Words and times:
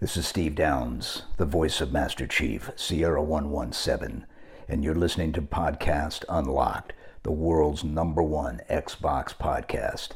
This 0.00 0.16
is 0.16 0.26
Steve 0.26 0.54
Downes, 0.54 1.24
the 1.36 1.44
voice 1.44 1.82
of 1.82 1.92
Master 1.92 2.26
Chief, 2.26 2.70
Sierra 2.74 3.22
117, 3.22 4.24
and 4.66 4.82
you're 4.82 4.94
listening 4.94 5.30
to 5.34 5.42
Podcast 5.42 6.24
Unlocked, 6.26 6.94
the 7.22 7.30
world's 7.30 7.84
number 7.84 8.22
one 8.22 8.62
Xbox 8.70 9.34
podcast. 9.36 10.12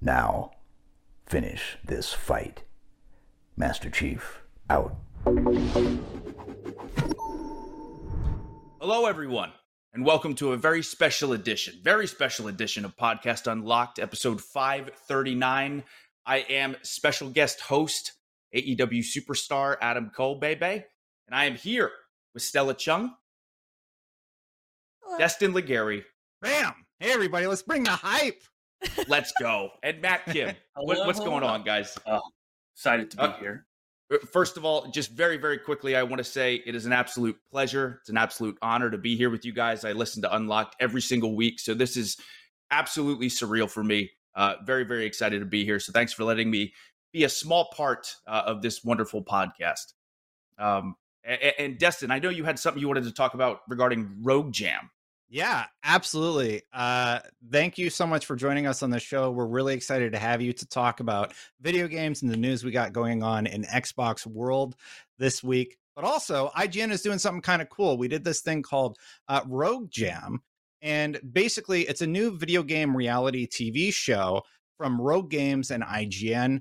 Now, 0.00 0.52
finish 1.26 1.76
this 1.84 2.12
fight. 2.12 2.62
Master 3.56 3.90
Chief, 3.90 4.42
out. 4.70 4.94
Hello, 8.80 9.06
everyone, 9.06 9.50
and 9.92 10.06
welcome 10.06 10.36
to 10.36 10.52
a 10.52 10.56
very 10.56 10.84
special 10.84 11.32
edition, 11.32 11.80
very 11.82 12.06
special 12.06 12.46
edition 12.46 12.84
of 12.84 12.96
Podcast 12.96 13.50
Unlocked, 13.50 13.98
episode 13.98 14.40
539. 14.40 15.82
I 16.24 16.36
am 16.48 16.76
special 16.82 17.28
guest 17.28 17.62
host 17.62 18.12
AEW 18.56 19.00
superstar 19.00 19.76
Adam 19.80 20.10
Cole, 20.14 20.36
baby. 20.36 20.84
And 21.26 21.34
I 21.34 21.44
am 21.44 21.54
here 21.54 21.90
with 22.34 22.42
Stella 22.42 22.74
Chung, 22.74 23.14
Hello. 25.02 25.18
Destin 25.18 25.52
Legarie. 25.52 26.04
Bam! 26.40 26.74
Hey, 26.98 27.12
everybody, 27.12 27.46
let's 27.46 27.62
bring 27.62 27.84
the 27.84 27.90
hype. 27.90 28.42
Let's 29.08 29.32
go. 29.40 29.70
And 29.82 30.02
Matt 30.02 30.26
Kim. 30.26 30.54
what, 30.74 31.06
what's 31.06 31.18
going 31.18 31.42
on, 31.42 31.64
guys? 31.64 31.98
Oh, 32.06 32.20
excited 32.74 33.10
to 33.12 33.16
be 33.16 33.22
uh, 33.22 33.32
here. 33.38 33.66
Uh, 34.12 34.18
first 34.30 34.58
of 34.58 34.66
all, 34.66 34.86
just 34.90 35.10
very, 35.12 35.38
very 35.38 35.56
quickly, 35.56 35.96
I 35.96 36.02
want 36.02 36.18
to 36.18 36.24
say 36.24 36.62
it 36.66 36.74
is 36.74 36.84
an 36.84 36.92
absolute 36.92 37.38
pleasure. 37.50 37.98
It's 38.02 38.10
an 38.10 38.18
absolute 38.18 38.58
honor 38.60 38.90
to 38.90 38.98
be 38.98 39.16
here 39.16 39.30
with 39.30 39.46
you 39.46 39.52
guys. 39.52 39.84
I 39.84 39.92
listen 39.92 40.20
to 40.22 40.36
Unlocked 40.36 40.76
every 40.78 41.00
single 41.00 41.34
week. 41.34 41.58
So 41.58 41.72
this 41.72 41.96
is 41.96 42.18
absolutely 42.70 43.28
surreal 43.28 43.68
for 43.68 43.82
me. 43.82 44.10
Uh, 44.34 44.56
very, 44.64 44.84
very 44.84 45.06
excited 45.06 45.40
to 45.40 45.46
be 45.46 45.64
here. 45.64 45.80
So 45.80 45.92
thanks 45.92 46.12
for 46.12 46.24
letting 46.24 46.50
me 46.50 46.74
be 47.16 47.24
a 47.24 47.28
small 47.30 47.70
part 47.74 48.14
uh, 48.26 48.42
of 48.44 48.60
this 48.60 48.84
wonderful 48.84 49.24
podcast. 49.24 49.94
Um, 50.58 50.96
and, 51.24 51.54
and 51.58 51.78
Destin, 51.78 52.10
I 52.10 52.18
know 52.18 52.28
you 52.28 52.44
had 52.44 52.58
something 52.58 52.78
you 52.78 52.88
wanted 52.88 53.04
to 53.04 53.12
talk 53.12 53.32
about 53.32 53.60
regarding 53.68 54.18
Rogue 54.20 54.52
Jam. 54.52 54.90
Yeah, 55.30 55.64
absolutely. 55.82 56.62
Uh, 56.74 57.20
thank 57.50 57.78
you 57.78 57.88
so 57.88 58.06
much 58.06 58.26
for 58.26 58.36
joining 58.36 58.66
us 58.66 58.82
on 58.82 58.90
the 58.90 59.00
show. 59.00 59.30
We're 59.30 59.46
really 59.46 59.74
excited 59.74 60.12
to 60.12 60.18
have 60.18 60.42
you 60.42 60.52
to 60.52 60.68
talk 60.68 61.00
about 61.00 61.32
video 61.62 61.88
games 61.88 62.20
and 62.20 62.30
the 62.30 62.36
news 62.36 62.62
we 62.62 62.70
got 62.70 62.92
going 62.92 63.22
on 63.22 63.46
in 63.46 63.62
Xbox 63.62 64.26
World 64.26 64.76
this 65.18 65.42
week. 65.42 65.78
But 65.96 66.04
also, 66.04 66.50
IGN 66.54 66.92
is 66.92 67.00
doing 67.00 67.18
something 67.18 67.40
kind 67.40 67.62
of 67.62 67.70
cool. 67.70 67.96
We 67.96 68.08
did 68.08 68.24
this 68.24 68.42
thing 68.42 68.62
called 68.62 68.98
uh, 69.26 69.40
Rogue 69.46 69.90
Jam, 69.90 70.42
and 70.82 71.18
basically, 71.32 71.82
it's 71.88 72.02
a 72.02 72.06
new 72.06 72.36
video 72.36 72.62
game 72.62 72.94
reality 72.94 73.48
TV 73.48 73.92
show 73.92 74.42
from 74.76 75.00
Rogue 75.00 75.30
Games 75.30 75.70
and 75.70 75.82
IGN 75.82 76.60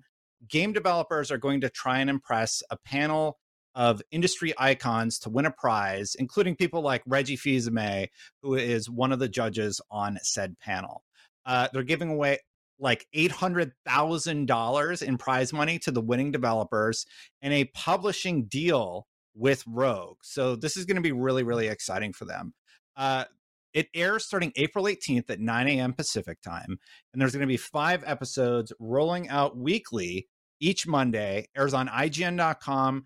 game 0.49 0.73
developers 0.73 1.31
are 1.31 1.37
going 1.37 1.61
to 1.61 1.69
try 1.69 1.99
and 1.99 2.09
impress 2.09 2.61
a 2.69 2.77
panel 2.77 3.37
of 3.75 4.01
industry 4.11 4.53
icons 4.57 5.19
to 5.19 5.29
win 5.29 5.45
a 5.45 5.51
prize, 5.51 6.15
including 6.17 6.55
people 6.55 6.81
like 6.81 7.03
Reggie 7.05 7.35
Fils-Aimé, 7.35 8.07
who 8.41 8.55
is 8.55 8.89
one 8.89 9.11
of 9.11 9.19
the 9.19 9.27
judges 9.27 9.81
on 9.91 10.17
said 10.23 10.57
panel. 10.59 11.03
Uh, 11.45 11.67
they're 11.73 11.83
giving 11.83 12.09
away 12.09 12.39
like 12.79 13.05
$800,000 13.15 15.03
in 15.03 15.17
prize 15.17 15.53
money 15.53 15.79
to 15.79 15.91
the 15.91 16.01
winning 16.01 16.31
developers 16.31 17.05
and 17.41 17.53
a 17.53 17.65
publishing 17.65 18.45
deal 18.45 19.07
with 19.33 19.63
Rogue. 19.67 20.17
So 20.23 20.55
this 20.55 20.77
is 20.77 20.85
going 20.85 20.95
to 20.95 21.01
be 21.01 21.11
really, 21.11 21.43
really 21.43 21.67
exciting 21.67 22.13
for 22.13 22.25
them. 22.25 22.53
Uh, 22.95 23.25
it 23.73 23.87
airs 23.93 24.25
starting 24.25 24.53
April 24.55 24.85
18th 24.85 25.29
at 25.29 25.41
9 25.41 25.67
a.m. 25.67 25.93
Pacific 25.93 26.41
time. 26.41 26.79
And 27.11 27.21
there's 27.21 27.33
going 27.33 27.41
to 27.41 27.47
be 27.47 27.57
five 27.57 28.03
episodes 28.05 28.71
rolling 28.79 29.27
out 29.27 29.57
weekly 29.57 30.27
each 30.59 30.87
Monday, 30.87 31.47
airs 31.55 31.73
on 31.73 31.87
IGN.com, 31.87 33.03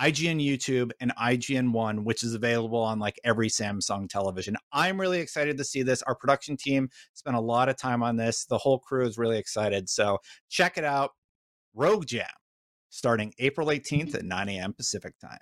IGN 0.00 0.44
YouTube, 0.44 0.92
and 1.00 1.12
IGN 1.16 1.72
One, 1.72 2.04
which 2.04 2.22
is 2.22 2.34
available 2.34 2.80
on 2.80 2.98
like 2.98 3.20
every 3.24 3.48
Samsung 3.48 4.08
television. 4.08 4.56
I'm 4.72 5.00
really 5.00 5.20
excited 5.20 5.58
to 5.58 5.64
see 5.64 5.82
this. 5.82 6.02
Our 6.02 6.14
production 6.14 6.56
team 6.56 6.88
spent 7.14 7.36
a 7.36 7.40
lot 7.40 7.68
of 7.68 7.76
time 7.76 8.02
on 8.02 8.16
this. 8.16 8.44
The 8.44 8.58
whole 8.58 8.78
crew 8.78 9.06
is 9.06 9.18
really 9.18 9.38
excited. 9.38 9.88
So 9.88 10.18
check 10.48 10.78
it 10.78 10.84
out. 10.84 11.10
Rogue 11.74 12.06
Jam, 12.06 12.26
starting 12.90 13.32
April 13.38 13.68
18th 13.68 14.14
at 14.14 14.24
9 14.24 14.48
a.m. 14.48 14.72
Pacific 14.72 15.14
time. 15.20 15.38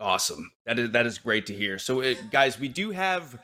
Awesome. 0.00 0.50
That 0.66 0.78
is 0.78 0.90
that 0.90 1.06
is 1.06 1.18
great 1.18 1.46
to 1.46 1.54
hear. 1.54 1.78
So, 1.78 2.00
it, 2.00 2.30
guys, 2.30 2.58
we 2.58 2.68
do 2.68 2.90
have 2.90 3.40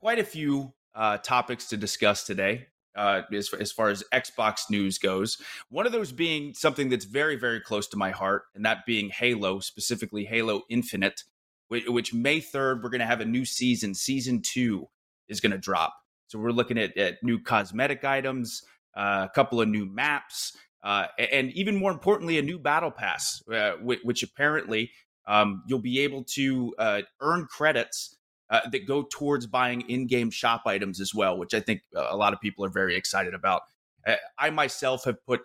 quite 0.00 0.18
a 0.18 0.24
few 0.24 0.72
uh, 0.94 1.18
topics 1.18 1.68
to 1.68 1.76
discuss 1.76 2.24
today 2.24 2.66
uh, 2.94 3.22
as, 3.32 3.52
as 3.54 3.72
far 3.72 3.88
as 3.88 4.04
Xbox 4.12 4.70
news 4.70 4.98
goes. 4.98 5.38
One 5.70 5.86
of 5.86 5.92
those 5.92 6.12
being 6.12 6.54
something 6.54 6.88
that's 6.88 7.04
very, 7.04 7.36
very 7.36 7.60
close 7.60 7.88
to 7.88 7.96
my 7.96 8.10
heart, 8.10 8.44
and 8.54 8.64
that 8.64 8.86
being 8.86 9.10
Halo, 9.10 9.60
specifically 9.60 10.24
Halo 10.24 10.62
Infinite, 10.68 11.22
which, 11.68 11.86
which 11.86 12.14
May 12.14 12.40
3rd, 12.40 12.82
we're 12.82 12.90
going 12.90 13.00
to 13.00 13.06
have 13.06 13.20
a 13.20 13.26
new 13.26 13.44
season. 13.44 13.94
Season 13.94 14.42
two 14.42 14.88
is 15.28 15.40
going 15.40 15.52
to 15.52 15.58
drop. 15.58 15.94
So 16.26 16.38
we're 16.38 16.50
looking 16.50 16.78
at, 16.78 16.96
at 16.96 17.22
new 17.22 17.38
cosmetic 17.38 18.04
items, 18.04 18.62
uh, 18.96 19.26
a 19.28 19.34
couple 19.34 19.60
of 19.60 19.68
new 19.68 19.86
maps, 19.86 20.56
uh, 20.82 21.06
and 21.18 21.52
even 21.52 21.76
more 21.76 21.92
importantly, 21.92 22.38
a 22.38 22.42
new 22.42 22.58
battle 22.58 22.90
pass, 22.90 23.42
uh, 23.52 23.72
which, 23.82 24.00
which, 24.02 24.22
apparently 24.22 24.90
um, 25.26 25.62
you'll 25.66 25.78
be 25.78 26.00
able 26.00 26.24
to 26.24 26.74
uh, 26.78 27.02
earn 27.20 27.46
credits 27.46 28.16
uh, 28.52 28.68
that 28.70 28.86
go 28.86 29.02
towards 29.10 29.46
buying 29.46 29.80
in-game 29.88 30.30
shop 30.30 30.62
items 30.66 31.00
as 31.00 31.12
well, 31.12 31.36
which 31.36 31.54
I 31.54 31.60
think 31.60 31.80
a 31.96 32.16
lot 32.16 32.32
of 32.32 32.40
people 32.40 32.64
are 32.64 32.70
very 32.70 32.94
excited 32.94 33.34
about. 33.34 33.62
Uh, 34.06 34.16
I 34.38 34.50
myself 34.50 35.04
have 35.06 35.24
put 35.26 35.40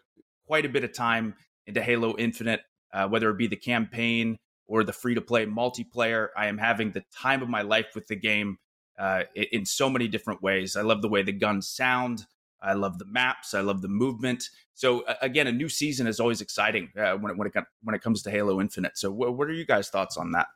quite 0.45 0.66
a 0.66 0.69
bit 0.69 0.84
of 0.84 0.94
time 0.94 1.34
into 1.66 1.81
Halo 1.81 2.16
Infinite, 2.17 2.62
uh, 2.94 3.07
whether 3.07 3.29
it 3.29 3.38
be 3.38 3.47
the 3.47 3.56
campaign 3.56 4.38
or 4.67 4.84
the 4.84 4.94
free-to-play 4.94 5.46
multiplayer. 5.46 6.28
I 6.38 6.47
am 6.47 6.57
having 6.57 6.91
the 6.91 7.03
time 7.16 7.41
of 7.41 7.50
my 7.50 7.62
life 7.62 7.88
with 7.96 8.07
the 8.07 8.16
game 8.17 8.57
uh, 9.00 9.23
in 9.35 9.66
so 9.66 9.90
many 9.90 10.07
different 10.07 10.44
ways. 10.44 10.75
I 10.75 10.81
love 10.81 11.01
the 11.01 11.09
way 11.09 11.23
the 11.23 11.31
guns 11.31 11.69
sound. 11.69 12.25
I 12.62 12.73
love 12.73 13.00
the 13.00 13.06
maps. 13.06 13.53
I 13.53 13.62
love 13.62 13.81
the 13.81 13.88
movement. 13.88 14.44
So 14.73 15.06
again, 15.22 15.47
a 15.47 15.51
new 15.51 15.69
season 15.69 16.07
is 16.07 16.19
always 16.19 16.41
exciting 16.41 16.90
uh, 16.97 17.13
when 17.13 17.31
it, 17.31 17.38
when 17.38 17.47
it 17.47 17.53
when 17.84 17.96
it 17.96 18.01
comes 18.01 18.22
to 18.23 18.31
Halo 18.31 18.59
Infinite. 18.59 18.97
So 18.97 19.12
what 19.12 19.47
are 19.47 19.53
you 19.53 19.66
guys' 19.66 19.90
thoughts 19.90 20.17
on 20.17 20.31
that? 20.31 20.47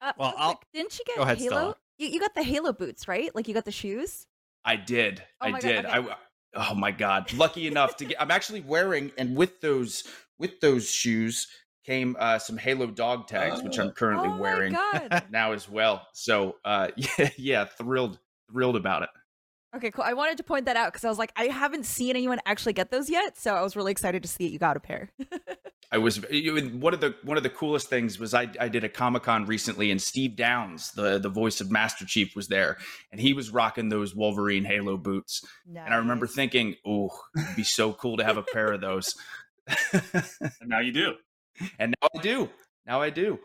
Uh, 0.00 0.12
well, 0.18 0.34
I'll, 0.36 0.60
didn't 0.72 0.98
you 0.98 1.04
get 1.06 1.18
ahead, 1.18 1.38
Halo? 1.38 1.76
You, 1.98 2.08
you 2.08 2.20
got 2.20 2.34
the 2.34 2.42
Halo 2.42 2.72
boots, 2.72 3.08
right? 3.08 3.34
Like 3.34 3.48
you 3.48 3.54
got 3.54 3.64
the 3.64 3.72
shoes. 3.72 4.26
I 4.64 4.76
did. 4.76 5.22
Oh 5.40 5.46
I 5.48 5.60
did. 5.60 5.84
God, 5.84 5.98
okay. 5.98 6.10
I 6.10 6.70
oh 6.70 6.74
my 6.74 6.90
god, 6.90 7.32
lucky 7.32 7.66
enough 7.66 7.96
to 7.96 8.04
get. 8.04 8.20
I'm 8.20 8.30
actually 8.30 8.60
wearing, 8.60 9.12
and 9.18 9.36
with 9.36 9.60
those 9.60 10.04
with 10.38 10.60
those 10.60 10.90
shoes 10.90 11.48
came 11.84 12.16
uh, 12.18 12.38
some 12.38 12.58
Halo 12.58 12.86
dog 12.86 13.26
tags, 13.26 13.62
which 13.62 13.78
I'm 13.78 13.90
currently 13.92 14.28
oh 14.28 14.36
wearing 14.36 14.76
now 15.30 15.52
as 15.52 15.68
well. 15.68 16.06
So 16.12 16.56
uh, 16.64 16.88
yeah, 16.96 17.30
yeah, 17.38 17.64
thrilled 17.64 18.18
thrilled 18.50 18.76
about 18.76 19.02
it. 19.02 19.10
Okay, 19.76 19.90
cool. 19.90 20.04
I 20.04 20.14
wanted 20.14 20.38
to 20.38 20.42
point 20.42 20.64
that 20.64 20.76
out 20.76 20.92
because 20.92 21.04
I 21.04 21.08
was 21.08 21.18
like, 21.18 21.32
I 21.36 21.44
haven't 21.44 21.84
seen 21.84 22.10
anyone 22.10 22.40
actually 22.46 22.72
get 22.72 22.90
those 22.90 23.10
yet, 23.10 23.38
so 23.38 23.54
I 23.54 23.62
was 23.62 23.76
really 23.76 23.92
excited 23.92 24.22
to 24.22 24.28
see 24.28 24.44
that 24.46 24.52
you 24.52 24.58
got 24.58 24.76
a 24.76 24.80
pair. 24.80 25.10
I 25.92 25.98
was 25.98 26.18
one 26.18 26.92
of 26.92 27.00
the 27.00 27.14
one 27.22 27.38
of 27.38 27.42
the 27.42 27.50
coolest 27.50 27.88
things 27.88 28.18
was 28.18 28.34
I, 28.34 28.48
I 28.60 28.68
did 28.68 28.84
a 28.84 28.90
Comic 28.90 29.22
Con 29.22 29.46
recently, 29.46 29.90
and 29.90 30.00
Steve 30.00 30.36
Downes, 30.36 30.92
the 30.92 31.18
the 31.18 31.30
voice 31.30 31.62
of 31.62 31.70
Master 31.70 32.04
Chief, 32.04 32.36
was 32.36 32.48
there, 32.48 32.76
and 33.10 33.20
he 33.20 33.32
was 33.32 33.50
rocking 33.50 33.88
those 33.88 34.14
Wolverine 34.14 34.64
Halo 34.64 34.98
boots, 34.98 35.42
nice. 35.66 35.84
and 35.86 35.94
I 35.94 35.96
remember 35.96 36.26
thinking, 36.26 36.74
"Oh, 36.86 37.10
it'd 37.36 37.56
be 37.56 37.64
so 37.64 37.94
cool 37.94 38.18
to 38.18 38.24
have 38.24 38.36
a 38.36 38.42
pair 38.42 38.72
of 38.72 38.82
those." 38.82 39.14
and 39.92 40.66
now 40.66 40.80
you 40.80 40.92
do, 40.92 41.14
and 41.78 41.94
now 42.02 42.08
I 42.14 42.22
do. 42.22 42.50
Now 42.86 43.00
I 43.00 43.08
do. 43.08 43.38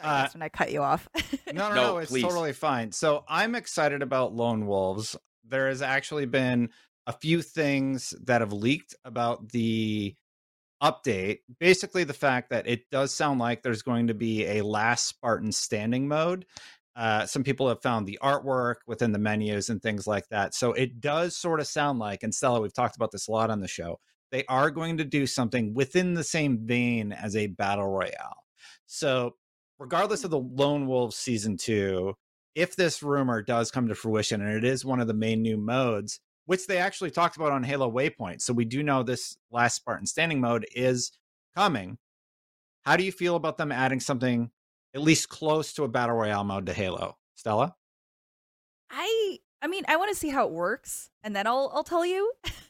Sorry, 0.00 0.24
uh, 0.24 0.28
when 0.32 0.42
I 0.42 0.48
cut 0.48 0.72
you 0.72 0.82
off. 0.82 1.08
no, 1.52 1.68
no, 1.68 1.68
no, 1.68 1.74
no 1.74 1.98
it's 1.98 2.10
please. 2.10 2.22
totally 2.22 2.52
fine. 2.52 2.92
So 2.92 3.24
I'm 3.28 3.54
excited 3.54 4.02
about 4.02 4.34
Lone 4.34 4.66
Wolves. 4.66 5.16
There 5.46 5.68
has 5.68 5.82
actually 5.82 6.26
been 6.26 6.70
a 7.06 7.12
few 7.12 7.42
things 7.42 8.14
that 8.24 8.40
have 8.40 8.52
leaked 8.52 8.94
about 9.04 9.50
the 9.50 10.14
update. 10.82 11.38
Basically, 11.60 12.04
the 12.04 12.12
fact 12.12 12.50
that 12.50 12.66
it 12.66 12.90
does 12.90 13.14
sound 13.14 13.40
like 13.40 13.62
there's 13.62 13.82
going 13.82 14.08
to 14.08 14.14
be 14.14 14.46
a 14.46 14.62
last 14.62 15.06
Spartan 15.06 15.52
standing 15.52 16.08
mode. 16.08 16.46
Uh, 16.96 17.26
some 17.26 17.42
people 17.42 17.68
have 17.68 17.82
found 17.82 18.06
the 18.06 18.18
artwork 18.22 18.76
within 18.86 19.12
the 19.12 19.18
menus 19.18 19.68
and 19.68 19.82
things 19.82 20.06
like 20.06 20.28
that. 20.28 20.54
So 20.54 20.72
it 20.72 21.00
does 21.00 21.36
sort 21.36 21.60
of 21.60 21.66
sound 21.66 21.98
like, 21.98 22.22
and 22.22 22.32
Stella, 22.32 22.60
we've 22.60 22.72
talked 22.72 22.96
about 22.96 23.10
this 23.10 23.26
a 23.26 23.32
lot 23.32 23.50
on 23.50 23.60
the 23.60 23.68
show, 23.68 23.98
they 24.30 24.44
are 24.48 24.70
going 24.70 24.96
to 24.98 25.04
do 25.04 25.26
something 25.26 25.74
within 25.74 26.14
the 26.14 26.24
same 26.24 26.66
vein 26.66 27.12
as 27.12 27.34
a 27.34 27.48
battle 27.48 27.88
royale. 27.88 28.44
So 28.86 29.34
regardless 29.78 30.24
of 30.24 30.30
the 30.30 30.38
Lone 30.38 30.86
Wolves 30.86 31.16
season 31.16 31.56
two, 31.56 32.14
if 32.54 32.76
this 32.76 33.02
rumor 33.02 33.42
does 33.42 33.70
come 33.70 33.88
to 33.88 33.94
fruition 33.94 34.40
and 34.40 34.56
it 34.56 34.64
is 34.64 34.84
one 34.84 35.00
of 35.00 35.08
the 35.08 35.14
main 35.14 35.42
new 35.42 35.56
modes, 35.56 36.20
which 36.46 36.66
they 36.66 36.78
actually 36.78 37.10
talked 37.10 37.36
about 37.36 37.52
on 37.52 37.62
Halo 37.62 37.90
Waypoint, 37.90 38.40
so 38.40 38.52
we 38.52 38.64
do 38.64 38.82
know 38.82 39.02
this 39.02 39.36
last 39.50 39.76
Spartan 39.76 40.06
standing 40.06 40.40
mode 40.40 40.66
is 40.74 41.12
coming. 41.54 41.98
How 42.82 42.96
do 42.96 43.04
you 43.04 43.12
feel 43.12 43.36
about 43.36 43.56
them 43.56 43.72
adding 43.72 44.00
something 44.00 44.50
at 44.94 45.02
least 45.02 45.28
close 45.28 45.72
to 45.74 45.84
a 45.84 45.88
battle 45.88 46.16
royale 46.16 46.44
mode 46.44 46.66
to 46.66 46.72
Halo, 46.72 47.16
Stella? 47.34 47.74
I 48.90 49.38
I 49.62 49.66
mean, 49.66 49.84
I 49.88 49.96
want 49.96 50.12
to 50.12 50.18
see 50.18 50.28
how 50.28 50.46
it 50.46 50.52
works, 50.52 51.10
and 51.22 51.34
then 51.34 51.46
I'll 51.46 51.70
I'll 51.74 51.84
tell 51.84 52.04
you. 52.04 52.32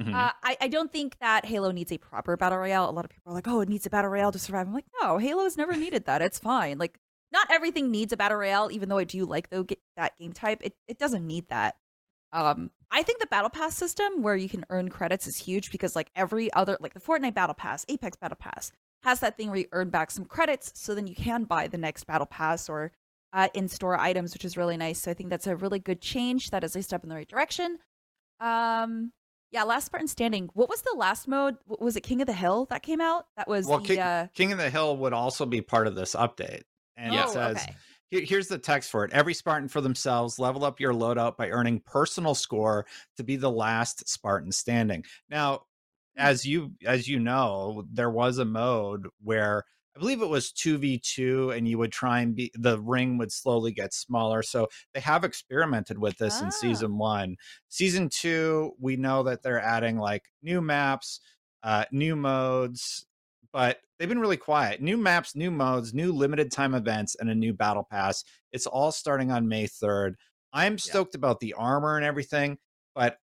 Mhm. 0.00 0.14
Uh, 0.14 0.32
I, 0.42 0.56
I 0.62 0.68
don't 0.68 0.90
think 0.92 1.18
that 1.20 1.44
Halo 1.44 1.70
needs 1.72 1.92
a 1.92 1.98
proper 1.98 2.36
battle 2.36 2.58
royale. 2.58 2.88
A 2.88 2.92
lot 2.92 3.04
of 3.04 3.10
people 3.10 3.32
are 3.32 3.34
like, 3.34 3.46
"Oh, 3.48 3.60
it 3.60 3.68
needs 3.68 3.84
a 3.86 3.90
battle 3.90 4.10
royale 4.10 4.32
to 4.32 4.38
survive." 4.38 4.66
I'm 4.66 4.72
like, 4.74 4.86
no, 5.02 5.18
Halo 5.18 5.44
has 5.44 5.56
never 5.56 5.76
needed 5.76 6.06
that. 6.06 6.22
It's 6.22 6.38
fine. 6.38 6.78
Like, 6.78 6.98
not 7.32 7.50
everything 7.50 7.90
needs 7.90 8.12
a 8.12 8.16
battle 8.16 8.38
royale. 8.38 8.70
Even 8.72 8.88
though 8.88 8.98
I 8.98 9.04
do 9.04 9.24
like 9.26 9.50
though 9.50 9.66
that 9.96 10.16
game 10.18 10.32
type, 10.32 10.60
it 10.62 10.74
it 10.88 10.98
doesn't 10.98 11.26
need 11.26 11.48
that. 11.48 11.76
Um, 12.32 12.70
I 12.90 13.02
think 13.02 13.18
the 13.20 13.26
battle 13.26 13.50
pass 13.50 13.76
system 13.76 14.22
where 14.22 14.36
you 14.36 14.48
can 14.48 14.64
earn 14.70 14.88
credits 14.88 15.26
is 15.26 15.36
huge 15.36 15.70
because 15.72 15.96
like 15.96 16.10
every 16.16 16.52
other 16.54 16.76
like 16.80 16.94
the 16.94 17.00
Fortnite 17.00 17.34
battle 17.34 17.54
pass, 17.54 17.84
Apex 17.88 18.16
battle 18.16 18.36
pass 18.40 18.72
has 19.02 19.20
that 19.20 19.36
thing 19.36 19.48
where 19.48 19.58
you 19.58 19.66
earn 19.72 19.90
back 19.90 20.10
some 20.10 20.24
credits, 20.26 20.72
so 20.74 20.94
then 20.94 21.06
you 21.06 21.14
can 21.14 21.44
buy 21.44 21.66
the 21.66 21.78
next 21.78 22.04
battle 22.04 22.26
pass 22.26 22.68
or 22.68 22.92
uh, 23.32 23.48
in-store 23.54 23.98
items, 23.98 24.32
which 24.34 24.44
is 24.44 24.56
really 24.56 24.76
nice. 24.76 25.00
So 25.00 25.10
I 25.10 25.14
think 25.14 25.30
that's 25.30 25.46
a 25.46 25.56
really 25.56 25.78
good 25.78 26.00
change. 26.00 26.50
That 26.50 26.64
is 26.64 26.76
a 26.76 26.82
step 26.82 27.02
in 27.02 27.08
the 27.08 27.14
right 27.14 27.28
direction. 27.28 27.78
Um, 28.40 29.12
yeah, 29.50 29.64
Last 29.64 29.86
Spartan 29.86 30.08
Standing. 30.08 30.48
What 30.54 30.68
was 30.68 30.82
the 30.82 30.94
last 30.96 31.26
mode? 31.28 31.56
Was 31.66 31.96
it 31.96 32.02
King 32.02 32.20
of 32.20 32.26
the 32.26 32.32
Hill 32.32 32.66
that 32.70 32.82
came 32.82 33.00
out? 33.00 33.26
That 33.36 33.48
was 33.48 33.66
well, 33.66 33.78
the. 33.78 33.86
King, 33.88 33.98
uh... 33.98 34.26
King 34.34 34.52
of 34.52 34.58
the 34.58 34.70
Hill 34.70 34.96
would 34.98 35.12
also 35.12 35.46
be 35.46 35.60
part 35.60 35.86
of 35.86 35.94
this 35.94 36.14
update. 36.14 36.62
And 36.96 37.12
Yeah. 37.14 37.22
it 37.22 37.26
Oh, 37.28 37.32
says, 37.32 37.56
okay. 37.56 37.76
Here- 38.10 38.24
Here's 38.24 38.48
the 38.48 38.58
text 38.58 38.90
for 38.90 39.04
it. 39.04 39.12
Every 39.12 39.34
Spartan 39.34 39.68
for 39.68 39.80
themselves, 39.80 40.38
level 40.38 40.64
up 40.64 40.80
your 40.80 40.92
loadout 40.92 41.36
by 41.36 41.50
earning 41.50 41.80
personal 41.80 42.34
score 42.34 42.86
to 43.16 43.24
be 43.24 43.36
the 43.36 43.50
last 43.50 44.08
Spartan 44.08 44.52
standing. 44.52 45.04
Now, 45.28 45.62
Hmm. 46.16 46.22
as 46.22 46.44
you 46.44 46.72
as 46.84 47.06
you 47.08 47.20
know, 47.20 47.84
there 47.92 48.10
was 48.10 48.38
a 48.38 48.44
mode 48.44 49.06
where 49.22 49.64
I 50.00 50.02
believe 50.02 50.22
it 50.22 50.28
was 50.30 50.50
2v2 50.52 51.54
and 51.54 51.68
you 51.68 51.76
would 51.76 51.92
try 51.92 52.20
and 52.20 52.34
be 52.34 52.50
the 52.54 52.80
ring 52.80 53.18
would 53.18 53.30
slowly 53.30 53.70
get 53.70 53.92
smaller. 53.92 54.42
So 54.42 54.68
they 54.94 55.00
have 55.00 55.24
experimented 55.24 55.98
with 55.98 56.16
this 56.16 56.40
Ah. 56.40 56.46
in 56.46 56.50
season 56.52 56.96
1. 56.96 57.36
Season 57.68 58.08
2, 58.08 58.76
we 58.78 58.96
know 58.96 59.22
that 59.24 59.42
they're 59.42 59.60
adding 59.60 59.98
like 59.98 60.32
new 60.42 60.62
maps, 60.62 61.20
uh 61.62 61.84
new 61.92 62.16
modes, 62.16 63.04
but 63.52 63.82
they've 63.98 64.08
been 64.08 64.20
really 64.20 64.38
quiet. 64.38 64.80
New 64.80 64.96
maps, 64.96 65.36
new 65.36 65.50
modes, 65.50 65.92
new 65.92 66.12
limited 66.12 66.50
time 66.50 66.74
events, 66.74 67.14
and 67.20 67.28
a 67.28 67.34
new 67.34 67.52
battle 67.52 67.84
pass. 67.84 68.24
It's 68.52 68.66
all 68.66 68.92
starting 68.92 69.30
on 69.30 69.48
May 69.48 69.66
3rd. 69.66 70.14
I'm 70.50 70.78
stoked 70.78 71.14
about 71.14 71.40
the 71.40 71.52
armor 71.52 71.96
and 71.96 72.06
everything, 72.06 72.56
but 72.94 73.18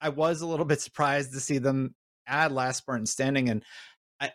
I 0.00 0.08
was 0.08 0.40
a 0.40 0.46
little 0.46 0.64
bit 0.64 0.80
surprised 0.88 1.34
to 1.34 1.40
see 1.40 1.58
them 1.58 1.94
add 2.26 2.52
Last 2.52 2.78
Spartan 2.78 3.04
Standing. 3.04 3.50
And 3.50 3.62
I, 4.18 4.32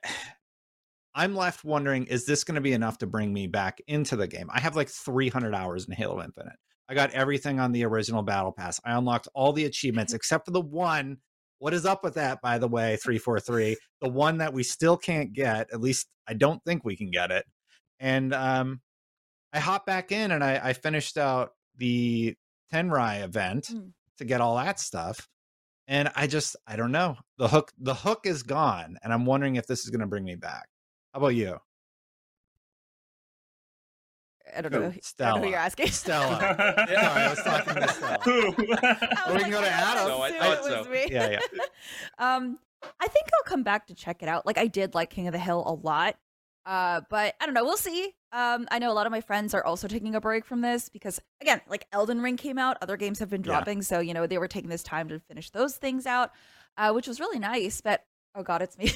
I'm 1.18 1.36
left 1.36 1.66
wondering 1.66 2.06
is 2.06 2.26
this 2.26 2.44
going 2.44 2.56
to 2.56 2.62
be 2.62 2.74
enough 2.74 3.00
to 3.00 3.08
bring 3.08 3.34
me 3.34 3.48
back 3.48 3.82
into 3.88 4.16
the 4.16 4.28
game? 4.28 4.50
I 4.54 4.60
have 4.60 4.76
like 4.76 4.88
300 4.88 5.56
hours 5.56 5.86
in 5.88 5.94
Halo 5.94 6.22
Infinite. 6.24 6.54
I 6.88 6.94
got 6.94 7.12
everything 7.12 7.60
on 7.60 7.72
the 7.72 7.86
original 7.86 8.22
battle 8.22 8.52
pass. 8.54 8.80
I 8.86 8.96
unlocked 8.96 9.28
all 9.34 9.52
the 9.52 9.66
achievements 9.66 10.14
except 10.14 10.46
for 10.46 10.52
the 10.52 10.62
one. 10.62 11.18
What 11.60 11.74
is 11.74 11.88
up 11.88 12.04
with 12.04 12.14
that, 12.14 12.40
by 12.42 12.60
the 12.60 12.68
way, 12.68 12.98
343? 13.04 13.76
The 14.02 14.10
one 14.10 14.38
that 14.38 14.54
we 14.54 14.62
still 14.64 14.96
can't 14.96 15.34
get, 15.34 15.68
at 15.74 15.82
least 15.82 16.08
I 16.28 16.36
don't 16.36 16.64
think 16.64 16.86
we 16.86 16.96
can 16.96 17.10
get 17.10 17.32
it. 17.32 17.46
And 18.00 18.32
um, 18.34 18.82
I 19.52 19.60
hopped 19.60 19.88
back 19.88 20.12
in 20.12 20.30
and 20.32 20.44
I, 20.44 20.62
I 20.64 20.74
finished 20.74 21.18
out 21.18 21.50
the 21.78 22.36
Tenrai 22.72 23.24
event 23.24 23.70
Mm. 23.74 23.92
to 24.20 24.26
get 24.26 24.40
all 24.42 24.56
that 24.58 24.80
stuff. 24.80 25.28
And 25.88 26.12
I 26.16 26.28
just, 26.28 26.56
I 26.68 26.76
don't 26.76 26.92
know. 26.92 27.16
The 27.38 27.48
hook, 27.48 27.72
the 27.80 27.96
hook 27.96 28.26
is 28.26 28.44
gone. 28.44 28.98
And 29.04 29.12
I'm 29.12 29.26
wondering 29.26 29.56
if 29.56 29.66
this 29.68 29.84
is 29.84 29.90
going 29.90 30.02
to 30.02 30.08
bring 30.08 30.26
me 30.26 30.36
back. 30.36 30.68
How 31.18 31.22
about 31.22 31.30
you? 31.34 31.58
I 34.56 34.62
don't 34.62 34.72
know. 34.72 34.82
Who? 34.92 35.00
I 35.00 35.32
don't 35.32 35.36
know 35.38 35.42
who 35.46 35.50
you're 35.50 35.58
asking. 35.58 35.88
Stella. 35.88 36.38
Sorry, 36.88 36.96
I 36.96 37.30
was 37.32 37.40
talking 37.44 37.74
to 37.74 37.88
Stella. 37.92 38.20
Who? 38.22 38.54
I 38.84 39.24
Or 39.26 39.30
we 39.30 39.34
was 39.34 39.42
can 39.42 39.52
go 39.52 39.62
to 39.62 39.66
I 39.68 39.70
Adam. 39.70 40.08
No, 40.10 40.22
I 40.22 40.28
assumed 40.28 40.42
thought 40.44 40.58
it 40.58 40.62
was 40.78 40.86
so. 40.86 40.92
me. 40.92 41.06
Yeah, 41.10 41.30
yeah. 41.32 41.40
um, 42.20 42.60
I 43.00 43.08
think 43.08 43.26
I'll 43.34 43.50
come 43.50 43.64
back 43.64 43.88
to 43.88 43.96
check 43.96 44.22
it 44.22 44.30
out. 44.30 44.46
Like 44.46 44.60
I 44.60 44.68
did 44.68 44.94
like 44.94 45.10
King 45.10 45.26
of 45.26 45.32
the 45.34 45.40
Hill 45.40 45.64
a 45.66 45.74
lot. 45.74 46.18
Uh, 46.68 47.02
but 47.10 47.34
I 47.42 47.46
don't 47.48 47.56
know. 47.56 47.64
We'll 47.66 47.78
see. 47.78 48.14
Um, 48.32 48.68
I 48.70 48.78
know 48.78 48.92
a 48.92 48.94
lot 48.94 49.08
of 49.08 49.12
my 49.12 49.22
friends 49.22 49.56
are 49.56 49.66
also 49.66 49.88
taking 49.88 50.14
a 50.14 50.22
break 50.22 50.46
from 50.46 50.62
this 50.62 50.88
because 50.88 51.20
again, 51.42 51.62
like 51.68 51.88
Elden 51.92 52.22
Ring 52.22 52.38
came 52.38 52.60
out, 52.60 52.78
other 52.84 52.96
games 52.96 53.18
have 53.18 53.30
been 53.32 53.42
Yeah. 53.42 53.54
dropping, 53.54 53.82
so 53.82 54.02
you 54.02 54.14
know 54.14 54.28
they 54.28 54.38
were 54.38 54.48
taking 54.48 54.70
this 54.70 54.84
time 54.84 55.10
to 55.10 55.20
finish 55.20 55.50
those 55.50 55.78
things 55.78 56.06
out, 56.06 56.30
uh, 56.78 56.92
which 56.92 57.08
was 57.08 57.20
really 57.20 57.40
nice. 57.40 57.82
But 57.82 58.06
oh 58.36 58.44
god, 58.44 58.62
it's 58.62 58.78
me. 58.78 58.92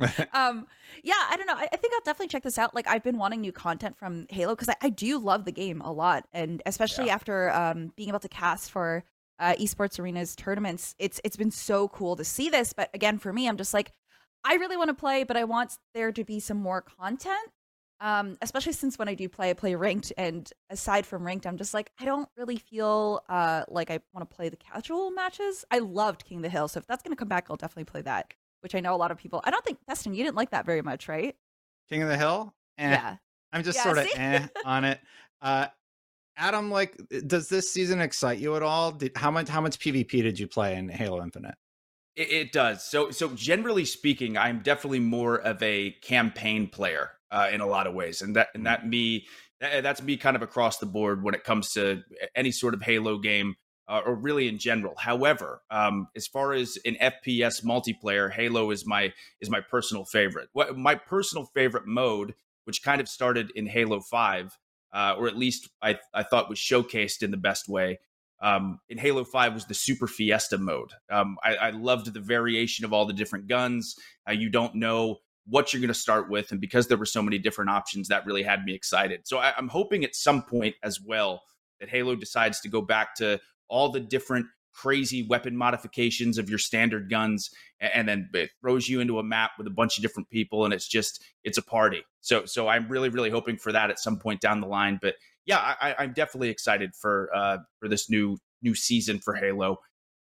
um, 0.32 0.66
yeah, 1.02 1.14
I 1.28 1.36
don't 1.36 1.46
know. 1.46 1.54
I, 1.56 1.68
I 1.72 1.76
think 1.76 1.94
I'll 1.94 2.00
definitely 2.04 2.28
check 2.28 2.42
this 2.42 2.58
out. 2.58 2.74
Like 2.74 2.86
I've 2.88 3.02
been 3.02 3.18
wanting 3.18 3.40
new 3.40 3.52
content 3.52 3.96
from 3.96 4.26
Halo 4.30 4.54
because 4.54 4.68
I, 4.68 4.76
I 4.82 4.88
do 4.90 5.18
love 5.18 5.44
the 5.44 5.52
game 5.52 5.80
a 5.80 5.92
lot, 5.92 6.26
and 6.32 6.62
especially 6.66 7.10
after 7.10 7.50
um 7.50 7.92
being 7.96 8.08
able 8.08 8.20
to 8.20 8.28
cast 8.28 8.70
for 8.70 9.04
uh, 9.38 9.54
esports 9.58 9.98
arenas 9.98 10.36
tournaments, 10.36 10.94
it's 10.98 11.20
it's 11.24 11.36
been 11.36 11.50
so 11.50 11.88
cool 11.88 12.16
to 12.16 12.24
see 12.24 12.48
this. 12.48 12.72
But 12.72 12.90
again, 12.94 13.18
for 13.18 13.32
me, 13.32 13.48
I'm 13.48 13.56
just 13.56 13.74
like, 13.74 13.92
I 14.44 14.54
really 14.54 14.76
want 14.76 14.88
to 14.88 14.94
play, 14.94 15.24
but 15.24 15.36
I 15.36 15.44
want 15.44 15.76
there 15.94 16.12
to 16.12 16.24
be 16.24 16.40
some 16.40 16.58
more 16.58 16.82
content. 16.82 17.50
Um, 18.02 18.38
especially 18.40 18.72
since 18.72 18.98
when 18.98 19.08
I 19.08 19.14
do 19.14 19.28
play, 19.28 19.50
I 19.50 19.52
play 19.52 19.74
ranked, 19.74 20.10
and 20.16 20.50
aside 20.70 21.04
from 21.04 21.24
ranked, 21.26 21.46
I'm 21.46 21.58
just 21.58 21.74
like 21.74 21.90
I 22.00 22.06
don't 22.06 22.28
really 22.36 22.56
feel 22.56 23.22
uh 23.28 23.64
like 23.68 23.90
I 23.90 24.00
want 24.14 24.28
to 24.28 24.34
play 24.34 24.48
the 24.48 24.56
casual 24.56 25.10
matches. 25.10 25.64
I 25.70 25.78
loved 25.80 26.24
King 26.24 26.38
of 26.38 26.42
the 26.44 26.48
Hill, 26.50 26.68
so 26.68 26.78
if 26.78 26.86
that's 26.86 27.02
gonna 27.02 27.16
come 27.16 27.28
back, 27.28 27.48
I'll 27.50 27.56
definitely 27.56 27.84
play 27.84 28.02
that. 28.02 28.32
Which 28.60 28.74
I 28.74 28.80
know 28.80 28.94
a 28.94 28.96
lot 28.96 29.10
of 29.10 29.18
people. 29.18 29.40
I 29.44 29.50
don't 29.50 29.64
think 29.64 29.78
Destin, 29.88 30.14
you 30.14 30.22
didn't 30.24 30.36
like 30.36 30.50
that 30.50 30.66
very 30.66 30.82
much, 30.82 31.08
right? 31.08 31.34
King 31.88 32.02
of 32.02 32.08
the 32.08 32.16
Hill? 32.16 32.54
Eh, 32.78 32.90
Yeah. 32.90 33.16
I'm 33.52 33.62
just 33.64 33.78
Yeah, 33.78 33.82
sort 33.82 33.98
of 33.98 34.06
eh 34.14 34.46
on 34.64 34.84
it. 34.84 35.00
Uh, 35.42 35.66
Adam, 36.36 36.70
like, 36.70 36.96
does 37.26 37.48
this 37.48 37.72
season 37.72 38.00
excite 38.00 38.38
you 38.38 38.56
at 38.56 38.62
all? 38.62 38.92
Did, 38.92 39.12
how 39.16 39.30
much 39.30 39.48
how 39.48 39.60
much 39.60 39.78
PvP 39.78 40.10
did 40.22 40.38
you 40.38 40.46
play 40.46 40.76
in 40.76 40.88
Halo 40.88 41.22
Infinite? 41.22 41.54
It, 42.16 42.30
it 42.30 42.52
does. 42.52 42.84
So, 42.84 43.10
so 43.10 43.28
generally 43.34 43.84
speaking, 43.84 44.38
I'm 44.38 44.60
definitely 44.60 45.00
more 45.00 45.36
of 45.36 45.62
a 45.62 45.92
campaign 46.02 46.68
player 46.68 47.10
uh, 47.30 47.48
in 47.52 47.60
a 47.60 47.66
lot 47.66 47.86
of 47.86 47.94
ways, 47.94 48.22
and 48.22 48.36
that 48.36 48.48
and 48.54 48.66
that 48.66 48.86
me 48.86 49.26
that, 49.60 49.82
that's 49.82 50.02
me 50.02 50.16
kind 50.16 50.36
of 50.36 50.42
across 50.42 50.78
the 50.78 50.86
board 50.86 51.22
when 51.22 51.34
it 51.34 51.44
comes 51.44 51.72
to 51.72 52.02
any 52.34 52.52
sort 52.52 52.74
of 52.74 52.82
Halo 52.82 53.18
game 53.18 53.56
uh, 53.90 54.02
or 54.06 54.14
really 54.14 54.48
in 54.48 54.56
general. 54.56 54.94
However, 54.96 55.62
um, 55.70 56.06
as 56.16 56.28
far 56.28 56.52
as 56.52 56.78
an 56.84 56.96
FPS 57.02 57.64
multiplayer, 57.64 58.32
Halo 58.32 58.70
is 58.70 58.86
my 58.86 59.12
is 59.40 59.50
my 59.50 59.60
personal 59.60 60.04
favorite. 60.04 60.48
What 60.52 60.78
my 60.78 60.94
personal 60.94 61.46
favorite 61.46 61.86
mode, 61.86 62.34
which 62.64 62.82
kind 62.84 63.00
of 63.00 63.08
started 63.08 63.50
in 63.56 63.66
Halo 63.66 64.00
Five, 64.00 64.56
uh, 64.94 65.16
or 65.18 65.26
at 65.26 65.36
least 65.36 65.68
I 65.82 65.98
I 66.14 66.22
thought 66.22 66.48
was 66.48 66.58
showcased 66.58 67.22
in 67.22 67.32
the 67.32 67.36
best 67.36 67.68
way, 67.68 67.98
um, 68.40 68.78
in 68.88 68.96
Halo 68.96 69.24
5 69.24 69.54
was 69.54 69.66
the 69.66 69.74
Super 69.74 70.06
Fiesta 70.06 70.56
mode. 70.56 70.92
Um, 71.10 71.36
I, 71.44 71.56
I 71.56 71.70
loved 71.70 72.14
the 72.14 72.20
variation 72.20 72.84
of 72.84 72.92
all 72.92 73.04
the 73.04 73.12
different 73.12 73.48
guns. 73.48 73.96
Uh, 74.26 74.32
you 74.32 74.48
don't 74.48 74.76
know 74.76 75.18
what 75.46 75.72
you're 75.72 75.80
going 75.80 75.88
to 75.88 75.94
start 75.94 76.30
with. 76.30 76.50
And 76.50 76.60
because 76.60 76.86
there 76.86 76.96
were 76.96 77.06
so 77.06 77.22
many 77.22 77.38
different 77.38 77.70
options, 77.70 78.08
that 78.08 78.24
really 78.24 78.42
had 78.42 78.64
me 78.64 78.72
excited. 78.72 79.26
So 79.26 79.38
I, 79.38 79.52
I'm 79.56 79.68
hoping 79.68 80.04
at 80.04 80.14
some 80.14 80.42
point 80.42 80.76
as 80.82 81.00
well 81.00 81.42
that 81.80 81.88
Halo 81.88 82.14
decides 82.14 82.60
to 82.60 82.68
go 82.68 82.80
back 82.80 83.14
to 83.16 83.40
all 83.70 83.90
the 83.90 84.00
different 84.00 84.46
crazy 84.72 85.26
weapon 85.26 85.56
modifications 85.56 86.38
of 86.38 86.48
your 86.48 86.58
standard 86.58 87.10
guns 87.10 87.50
and 87.80 88.08
then 88.08 88.28
it 88.34 88.50
throws 88.60 88.88
you 88.88 89.00
into 89.00 89.18
a 89.18 89.22
map 89.22 89.50
with 89.58 89.66
a 89.66 89.70
bunch 89.70 89.98
of 89.98 90.02
different 90.02 90.30
people 90.30 90.64
and 90.64 90.72
it's 90.72 90.86
just 90.86 91.24
it's 91.42 91.58
a 91.58 91.62
party 91.62 92.02
so 92.20 92.44
so 92.44 92.68
i'm 92.68 92.86
really 92.88 93.08
really 93.08 93.30
hoping 93.30 93.56
for 93.56 93.72
that 93.72 93.90
at 93.90 93.98
some 93.98 94.16
point 94.16 94.40
down 94.40 94.60
the 94.60 94.66
line 94.68 94.96
but 95.02 95.16
yeah, 95.46 95.74
I, 95.80 95.94
I'm 95.98 96.12
definitely 96.12 96.50
excited 96.50 96.94
for 96.94 97.28
uh, 97.34 97.58
for 97.78 97.88
this 97.88 98.10
new 98.10 98.38
new 98.62 98.74
season 98.74 99.18
for 99.18 99.34
Halo. 99.34 99.78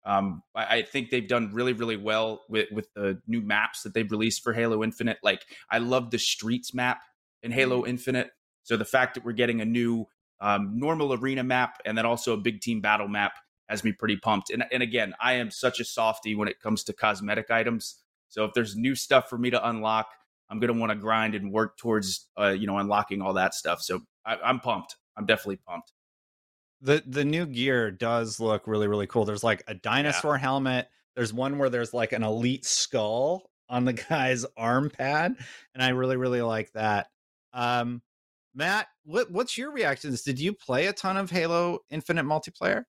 Um, 0.05 0.41
I, 0.55 0.77
I 0.77 0.81
think 0.83 1.09
they've 1.09 1.27
done 1.27 1.51
really 1.53 1.73
really 1.73 1.97
well 1.97 2.43
with 2.49 2.71
with 2.71 2.87
the 2.95 3.19
new 3.27 3.41
maps 3.41 3.83
that 3.83 3.93
they've 3.93 4.09
released 4.09 4.43
for 4.43 4.53
Halo 4.53 4.83
Infinite. 4.83 5.17
Like 5.23 5.41
I 5.69 5.79
love 5.79 6.11
the 6.11 6.19
streets 6.19 6.73
map 6.73 7.01
in 7.43 7.51
Halo 7.51 7.85
Infinite. 7.85 8.29
So 8.63 8.77
the 8.77 8.85
fact 8.85 9.15
that 9.15 9.25
we're 9.25 9.33
getting 9.33 9.61
a 9.61 9.65
new 9.65 10.07
um, 10.39 10.77
normal 10.77 11.13
arena 11.13 11.43
map 11.43 11.77
and 11.85 11.97
then 11.97 12.05
also 12.05 12.33
a 12.33 12.37
big 12.37 12.61
team 12.61 12.81
battle 12.81 13.07
map 13.07 13.33
has 13.69 13.83
me 13.83 13.91
pretty 13.91 14.17
pumped. 14.17 14.49
And 14.49 14.63
and 14.71 14.81
again, 14.81 15.13
I 15.19 15.33
am 15.33 15.51
such 15.51 15.79
a 15.79 15.85
softy 15.85 16.35
when 16.35 16.47
it 16.47 16.59
comes 16.59 16.83
to 16.85 16.93
cosmetic 16.93 17.51
items. 17.51 18.01
So 18.29 18.45
if 18.45 18.53
there's 18.53 18.75
new 18.75 18.95
stuff 18.95 19.29
for 19.29 19.37
me 19.37 19.49
to 19.49 19.69
unlock, 19.69 20.07
I'm 20.49 20.59
gonna 20.59 20.73
want 20.73 20.91
to 20.91 20.97
grind 20.97 21.35
and 21.35 21.51
work 21.51 21.77
towards 21.77 22.27
uh, 22.39 22.49
you 22.49 22.67
know 22.67 22.77
unlocking 22.77 23.21
all 23.21 23.33
that 23.33 23.53
stuff. 23.53 23.81
So 23.81 24.01
I, 24.25 24.37
I'm 24.43 24.59
pumped. 24.59 24.95
I'm 25.15 25.25
definitely 25.25 25.59
pumped. 25.67 25.91
The 26.81 27.03
the 27.05 27.25
new 27.25 27.45
gear 27.45 27.91
does 27.91 28.39
look 28.39 28.67
really 28.67 28.87
really 28.87 29.07
cool. 29.07 29.25
There's 29.25 29.43
like 29.43 29.63
a 29.67 29.73
dinosaur 29.73 30.37
helmet. 30.37 30.87
There's 31.15 31.33
one 31.33 31.57
where 31.57 31.69
there's 31.69 31.93
like 31.93 32.11
an 32.11 32.23
elite 32.23 32.65
skull 32.65 33.49
on 33.69 33.85
the 33.85 33.93
guy's 34.09 34.45
arm 34.55 34.89
pad, 34.89 35.35
and 35.73 35.83
I 35.83 35.89
really 35.89 36.17
really 36.17 36.41
like 36.41 36.71
that. 36.73 37.07
Um, 37.53 38.01
Matt, 38.57 38.87
what 39.05 39.29
what's 39.31 39.55
your 39.55 39.71
reactions? 39.71 40.23
Did 40.23 40.39
you 40.39 40.51
play 40.51 40.87
a 40.87 40.93
ton 40.93 41.15
of 41.15 41.29
Halo 41.29 41.79
Infinite 41.91 42.25
multiplayer? 42.25 42.85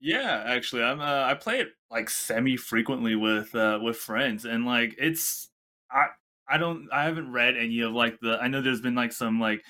Yeah, 0.00 0.44
actually, 0.46 0.84
I'm. 0.84 1.00
Uh, 1.00 1.24
I 1.24 1.34
play 1.34 1.58
it 1.58 1.70
like 1.90 2.08
semi 2.08 2.56
frequently 2.56 3.16
with 3.16 3.52
uh, 3.52 3.80
with 3.82 3.96
friends, 3.96 4.44
and 4.44 4.64
like 4.64 4.94
it's. 4.96 5.50
I 5.90 6.06
I 6.48 6.56
don't 6.56 6.88
I 6.92 7.02
haven't 7.02 7.32
read 7.32 7.56
any 7.56 7.80
of 7.80 7.92
like 7.92 8.20
the 8.20 8.38
I 8.40 8.46
know 8.46 8.60
there's 8.62 8.80
been 8.80 8.94
like 8.94 9.12
some 9.12 9.40
like 9.40 9.64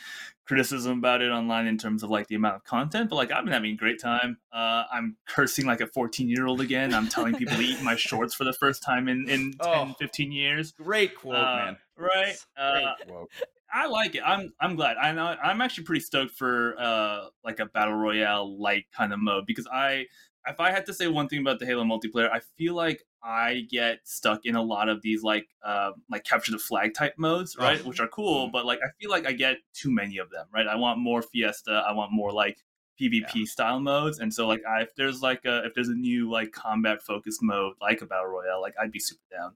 criticism 0.46 0.98
about 0.98 1.22
it 1.22 1.30
online 1.30 1.66
in 1.66 1.78
terms 1.78 2.02
of 2.02 2.10
like 2.10 2.26
the 2.28 2.34
amount 2.34 2.56
of 2.56 2.64
content, 2.64 3.08
but 3.08 3.16
like 3.16 3.32
I've 3.32 3.44
been 3.44 3.54
having 3.54 3.72
a 3.72 3.76
great 3.76 3.98
time. 4.00 4.36
Uh, 4.52 4.84
I'm 4.92 5.16
cursing 5.26 5.64
like 5.64 5.80
a 5.80 5.86
14 5.86 6.28
year 6.28 6.46
old 6.46 6.60
again. 6.60 6.92
I'm 6.92 7.08
telling 7.08 7.34
people 7.34 7.56
to 7.56 7.62
eat 7.62 7.82
my 7.82 7.96
shorts 7.96 8.34
for 8.34 8.44
the 8.44 8.52
first 8.52 8.82
time 8.82 9.08
in 9.08 9.26
in 9.30 9.54
Oh. 9.60 9.86
10, 9.86 9.94
15 9.94 10.30
years. 10.30 10.72
Great 10.72 11.14
quote, 11.16 11.36
Uh, 11.36 11.56
man. 11.56 11.76
Right. 11.96 12.36
Great 12.56 12.84
Uh, 12.84 12.94
quote. 13.06 13.30
I 13.72 13.86
like 13.86 14.14
it. 14.14 14.22
I'm 14.24 14.52
I'm 14.60 14.76
glad. 14.76 14.96
I 14.96 15.12
know 15.12 15.36
I'm 15.42 15.60
actually 15.60 15.84
pretty 15.84 16.00
stoked 16.00 16.34
for 16.36 16.74
uh 16.78 17.26
like 17.44 17.60
a 17.60 17.66
battle 17.66 17.94
royale 17.94 18.60
like 18.60 18.86
kind 18.96 19.12
of 19.12 19.18
mode 19.20 19.44
because 19.46 19.66
I 19.72 20.06
if 20.46 20.60
I 20.60 20.70
had 20.70 20.86
to 20.86 20.94
say 20.94 21.08
one 21.08 21.28
thing 21.28 21.40
about 21.40 21.58
the 21.58 21.66
Halo 21.66 21.84
multiplayer, 21.84 22.30
I 22.32 22.40
feel 22.56 22.74
like 22.74 23.04
I 23.22 23.66
get 23.68 23.98
stuck 24.04 24.46
in 24.46 24.54
a 24.56 24.62
lot 24.62 24.88
of 24.88 25.02
these 25.02 25.22
like 25.22 25.48
uh, 25.62 25.90
like 26.08 26.24
capture 26.24 26.52
the 26.52 26.58
flag 26.58 26.94
type 26.94 27.14
modes, 27.18 27.56
Oh. 27.58 27.64
right? 27.64 27.84
Which 27.84 28.00
are 28.00 28.08
cool, 28.08 28.48
but 28.48 28.64
like 28.64 28.78
I 28.82 28.88
feel 29.00 29.10
like 29.10 29.26
I 29.26 29.32
get 29.32 29.58
too 29.74 29.90
many 29.90 30.16
of 30.18 30.30
them, 30.30 30.46
right? 30.54 30.66
I 30.66 30.76
want 30.76 31.00
more 31.00 31.20
Fiesta. 31.20 31.84
I 31.86 31.92
want 31.92 32.12
more 32.12 32.32
like 32.32 32.56
PvP 32.98 33.46
style 33.46 33.80
modes, 33.80 34.20
and 34.20 34.32
so 34.32 34.46
like 34.46 34.62
I, 34.64 34.82
if 34.82 34.94
there's 34.96 35.20
like 35.20 35.44
a 35.44 35.64
if 35.66 35.74
there's 35.74 35.88
a 35.88 35.94
new 35.94 36.30
like 36.30 36.52
combat 36.52 37.02
focused 37.02 37.42
mode 37.42 37.74
like 37.82 38.00
a 38.00 38.06
battle 38.06 38.26
royale, 38.26 38.62
like 38.62 38.74
I'd 38.80 38.92
be 38.92 39.00
super 39.00 39.20
down. 39.30 39.54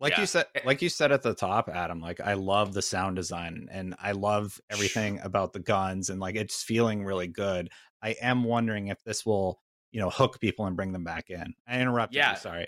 Like 0.00 0.12
Yeah. 0.12 0.20
you 0.20 0.26
said 0.26 0.46
like 0.64 0.82
you 0.82 0.88
said 0.88 1.12
at 1.12 1.22
the 1.22 1.34
top 1.34 1.68
adam 1.68 2.00
like 2.00 2.20
i 2.20 2.34
love 2.34 2.72
the 2.74 2.82
sound 2.82 3.16
design 3.16 3.68
and 3.70 3.94
i 4.02 4.12
love 4.12 4.60
everything 4.70 5.20
about 5.22 5.52
the 5.52 5.60
guns 5.60 6.10
and 6.10 6.20
like 6.20 6.34
it's 6.36 6.62
feeling 6.62 7.04
really 7.04 7.26
good 7.28 7.68
i 8.02 8.10
am 8.20 8.44
wondering 8.44 8.88
if 8.88 9.02
this 9.04 9.24
will 9.26 9.60
you 9.92 10.00
know 10.00 10.10
hook 10.10 10.40
people 10.40 10.66
and 10.66 10.76
bring 10.76 10.92
them 10.92 11.04
back 11.04 11.30
in 11.30 11.54
i 11.68 11.80
interrupted 11.80 12.16
Yeah. 12.16 12.32
you 12.32 12.38
sorry 12.38 12.66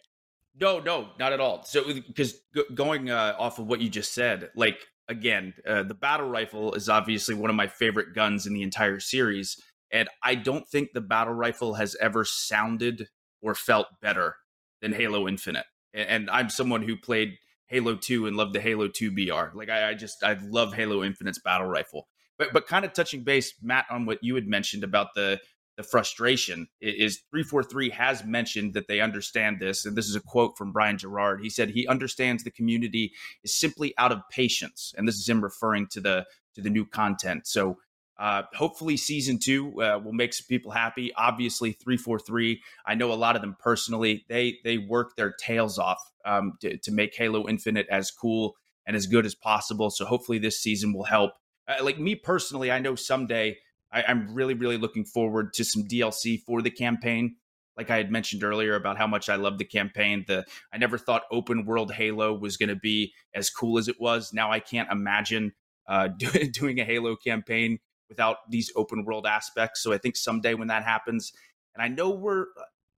No, 0.60 0.80
no, 0.80 1.08
not 1.18 1.32
at 1.32 1.40
all. 1.40 1.62
So, 1.64 1.82
because 1.94 2.34
go- 2.54 2.68
going 2.74 3.08
uh, 3.10 3.34
off 3.38 3.58
of 3.58 3.66
what 3.68 3.80
you 3.80 3.88
just 3.88 4.12
said, 4.12 4.50
like 4.54 4.76
again, 5.08 5.54
uh, 5.66 5.82
the 5.82 5.94
battle 5.94 6.28
rifle 6.28 6.74
is 6.74 6.90
obviously 6.90 7.34
one 7.34 7.48
of 7.48 7.56
my 7.56 7.66
favorite 7.66 8.14
guns 8.14 8.46
in 8.46 8.52
the 8.52 8.60
entire 8.62 9.00
series, 9.00 9.56
and 9.90 10.10
I 10.22 10.34
don't 10.34 10.68
think 10.68 10.90
the 10.92 11.00
battle 11.00 11.32
rifle 11.32 11.72
has 11.76 11.96
ever 12.02 12.26
sounded 12.26 13.08
or 13.40 13.54
felt 13.54 13.86
better 14.02 14.36
than 14.82 14.92
Halo 14.92 15.26
Infinite. 15.26 15.64
And, 15.94 16.30
I'm 16.30 16.48
someone 16.48 16.82
who 16.82 16.96
played 16.96 17.36
Halo 17.66 17.96
2 17.96 18.26
and 18.26 18.36
loved 18.36 18.54
the 18.54 18.60
Halo 18.60 18.88
2 18.88 19.10
BR. 19.10 19.56
Like 19.56 19.70
I, 19.70 19.90
I 19.90 19.94
just 19.94 20.22
I 20.22 20.38
love 20.42 20.74
Halo 20.74 21.02
Infinite's 21.02 21.38
battle 21.38 21.66
rifle. 21.66 22.08
But 22.38 22.52
but 22.52 22.66
kind 22.66 22.84
of 22.84 22.92
touching 22.92 23.24
base, 23.24 23.54
Matt, 23.62 23.86
on 23.90 24.06
what 24.06 24.22
you 24.22 24.34
had 24.34 24.46
mentioned 24.46 24.84
about 24.84 25.14
the 25.14 25.40
the 25.76 25.82
frustration 25.82 26.68
is 26.80 27.22
343 27.30 27.90
has 27.90 28.24
mentioned 28.24 28.74
that 28.74 28.88
they 28.88 29.00
understand 29.00 29.58
this 29.58 29.86
and 29.86 29.96
this 29.96 30.08
is 30.08 30.14
a 30.14 30.20
quote 30.20 30.56
from 30.56 30.72
brian 30.72 30.96
jarrard 30.96 31.40
he 31.40 31.48
said 31.48 31.70
he 31.70 31.86
understands 31.86 32.44
the 32.44 32.50
community 32.50 33.12
is 33.42 33.58
simply 33.58 33.94
out 33.96 34.12
of 34.12 34.20
patience 34.30 34.92
and 34.96 35.08
this 35.08 35.16
is 35.16 35.28
him 35.28 35.42
referring 35.42 35.86
to 35.86 36.00
the 36.00 36.26
to 36.54 36.60
the 36.60 36.68
new 36.70 36.84
content 36.84 37.46
so 37.46 37.78
uh, 38.22 38.42
hopefully 38.54 38.96
season 38.96 39.38
two 39.38 39.82
uh, 39.82 39.98
will 40.02 40.12
make 40.12 40.32
some 40.32 40.46
people 40.48 40.70
happy 40.70 41.12
obviously 41.16 41.72
343 41.72 42.60
i 42.86 42.94
know 42.94 43.12
a 43.12 43.14
lot 43.14 43.36
of 43.36 43.42
them 43.42 43.56
personally 43.58 44.24
they 44.28 44.58
they 44.64 44.78
work 44.78 45.16
their 45.16 45.32
tails 45.32 45.78
off 45.78 45.98
um, 46.24 46.52
to, 46.60 46.78
to 46.78 46.92
make 46.92 47.14
halo 47.16 47.48
infinite 47.48 47.86
as 47.90 48.10
cool 48.10 48.54
and 48.86 48.96
as 48.96 49.06
good 49.06 49.26
as 49.26 49.34
possible 49.34 49.90
so 49.90 50.04
hopefully 50.04 50.38
this 50.38 50.60
season 50.60 50.92
will 50.92 51.04
help 51.04 51.32
uh, 51.68 51.82
like 51.82 51.98
me 51.98 52.14
personally 52.14 52.70
i 52.70 52.78
know 52.78 52.94
someday 52.94 53.56
I, 53.92 54.04
I'm 54.08 54.34
really, 54.34 54.54
really 54.54 54.78
looking 54.78 55.04
forward 55.04 55.52
to 55.54 55.64
some 55.64 55.84
DLC 55.84 56.40
for 56.42 56.62
the 56.62 56.70
campaign. 56.70 57.36
Like 57.76 57.90
I 57.90 57.96
had 57.96 58.10
mentioned 58.10 58.44
earlier 58.44 58.74
about 58.74 58.98
how 58.98 59.06
much 59.06 59.28
I 59.28 59.36
love 59.36 59.58
the 59.58 59.64
campaign. 59.64 60.24
The 60.26 60.44
I 60.72 60.78
never 60.78 60.98
thought 60.98 61.22
open 61.30 61.64
world 61.64 61.92
Halo 61.92 62.34
was 62.34 62.56
going 62.56 62.68
to 62.68 62.76
be 62.76 63.12
as 63.34 63.50
cool 63.50 63.78
as 63.78 63.88
it 63.88 64.00
was. 64.00 64.32
Now 64.32 64.50
I 64.50 64.60
can't 64.60 64.90
imagine 64.90 65.52
uh, 65.88 66.08
do, 66.08 66.28
doing 66.52 66.80
a 66.80 66.84
Halo 66.84 67.16
campaign 67.16 67.78
without 68.12 68.38
these 68.50 68.70
open 68.76 69.04
world 69.04 69.26
aspects. 69.26 69.82
So 69.82 69.92
I 69.92 69.98
think 69.98 70.16
someday 70.16 70.54
when 70.54 70.68
that 70.68 70.84
happens, 70.84 71.32
and 71.74 71.82
I 71.82 71.88
know 71.88 72.10
we're 72.10 72.46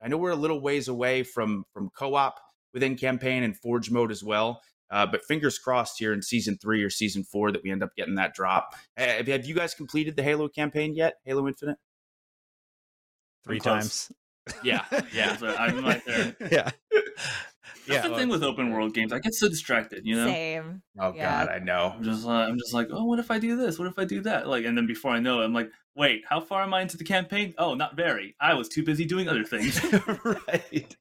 I 0.03 0.09
know 0.09 0.17
we're 0.17 0.31
a 0.31 0.37
little 0.37 0.61
ways 0.61 0.89
away 0.89 1.23
from 1.23 1.65
from 1.73 1.91
co-op 1.97 2.41
within 2.75 2.97
campaign 2.97 3.43
and 3.43 3.57
Forge 3.57 3.91
mode 3.91 4.11
as 4.11 4.25
well. 4.25 4.63
Uh, 4.91 5.07
but 5.07 5.25
fingers 5.25 5.59
crossed 5.59 5.99
here 5.99 6.13
in 6.13 6.21
season 6.21 6.59
three 6.61 6.83
or 6.83 6.91
season 6.91 7.25
four 7.25 7.51
that 7.51 7.63
we 7.63 7.71
end 7.71 7.83
up 7.83 7.95
getting 7.97 8.17
that 8.17 8.35
drop. 8.35 8.75
Have, 8.99 9.27
have 9.27 9.47
you 9.47 9.55
guys 9.55 9.73
completed 9.73 10.17
the 10.17 10.23
Halo 10.23 10.49
campaign 10.49 10.95
yet? 10.95 11.15
Halo 11.25 11.49
Infinite? 11.49 11.79
three 13.45 13.59
times 13.59 14.13
Yeah, 14.63 14.85
yeah. 15.15 15.37
So 15.37 15.55
I'm 15.57 15.85
right 15.85 16.03
there. 16.05 16.37
yeah 16.51 16.71
That's 17.87 18.05
yeah 18.05 18.09
the 18.09 18.17
thing 18.17 18.29
with 18.29 18.43
open 18.43 18.71
world 18.73 18.95
games. 18.95 19.13
I 19.13 19.19
get 19.19 19.35
so 19.35 19.49
distracted, 19.49 20.03
you 20.05 20.17
know. 20.17 20.27
Same. 20.27 20.83
Oh 20.99 21.13
Yeah. 21.15 21.47
God, 21.47 21.55
I 21.55 21.59
know. 21.59 21.95
I'm 21.97 22.03
just, 22.05 22.27
uh, 22.27 22.31
I'm 22.31 22.59
just 22.59 22.73
like, 22.75 22.89
oh, 22.91 23.05
what 23.05 23.19
if 23.19 23.31
I 23.31 23.39
do 23.39 23.57
this? 23.57 23.79
What 23.79 23.89
if 23.89 23.99
I 23.99 24.05
do 24.05 24.21
that? 24.23 24.49
Like, 24.49 24.65
and 24.65 24.77
then 24.77 24.87
before 24.87 25.11
I 25.13 25.21
know 25.21 25.41
it, 25.41 25.45
I'm 25.45 25.53
like, 25.55 25.71
wait, 25.97 26.23
how 26.29 26.41
far 26.41 26.63
am 26.63 26.73
I 26.75 26.83
into 26.83 26.97
the 26.97 27.05
campaign? 27.05 27.55
Oh, 27.59 27.75
not 27.75 27.97
very. 27.97 28.35
I 28.41 28.55
was 28.55 28.69
too 28.69 28.83
busy 28.85 29.05
doing 29.05 29.29
other 29.29 29.45
things. 29.45 29.83
right. 30.25 30.97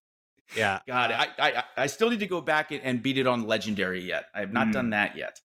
yeah 0.56 0.80
God, 0.88 1.12
I, 1.12 1.28
I 1.40 1.64
I 1.78 1.88
still 1.88 2.10
need 2.10 2.20
to 2.20 2.28
go 2.28 2.42
back 2.42 2.72
and- 2.72 2.82
and 2.84 3.02
beat 3.02 3.18
it 3.18 3.28
on 3.28 3.46
legendary 3.48 4.02
yet. 4.02 4.26
I 4.36 4.40
have 4.42 4.52
not 4.54 4.68
Mm. 4.68 4.74
done 4.74 4.90
that 4.92 5.16
yet. 5.16 5.40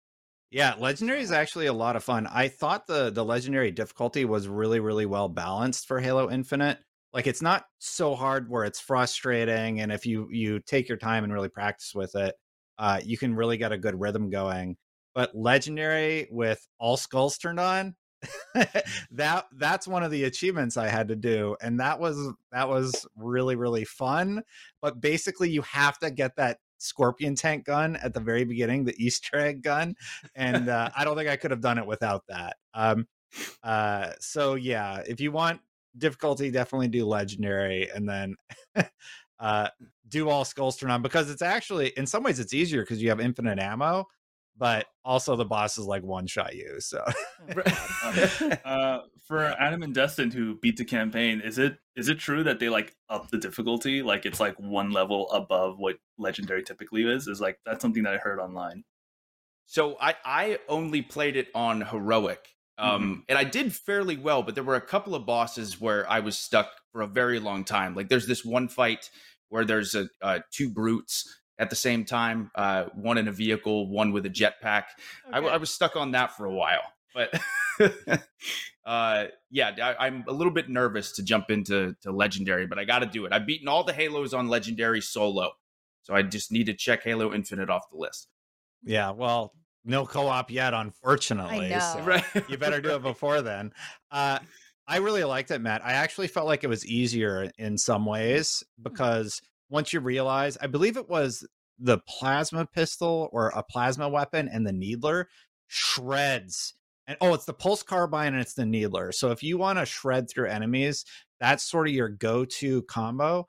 Yeah, 0.50 0.74
legendary 0.78 1.20
is 1.20 1.32
actually 1.32 1.66
a 1.66 1.72
lot 1.72 1.96
of 1.96 2.04
fun. 2.04 2.26
I 2.28 2.48
thought 2.48 2.86
the 2.86 3.10
the 3.10 3.24
legendary 3.24 3.70
difficulty 3.72 4.24
was 4.24 4.46
really 4.48 4.80
really 4.80 5.06
well 5.06 5.28
balanced 5.28 5.86
for 5.86 6.00
Halo 6.00 6.30
Infinite. 6.30 6.78
Like 7.16 7.26
it's 7.26 7.40
not 7.40 7.64
so 7.78 8.14
hard 8.14 8.50
where 8.50 8.64
it's 8.64 8.78
frustrating 8.78 9.80
and 9.80 9.90
if 9.90 10.04
you 10.04 10.28
you 10.30 10.60
take 10.60 10.86
your 10.86 10.98
time 10.98 11.24
and 11.24 11.32
really 11.32 11.48
practice 11.48 11.94
with 11.94 12.14
it, 12.14 12.34
uh 12.78 13.00
you 13.02 13.16
can 13.16 13.34
really 13.34 13.56
get 13.56 13.72
a 13.72 13.78
good 13.78 13.98
rhythm 13.98 14.28
going. 14.28 14.76
But 15.14 15.34
legendary 15.34 16.28
with 16.30 16.68
all 16.78 16.98
skulls 16.98 17.38
turned 17.38 17.58
on, 17.58 17.96
that 19.12 19.46
that's 19.56 19.88
one 19.88 20.02
of 20.02 20.10
the 20.10 20.24
achievements 20.24 20.76
I 20.76 20.88
had 20.88 21.08
to 21.08 21.16
do 21.16 21.56
and 21.62 21.80
that 21.80 21.98
was 22.00 22.18
that 22.52 22.68
was 22.68 23.06
really 23.16 23.56
really 23.56 23.86
fun, 23.86 24.42
but 24.82 25.00
basically 25.00 25.48
you 25.48 25.62
have 25.62 25.98
to 26.00 26.10
get 26.10 26.36
that 26.36 26.58
scorpion 26.76 27.34
tank 27.34 27.64
gun 27.64 27.96
at 27.96 28.12
the 28.12 28.20
very 28.20 28.44
beginning, 28.44 28.84
the 28.84 28.94
Easter 29.02 29.38
egg 29.38 29.62
gun 29.62 29.94
and 30.34 30.68
uh, 30.68 30.90
I 30.96 31.04
don't 31.04 31.16
think 31.16 31.30
I 31.30 31.36
could 31.36 31.50
have 31.50 31.62
done 31.62 31.78
it 31.78 31.86
without 31.86 32.24
that. 32.28 32.58
Um, 32.74 33.08
uh, 33.62 34.10
so 34.20 34.54
yeah, 34.54 35.02
if 35.06 35.18
you 35.18 35.32
want 35.32 35.60
difficulty, 35.98 36.50
definitely 36.50 36.88
do 36.88 37.06
legendary, 37.06 37.90
and 37.90 38.08
then 38.08 38.34
uh, 39.40 39.68
do 40.08 40.28
all 40.28 40.44
skulls 40.44 40.76
turn 40.76 40.90
on 40.90 41.02
because 41.02 41.30
it's 41.30 41.42
actually 41.42 41.88
in 41.96 42.06
some 42.06 42.22
ways 42.22 42.38
it's 42.38 42.54
easier 42.54 42.82
because 42.82 43.02
you 43.02 43.08
have 43.08 43.20
infinite 43.20 43.58
ammo, 43.58 44.06
but 44.56 44.86
also 45.04 45.36
the 45.36 45.44
boss 45.44 45.78
is 45.78 45.86
like 45.86 46.02
one 46.02 46.26
shot 46.26 46.54
you. 46.54 46.80
So 46.80 47.04
uh, 48.64 49.00
for 49.24 49.44
Adam 49.60 49.82
and 49.82 49.94
Destin 49.94 50.30
who 50.30 50.56
beat 50.56 50.76
the 50.76 50.84
campaign, 50.84 51.40
is 51.40 51.58
it 51.58 51.78
is 51.96 52.08
it 52.08 52.18
true 52.18 52.44
that 52.44 52.58
they 52.58 52.68
like 52.68 52.94
up 53.08 53.30
the 53.30 53.38
difficulty? 53.38 54.02
Like 54.02 54.26
it's 54.26 54.40
like 54.40 54.58
one 54.58 54.90
level 54.90 55.30
above 55.30 55.78
what 55.78 55.96
legendary 56.18 56.62
typically 56.62 57.04
is? 57.04 57.26
Is 57.26 57.40
like 57.40 57.58
that's 57.66 57.82
something 57.82 58.04
that 58.04 58.14
I 58.14 58.18
heard 58.18 58.38
online. 58.38 58.84
So 59.66 59.96
I 60.00 60.14
I 60.24 60.58
only 60.68 61.02
played 61.02 61.36
it 61.36 61.48
on 61.54 61.82
heroic. 61.82 62.55
Um, 62.78 63.24
and 63.28 63.38
I 63.38 63.44
did 63.44 63.74
fairly 63.74 64.16
well, 64.16 64.42
but 64.42 64.54
there 64.54 64.64
were 64.64 64.76
a 64.76 64.80
couple 64.80 65.14
of 65.14 65.24
bosses 65.24 65.80
where 65.80 66.08
I 66.10 66.20
was 66.20 66.36
stuck 66.36 66.68
for 66.92 67.00
a 67.00 67.06
very 67.06 67.38
long 67.38 67.64
time. 67.64 67.94
Like 67.94 68.08
there's 68.08 68.26
this 68.26 68.44
one 68.44 68.68
fight 68.68 69.10
where 69.48 69.64
there's 69.64 69.94
a 69.94 70.08
uh, 70.20 70.40
two 70.50 70.68
brutes 70.68 71.40
at 71.58 71.70
the 71.70 71.76
same 71.76 72.04
time, 72.04 72.50
uh, 72.54 72.84
one 72.94 73.16
in 73.16 73.28
a 73.28 73.32
vehicle, 73.32 73.88
one 73.88 74.12
with 74.12 74.26
a 74.26 74.30
jetpack. 74.30 74.84
I 75.32 75.56
was 75.56 75.70
stuck 75.70 75.96
on 75.96 76.10
that 76.12 76.36
for 76.36 76.44
a 76.44 76.52
while, 76.52 76.82
but 77.14 77.40
uh, 78.86 79.26
yeah, 79.50 79.72
I, 79.82 80.06
I'm 80.06 80.24
a 80.28 80.32
little 80.32 80.52
bit 80.52 80.68
nervous 80.68 81.12
to 81.12 81.22
jump 81.22 81.50
into 81.50 81.96
to 82.02 82.12
legendary, 82.12 82.66
but 82.66 82.78
I 82.78 82.84
got 82.84 82.98
to 82.98 83.06
do 83.06 83.24
it. 83.24 83.32
I've 83.32 83.46
beaten 83.46 83.68
all 83.68 83.84
the 83.84 83.94
Halos 83.94 84.34
on 84.34 84.48
legendary 84.48 85.00
solo, 85.00 85.52
so 86.02 86.14
I 86.14 86.22
just 86.22 86.52
need 86.52 86.66
to 86.66 86.74
check 86.74 87.02
Halo 87.04 87.32
Infinite 87.32 87.70
off 87.70 87.88
the 87.90 87.96
list. 87.96 88.28
yeah, 88.84 89.12
well, 89.12 89.54
no 89.86 90.04
co-op 90.04 90.50
yet, 90.50 90.74
unfortunately. 90.74 91.68
know. 91.94 91.94
so 91.94 92.02
Right. 92.02 92.24
you 92.48 92.58
better 92.58 92.80
do 92.80 92.94
it 92.96 93.02
before 93.02 93.40
then. 93.40 93.72
Uh, 94.10 94.40
I 94.88 94.98
really 94.98 95.24
liked 95.24 95.50
it, 95.50 95.60
Matt. 95.60 95.84
I 95.84 95.92
actually 95.92 96.28
felt 96.28 96.46
like 96.46 96.62
it 96.62 96.68
was 96.68 96.86
easier 96.86 97.50
in 97.58 97.78
some 97.78 98.04
ways 98.04 98.62
because 98.80 99.40
once 99.68 99.92
you 99.92 100.00
realize, 100.00 100.56
I 100.60 100.66
believe 100.68 100.96
it 100.96 101.08
was 101.08 101.46
the 101.78 101.98
plasma 102.06 102.66
pistol 102.66 103.28
or 103.32 103.48
a 103.48 103.62
plasma 103.62 104.08
weapon 104.08 104.48
and 104.52 104.66
the 104.66 104.72
needler 104.72 105.28
shreds. 105.66 106.74
And 107.06 107.16
oh, 107.20 107.34
it's 107.34 107.44
the 107.44 107.52
pulse 107.54 107.82
carbine 107.82 108.32
and 108.32 108.40
it's 108.40 108.54
the 108.54 108.66
needler. 108.66 109.12
So 109.12 109.30
if 109.30 109.42
you 109.42 109.58
want 109.58 109.78
to 109.78 109.86
shred 109.86 110.28
through 110.28 110.48
enemies, 110.48 111.04
that's 111.40 111.64
sort 111.64 111.88
of 111.88 111.94
your 111.94 112.08
go-to 112.08 112.82
combo, 112.82 113.46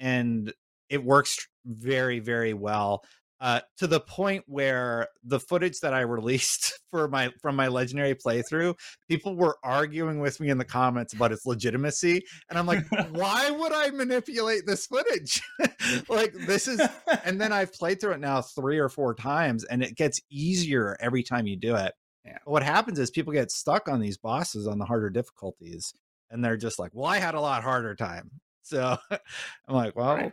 and 0.00 0.52
it 0.88 1.04
works 1.04 1.48
very, 1.64 2.18
very 2.18 2.54
well. 2.54 3.04
Uh, 3.40 3.60
to 3.76 3.86
the 3.86 4.00
point 4.00 4.44
where 4.46 5.08
the 5.22 5.38
footage 5.38 5.80
that 5.80 5.94
I 5.94 6.00
released 6.00 6.80
for 6.90 7.08
my 7.08 7.30
from 7.40 7.56
my 7.56 7.68
legendary 7.68 8.14
playthrough, 8.14 8.74
people 9.08 9.36
were 9.36 9.58
arguing 9.62 10.20
with 10.20 10.40
me 10.40 10.48
in 10.48 10.58
the 10.58 10.64
comments 10.64 11.12
about 11.12 11.32
its 11.32 11.46
legitimacy, 11.46 12.22
and 12.50 12.58
I'm 12.58 12.66
like, 12.66 12.84
why 13.10 13.50
would 13.50 13.72
I 13.72 13.90
manipulate 13.90 14.66
this 14.66 14.86
footage? 14.86 15.40
like 16.08 16.32
this 16.32 16.66
is, 16.66 16.80
and 17.24 17.40
then 17.40 17.52
I've 17.52 17.72
played 17.72 18.00
through 18.00 18.12
it 18.12 18.20
now 18.20 18.42
three 18.42 18.78
or 18.78 18.88
four 18.88 19.14
times, 19.14 19.64
and 19.64 19.82
it 19.82 19.94
gets 19.94 20.20
easier 20.30 20.96
every 21.00 21.22
time 21.22 21.46
you 21.46 21.56
do 21.56 21.76
it. 21.76 21.92
Yeah. 22.24 22.38
What 22.44 22.62
happens 22.62 22.98
is 22.98 23.10
people 23.10 23.32
get 23.32 23.50
stuck 23.50 23.88
on 23.88 24.00
these 24.00 24.18
bosses 24.18 24.66
on 24.66 24.78
the 24.78 24.84
harder 24.84 25.10
difficulties, 25.10 25.94
and 26.30 26.44
they're 26.44 26.56
just 26.56 26.78
like, 26.78 26.90
well, 26.92 27.06
I 27.06 27.18
had 27.18 27.34
a 27.34 27.40
lot 27.40 27.62
harder 27.62 27.94
time. 27.94 28.30
So 28.62 28.98
I'm 29.10 29.74
like, 29.74 29.96
well, 29.96 30.16
Right. 30.16 30.32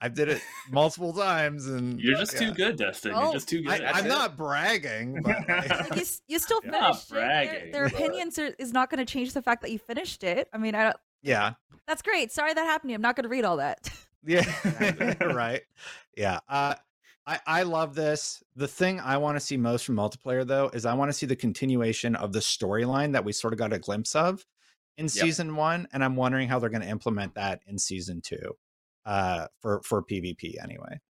I 0.00 0.08
did 0.08 0.28
it 0.28 0.42
multiple 0.70 1.12
times, 1.14 1.66
and 1.66 1.98
You're 2.00 2.18
just 2.18 2.34
yeah. 2.34 2.40
too 2.40 2.52
good, 2.52 2.76
Destin. 2.76 3.12
Oh, 3.14 3.24
You're 3.24 3.32
just 3.34 3.48
too 3.48 3.62
good. 3.62 3.82
I, 3.82 3.92
I'm 3.92 4.04
it. 4.04 4.08
not 4.08 4.36
bragging, 4.36 5.22
but 5.22 5.36
like- 5.48 5.68
Like, 5.70 5.94
you, 5.96 6.02
s- 6.02 6.20
you 6.28 6.38
still 6.38 6.60
You're 6.62 6.72
finished 6.74 7.10
not 7.12 7.18
it. 7.18 7.20
Their, 7.20 7.20
bragging, 7.20 7.72
their 7.72 7.84
but- 7.84 7.92
opinions 7.94 8.38
are, 8.38 8.50
is 8.58 8.72
not 8.72 8.90
going 8.90 8.98
to 9.04 9.10
change 9.10 9.32
the 9.32 9.40
fact 9.42 9.62
that 9.62 9.70
you 9.72 9.78
finished 9.78 10.22
it. 10.22 10.48
I 10.52 10.58
mean, 10.58 10.74
I 10.74 10.84
don't, 10.84 10.96
yeah, 11.22 11.54
that's 11.86 12.02
great. 12.02 12.30
Sorry 12.30 12.52
that 12.52 12.64
happened 12.66 12.88
to 12.88 12.92
you. 12.92 12.96
I'm 12.96 13.02
not 13.02 13.16
going 13.16 13.24
to 13.24 13.28
read 13.30 13.44
all 13.44 13.56
that. 13.56 13.88
yeah, 14.26 15.14
right, 15.24 15.62
yeah. 16.16 16.40
Uh, 16.48 16.74
I 17.26 17.40
I 17.46 17.62
love 17.62 17.94
this. 17.94 18.42
The 18.54 18.68
thing 18.68 19.00
I 19.00 19.16
want 19.16 19.36
to 19.36 19.40
see 19.40 19.56
most 19.56 19.86
from 19.86 19.96
multiplayer, 19.96 20.46
though, 20.46 20.68
is 20.74 20.84
I 20.84 20.92
want 20.94 21.08
to 21.08 21.12
see 21.14 21.26
the 21.26 21.34
continuation 21.36 22.14
of 22.16 22.32
the 22.32 22.38
storyline 22.40 23.12
that 23.12 23.24
we 23.24 23.32
sort 23.32 23.52
of 23.54 23.58
got 23.58 23.72
a 23.72 23.78
glimpse 23.78 24.14
of 24.14 24.44
in 24.98 25.08
season 25.08 25.56
one, 25.56 25.88
and 25.92 26.04
I'm 26.04 26.16
wondering 26.16 26.48
how 26.48 26.58
they're 26.58 26.70
going 26.70 26.82
to 26.82 26.88
implement 26.88 27.34
that 27.34 27.62
in 27.66 27.78
season 27.78 28.20
two, 28.20 28.56
uh, 29.06 29.46
for 29.62 29.80
for 29.82 30.02
PvP 30.02 30.62
anyway. 30.62 31.00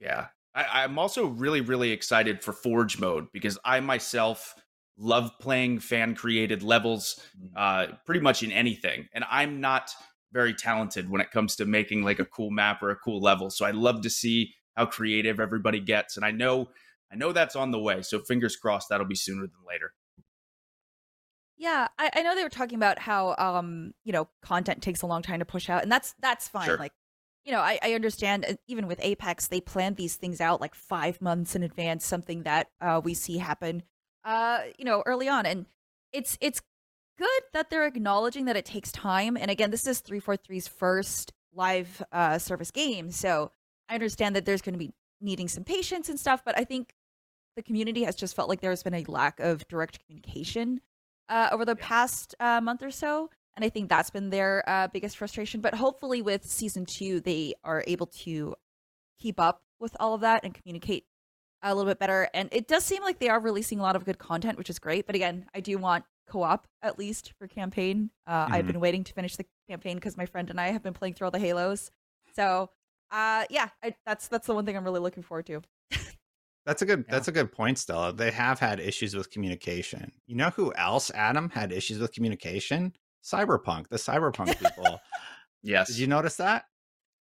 Yeah. 0.00 0.26
I, 0.54 0.84
I'm 0.84 0.98
also 0.98 1.26
really, 1.26 1.60
really 1.60 1.90
excited 1.90 2.42
for 2.42 2.52
Forge 2.52 3.00
mode 3.00 3.26
because 3.32 3.58
I 3.64 3.80
myself 3.80 4.54
love 4.96 5.32
playing 5.40 5.80
fan 5.80 6.14
created 6.14 6.62
levels 6.62 7.20
uh, 7.56 7.86
pretty 8.06 8.20
much 8.20 8.44
in 8.44 8.52
anything. 8.52 9.08
And 9.12 9.24
I'm 9.28 9.60
not 9.60 9.90
very 10.32 10.54
talented 10.54 11.10
when 11.10 11.20
it 11.20 11.32
comes 11.32 11.56
to 11.56 11.64
making 11.64 12.02
like 12.02 12.20
a 12.20 12.24
cool 12.24 12.50
map 12.50 12.82
or 12.82 12.90
a 12.90 12.96
cool 12.96 13.20
level. 13.20 13.50
So 13.50 13.64
I 13.64 13.72
love 13.72 14.02
to 14.02 14.10
see 14.10 14.52
how 14.76 14.86
creative 14.86 15.40
everybody 15.40 15.80
gets. 15.80 16.16
And 16.16 16.24
I 16.24 16.30
know 16.30 16.68
I 17.12 17.16
know 17.16 17.32
that's 17.32 17.56
on 17.56 17.70
the 17.70 17.78
way. 17.78 18.02
So 18.02 18.20
fingers 18.20 18.56
crossed 18.56 18.88
that'll 18.90 19.06
be 19.06 19.14
sooner 19.14 19.42
than 19.42 19.50
later. 19.66 19.92
Yeah, 21.56 21.86
I, 21.98 22.10
I 22.16 22.22
know 22.22 22.34
they 22.34 22.42
were 22.42 22.48
talking 22.48 22.76
about 22.76 22.98
how 22.98 23.36
um, 23.38 23.94
you 24.02 24.12
know, 24.12 24.28
content 24.42 24.82
takes 24.82 25.02
a 25.02 25.06
long 25.06 25.22
time 25.22 25.38
to 25.38 25.44
push 25.44 25.70
out, 25.70 25.82
and 25.82 25.92
that's 25.92 26.14
that's 26.20 26.48
fine. 26.48 26.66
Sure. 26.66 26.76
Like, 26.76 26.92
you 27.44 27.52
know, 27.52 27.60
I, 27.60 27.78
I 27.82 27.92
understand 27.94 28.44
uh, 28.48 28.54
even 28.66 28.86
with 28.86 28.98
Apex, 29.02 29.48
they 29.48 29.60
plan 29.60 29.94
these 29.94 30.16
things 30.16 30.40
out 30.40 30.60
like 30.60 30.74
five 30.74 31.20
months 31.20 31.54
in 31.54 31.62
advance, 31.62 32.06
something 32.06 32.42
that 32.44 32.68
uh 32.80 33.00
we 33.02 33.14
see 33.14 33.38
happen 33.38 33.82
uh, 34.24 34.60
you 34.78 34.84
know, 34.84 35.02
early 35.06 35.28
on. 35.28 35.46
And 35.46 35.66
it's 36.12 36.38
it's 36.40 36.62
good 37.18 37.42
that 37.52 37.70
they're 37.70 37.86
acknowledging 37.86 38.46
that 38.46 38.56
it 38.56 38.64
takes 38.64 38.90
time. 38.90 39.36
And 39.36 39.50
again, 39.50 39.70
this 39.70 39.86
is 39.86 40.02
343's 40.02 40.68
first 40.68 41.32
live 41.54 42.02
uh 42.10 42.38
service 42.38 42.70
game. 42.70 43.10
So 43.10 43.50
I 43.88 43.94
understand 43.94 44.34
that 44.36 44.44
there's 44.44 44.62
gonna 44.62 44.78
be 44.78 44.92
needing 45.20 45.48
some 45.48 45.64
patience 45.64 46.08
and 46.08 46.18
stuff, 46.18 46.42
but 46.44 46.58
I 46.58 46.64
think 46.64 46.94
the 47.56 47.62
community 47.62 48.04
has 48.04 48.16
just 48.16 48.34
felt 48.34 48.48
like 48.48 48.60
there's 48.60 48.82
been 48.82 48.94
a 48.94 49.04
lack 49.04 49.38
of 49.38 49.66
direct 49.68 50.04
communication 50.04 50.80
uh, 51.28 51.48
over 51.52 51.64
the 51.64 51.76
past 51.76 52.34
uh, 52.40 52.60
month 52.60 52.82
or 52.82 52.90
so. 52.90 53.30
And 53.56 53.64
I 53.64 53.68
think 53.68 53.88
that's 53.88 54.10
been 54.10 54.30
their 54.30 54.62
uh, 54.68 54.88
biggest 54.88 55.16
frustration. 55.16 55.60
But 55.60 55.74
hopefully, 55.74 56.22
with 56.22 56.44
season 56.44 56.86
two, 56.86 57.20
they 57.20 57.54
are 57.62 57.84
able 57.86 58.06
to 58.06 58.54
keep 59.18 59.38
up 59.38 59.62
with 59.78 59.96
all 60.00 60.14
of 60.14 60.22
that 60.22 60.44
and 60.44 60.52
communicate 60.54 61.06
a 61.62 61.74
little 61.74 61.90
bit 61.90 61.98
better. 61.98 62.28
And 62.34 62.48
it 62.52 62.66
does 62.68 62.84
seem 62.84 63.02
like 63.02 63.18
they 63.20 63.28
are 63.28 63.40
releasing 63.40 63.78
a 63.78 63.82
lot 63.82 63.96
of 63.96 64.04
good 64.04 64.18
content, 64.18 64.58
which 64.58 64.70
is 64.70 64.78
great. 64.78 65.06
But 65.06 65.14
again, 65.14 65.46
I 65.54 65.60
do 65.60 65.78
want 65.78 66.04
co 66.28 66.42
op 66.42 66.66
at 66.82 66.98
least 66.98 67.32
for 67.38 67.46
campaign. 67.46 68.10
Uh, 68.26 68.48
I've 68.50 68.64
Mhm. 68.64 68.72
been 68.72 68.80
waiting 68.80 69.04
to 69.04 69.12
finish 69.12 69.36
the 69.36 69.46
campaign 69.68 69.96
because 69.96 70.16
my 70.16 70.26
friend 70.26 70.50
and 70.50 70.60
I 70.60 70.68
have 70.72 70.82
been 70.82 70.94
playing 70.94 71.14
through 71.14 71.26
all 71.26 71.30
the 71.30 71.38
Halos. 71.38 71.90
So, 72.34 72.70
uh, 73.10 73.44
yeah, 73.50 73.68
I, 73.82 73.94
that's 74.04 74.28
that's 74.28 74.46
the 74.46 74.54
one 74.54 74.66
thing 74.66 74.76
I'm 74.76 74.84
really 74.84 75.00
looking 75.00 75.22
forward 75.22 75.46
to. 75.46 75.62
That's 76.66 76.80
a 76.80 76.86
good. 76.86 77.04
Yeah. 77.06 77.12
That's 77.12 77.28
a 77.28 77.32
good 77.32 77.52
point, 77.52 77.78
Stella. 77.78 78.12
They 78.14 78.30
have 78.30 78.58
had 78.58 78.80
issues 78.80 79.14
with 79.14 79.30
communication. 79.30 80.12
You 80.26 80.34
know 80.36 80.48
who 80.50 80.72
else, 80.74 81.10
Adam, 81.14 81.50
had 81.50 81.72
issues 81.72 81.98
with 81.98 82.12
communication? 82.12 82.94
Cyberpunk, 83.24 83.88
the 83.88 83.96
Cyberpunk 83.96 84.58
people. 84.58 85.00
Yes. 85.66 85.88
Did 85.88 85.96
you 85.96 86.06
notice 86.06 86.36
that? 86.36 86.66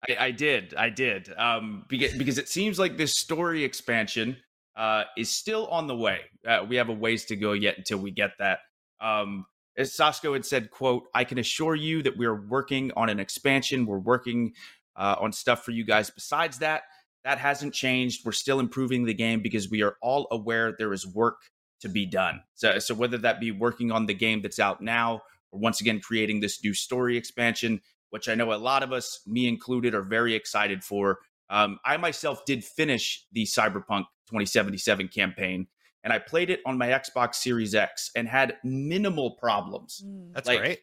I, 0.10 0.26
I 0.26 0.32
did. 0.32 0.74
I 0.76 0.90
did. 0.90 1.30
Um, 1.38 1.86
because, 1.88 2.14
because 2.18 2.38
it 2.38 2.50
seems 2.50 2.78
like 2.78 2.98
this 2.98 3.16
story 3.16 3.64
expansion 3.64 4.36
uh, 4.76 5.06
is 5.18 5.32
still 5.32 5.68
on 5.68 5.88
the 5.88 5.96
way. 5.96 6.20
Uh, 6.46 6.66
we 6.68 6.76
have 6.76 6.90
a 6.90 6.94
ways 6.94 7.24
to 7.28 7.38
go 7.38 7.54
yet 7.54 7.78
until 7.78 8.00
we 8.00 8.12
get 8.12 8.32
that. 8.40 8.60
Um, 9.00 9.46
as 9.78 9.96
Sasko 9.96 10.34
had 10.34 10.46
said, 10.46 10.70
"quote 10.70 11.04
I 11.14 11.24
can 11.24 11.38
assure 11.38 11.76
you 11.76 12.04
that 12.04 12.18
we 12.18 12.26
are 12.26 12.36
working 12.36 12.92
on 12.98 13.10
an 13.10 13.20
expansion. 13.22 13.86
We're 13.86 14.00
working 14.00 14.54
uh, 14.96 15.16
on 15.20 15.32
stuff 15.32 15.64
for 15.64 15.72
you 15.72 15.86
guys. 15.86 16.10
Besides 16.10 16.60
that, 16.60 16.84
that 17.24 17.40
hasn't 17.40 17.74
changed. 17.74 18.26
We're 18.26 18.32
still 18.32 18.60
improving 18.60 19.06
the 19.06 19.14
game 19.14 19.42
because 19.42 19.70
we 19.70 19.82
are 19.82 19.96
all 20.02 20.28
aware 20.32 20.76
there 20.78 20.94
is 20.94 21.08
work 21.08 21.38
to 21.82 21.90
be 21.90 22.06
done. 22.06 22.42
So, 22.54 22.80
so 22.80 22.96
whether 22.96 23.18
that 23.20 23.40
be 23.40 23.52
working 23.52 23.92
on 23.92 24.06
the 24.06 24.14
game 24.14 24.42
that's 24.42 24.60
out 24.60 24.82
now, 24.82 25.22
or 25.52 25.60
once 25.60 25.82
again 25.82 26.00
creating 26.00 26.40
this 26.40 26.64
new 26.64 26.74
story 26.74 27.18
expansion." 27.18 27.82
which 28.16 28.30
I 28.30 28.36
know 28.36 28.54
a 28.54 28.56
lot 28.56 28.82
of 28.82 28.94
us, 28.94 29.20
me 29.28 29.46
included, 29.46 29.94
are 29.94 30.02
very 30.02 30.36
excited 30.36 30.86
for. 30.86 31.20
Um, 31.50 31.80
I 31.84 31.98
myself 31.98 32.46
did 32.46 32.64
finish 32.64 33.26
the 33.34 33.44
Cyberpunk 33.44 34.06
2077 34.30 35.10
campaign, 35.10 35.68
and 36.02 36.14
I 36.14 36.20
played 36.20 36.50
it 36.50 36.62
on 36.66 36.78
my 36.78 36.88
Xbox 36.88 37.36
Series 37.36 37.76
X 37.76 38.12
and 38.16 38.28
had 38.28 38.56
minimal 38.64 39.32
problems, 39.32 40.02
That's 40.32 40.48
Like, 40.48 40.60
great. 40.60 40.80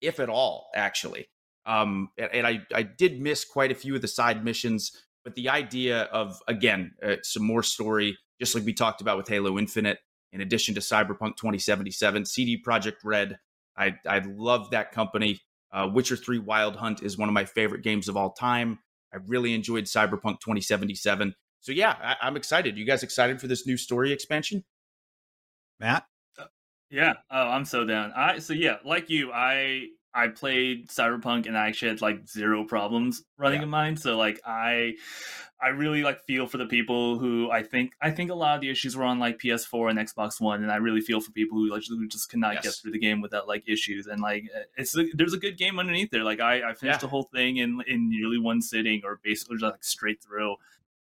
if 0.00 0.18
at 0.18 0.28
all, 0.28 0.68
actually. 0.74 1.28
Um, 1.64 2.10
and, 2.18 2.30
and 2.32 2.46
I, 2.46 2.66
I 2.74 2.82
did 2.82 3.20
miss 3.20 3.44
quite 3.44 3.70
a 3.70 3.76
few 3.76 3.94
of 3.94 4.02
the 4.02 4.08
side 4.08 4.44
missions, 4.44 4.90
but 5.22 5.36
the 5.36 5.50
idea 5.50 6.02
of, 6.04 6.42
again, 6.48 6.94
uh, 7.02 7.16
some 7.22 7.44
more 7.44 7.62
story, 7.62 8.18
just 8.40 8.54
like 8.56 8.64
we 8.64 8.72
talked 8.72 9.00
about 9.00 9.16
with 9.16 9.28
Halo 9.28 9.58
Infinite, 9.58 9.98
in 10.32 10.40
addition 10.40 10.74
to 10.74 10.80
Cyberpunk 10.80 11.36
2077, 11.36 12.24
CD 12.24 12.60
Projekt 12.60 13.04
Red, 13.04 13.38
I, 13.78 13.94
I 14.06 14.20
love 14.26 14.70
that 14.70 14.92
company. 14.92 15.40
Uh, 15.72 15.88
Witcher 15.92 16.16
3 16.16 16.38
Wild 16.40 16.76
Hunt 16.76 17.02
is 17.02 17.16
one 17.16 17.28
of 17.28 17.32
my 17.32 17.44
favorite 17.44 17.82
games 17.82 18.08
of 18.08 18.16
all 18.16 18.32
time. 18.32 18.78
I 19.12 19.18
really 19.26 19.54
enjoyed 19.54 19.84
Cyberpunk 19.84 20.40
2077. 20.40 21.34
So, 21.60 21.72
yeah, 21.72 21.96
I, 22.02 22.16
I'm 22.22 22.36
excited. 22.36 22.76
You 22.76 22.84
guys 22.84 23.02
excited 23.02 23.40
for 23.40 23.46
this 23.46 23.66
new 23.66 23.76
story 23.76 24.12
expansion? 24.12 24.64
Matt. 25.80 26.04
Yeah. 26.90 27.14
Oh, 27.30 27.48
I'm 27.48 27.64
so 27.64 27.84
down. 27.84 28.12
I 28.16 28.38
so 28.38 28.54
yeah, 28.54 28.76
like 28.84 29.10
you, 29.10 29.30
I 29.32 29.88
I 30.24 30.28
played 30.28 30.88
Cyberpunk 30.88 31.46
and 31.46 31.56
I 31.56 31.68
actually 31.68 31.90
had 31.90 32.00
like 32.02 32.28
zero 32.28 32.64
problems 32.64 33.22
running 33.36 33.60
Yeah. 33.60 33.64
in 33.64 33.70
mine. 33.70 33.96
So 33.96 34.16
like 34.16 34.40
I 34.44 34.94
I 35.60 35.68
really 35.68 36.02
like 36.02 36.20
feel 36.24 36.46
for 36.46 36.56
the 36.58 36.66
people 36.66 37.18
who 37.18 37.50
I 37.50 37.62
think 37.62 37.92
I 38.00 38.10
think 38.10 38.30
a 38.30 38.34
lot 38.34 38.54
of 38.56 38.60
the 38.60 38.70
issues 38.70 38.96
were 38.96 39.04
on 39.04 39.18
like 39.18 39.38
PS4 39.38 39.90
and 39.90 39.98
Xbox 39.98 40.40
One, 40.40 40.62
and 40.62 40.70
I 40.70 40.76
really 40.76 41.00
feel 41.00 41.20
for 41.20 41.32
people 41.32 41.58
who 41.58 41.68
like 41.70 41.82
who 41.88 42.06
just 42.06 42.30
cannot 42.30 42.62
get 42.62 42.74
through 42.74 42.92
the 42.92 42.98
game 42.98 43.20
without 43.20 43.48
like 43.48 43.68
issues. 43.68 44.06
And 44.06 44.20
like 44.20 44.44
eh, 44.54 44.62
it's 44.76 44.96
a, 44.96 45.06
there's 45.14 45.34
a 45.34 45.38
good 45.38 45.56
game 45.58 45.78
underneath 45.78 46.10
there. 46.10 46.24
Like 46.24 46.40
I, 46.40 46.70
I 46.70 46.74
finished 46.74 46.98
Yeah. 46.98 47.06
the 47.06 47.08
whole 47.08 47.28
thing 47.34 47.56
in 47.56 47.82
in 47.86 48.08
nearly 48.10 48.38
one 48.38 48.60
sitting, 48.62 49.02
or 49.04 49.20
basically 49.22 49.56
just 49.56 49.72
like 49.72 49.84
straight 49.84 50.22
through. 50.22 50.56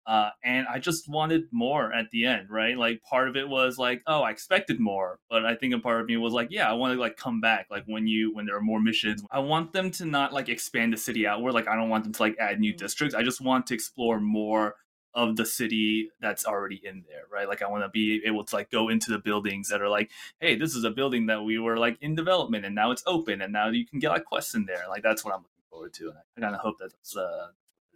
Uh, 0.06 0.30
and 0.44 0.68
I 0.68 0.78
just 0.78 1.10
wanted 1.10 1.46
more 1.52 1.92
at 1.92 2.12
the 2.12 2.26
end, 2.26 2.50
right? 2.52 2.78
Like 2.78 3.02
part 3.02 3.28
of 3.28 3.36
it 3.36 3.50
was 3.50 3.78
like, 3.80 4.04
oh, 4.06 4.22
I 4.22 4.30
expected 4.32 4.80
more, 4.80 5.20
but 5.30 5.46
I 5.46 5.56
think 5.56 5.74
a 5.74 5.80
part 5.80 6.00
of 6.02 6.08
me 6.08 6.16
was 6.18 6.32
like, 6.34 6.50
yeah, 6.52 6.70
I 6.70 6.74
want 6.74 6.94
to 6.94 7.00
like 7.00 7.18
come 7.18 7.42
back. 7.42 7.68
Like 7.72 7.86
when 7.88 8.06
you 8.06 8.34
when 8.36 8.46
there 8.46 8.56
are 8.56 8.62
more 8.62 8.80
missions, 8.80 9.24
I 9.32 9.40
want 9.40 9.74
them 9.74 9.90
to 9.92 10.06
not 10.06 10.32
like 10.32 10.48
expand 10.48 10.94
the 10.94 10.98
city 10.98 11.26
outward. 11.26 11.54
Like 11.54 11.68
I 11.68 11.76
don't 11.76 11.90
want 11.90 12.04
them 12.04 12.14
to 12.14 12.22
like 12.22 12.38
add 12.40 12.60
new 12.60 12.74
Mm. 12.74 12.78
districts. 12.78 13.16
I 13.16 13.24
just 13.24 13.42
want 13.42 13.66
to 13.68 13.74
explore 13.74 14.20
more 14.20 14.76
of 15.16 15.38
the 15.38 15.46
city 15.46 16.10
that's 16.20 16.46
already 16.46 16.82
in 16.84 17.04
there, 17.08 17.24
right? 17.32 17.48
Like 17.48 17.62
I 17.62 17.68
want 17.70 17.84
to 17.84 17.90
be 17.90 18.22
able 18.26 18.44
to 18.44 18.56
like 18.56 18.70
go 18.70 18.90
into 18.90 19.12
the 19.12 19.18
buildings 19.18 19.70
that 19.70 19.82
are 19.82 19.88
like, 19.90 20.12
hey, 20.40 20.56
this 20.56 20.76
is 20.76 20.84
a 20.84 20.92
building 20.92 21.28
that 21.28 21.42
we 21.44 21.58
were 21.58 21.78
like 21.78 21.98
in 22.02 22.16
development 22.16 22.66
and 22.66 22.76
now 22.76 22.92
it's 22.92 23.04
open 23.08 23.42
and 23.42 23.54
now 23.54 23.70
you 23.70 23.86
can 23.88 24.00
get 24.00 24.10
like 24.10 24.26
quests 24.26 24.54
in 24.56 24.66
there. 24.66 24.84
Like 24.90 25.04
that's 25.04 25.24
what 25.24 25.34
I'm 25.34 25.40
looking 25.40 25.64
forward 25.70 25.94
to, 25.94 26.10
and 26.10 26.18
I 26.38 26.42
kind 26.42 26.54
of 26.54 26.62
hope 26.62 26.76
that's 26.80 27.16
uh, 27.16 27.22
what 27.22 27.56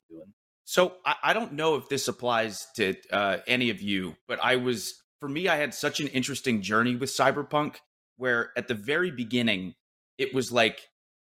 they're 0.09 0.17
doing. 0.17 0.33
So 0.69 0.93
I, 1.03 1.15
I 1.23 1.33
don't 1.33 1.53
know 1.53 1.77
if 1.77 1.89
this 1.89 2.07
applies 2.07 2.67
to 2.75 2.93
uh, 3.11 3.37
any 3.47 3.71
of 3.71 3.81
you, 3.81 4.15
but 4.27 4.37
I 4.39 4.57
was 4.57 5.01
for 5.19 5.27
me, 5.27 5.47
I 5.47 5.55
had 5.55 5.73
such 5.73 5.99
an 5.99 6.05
interesting 6.09 6.61
journey 6.61 6.95
with 6.95 7.09
Cyberpunk 7.09 7.77
where 8.17 8.51
at 8.55 8.67
the 8.67 8.75
very 8.75 9.09
beginning, 9.09 9.73
it 10.19 10.31
was 10.31 10.51
like 10.51 10.79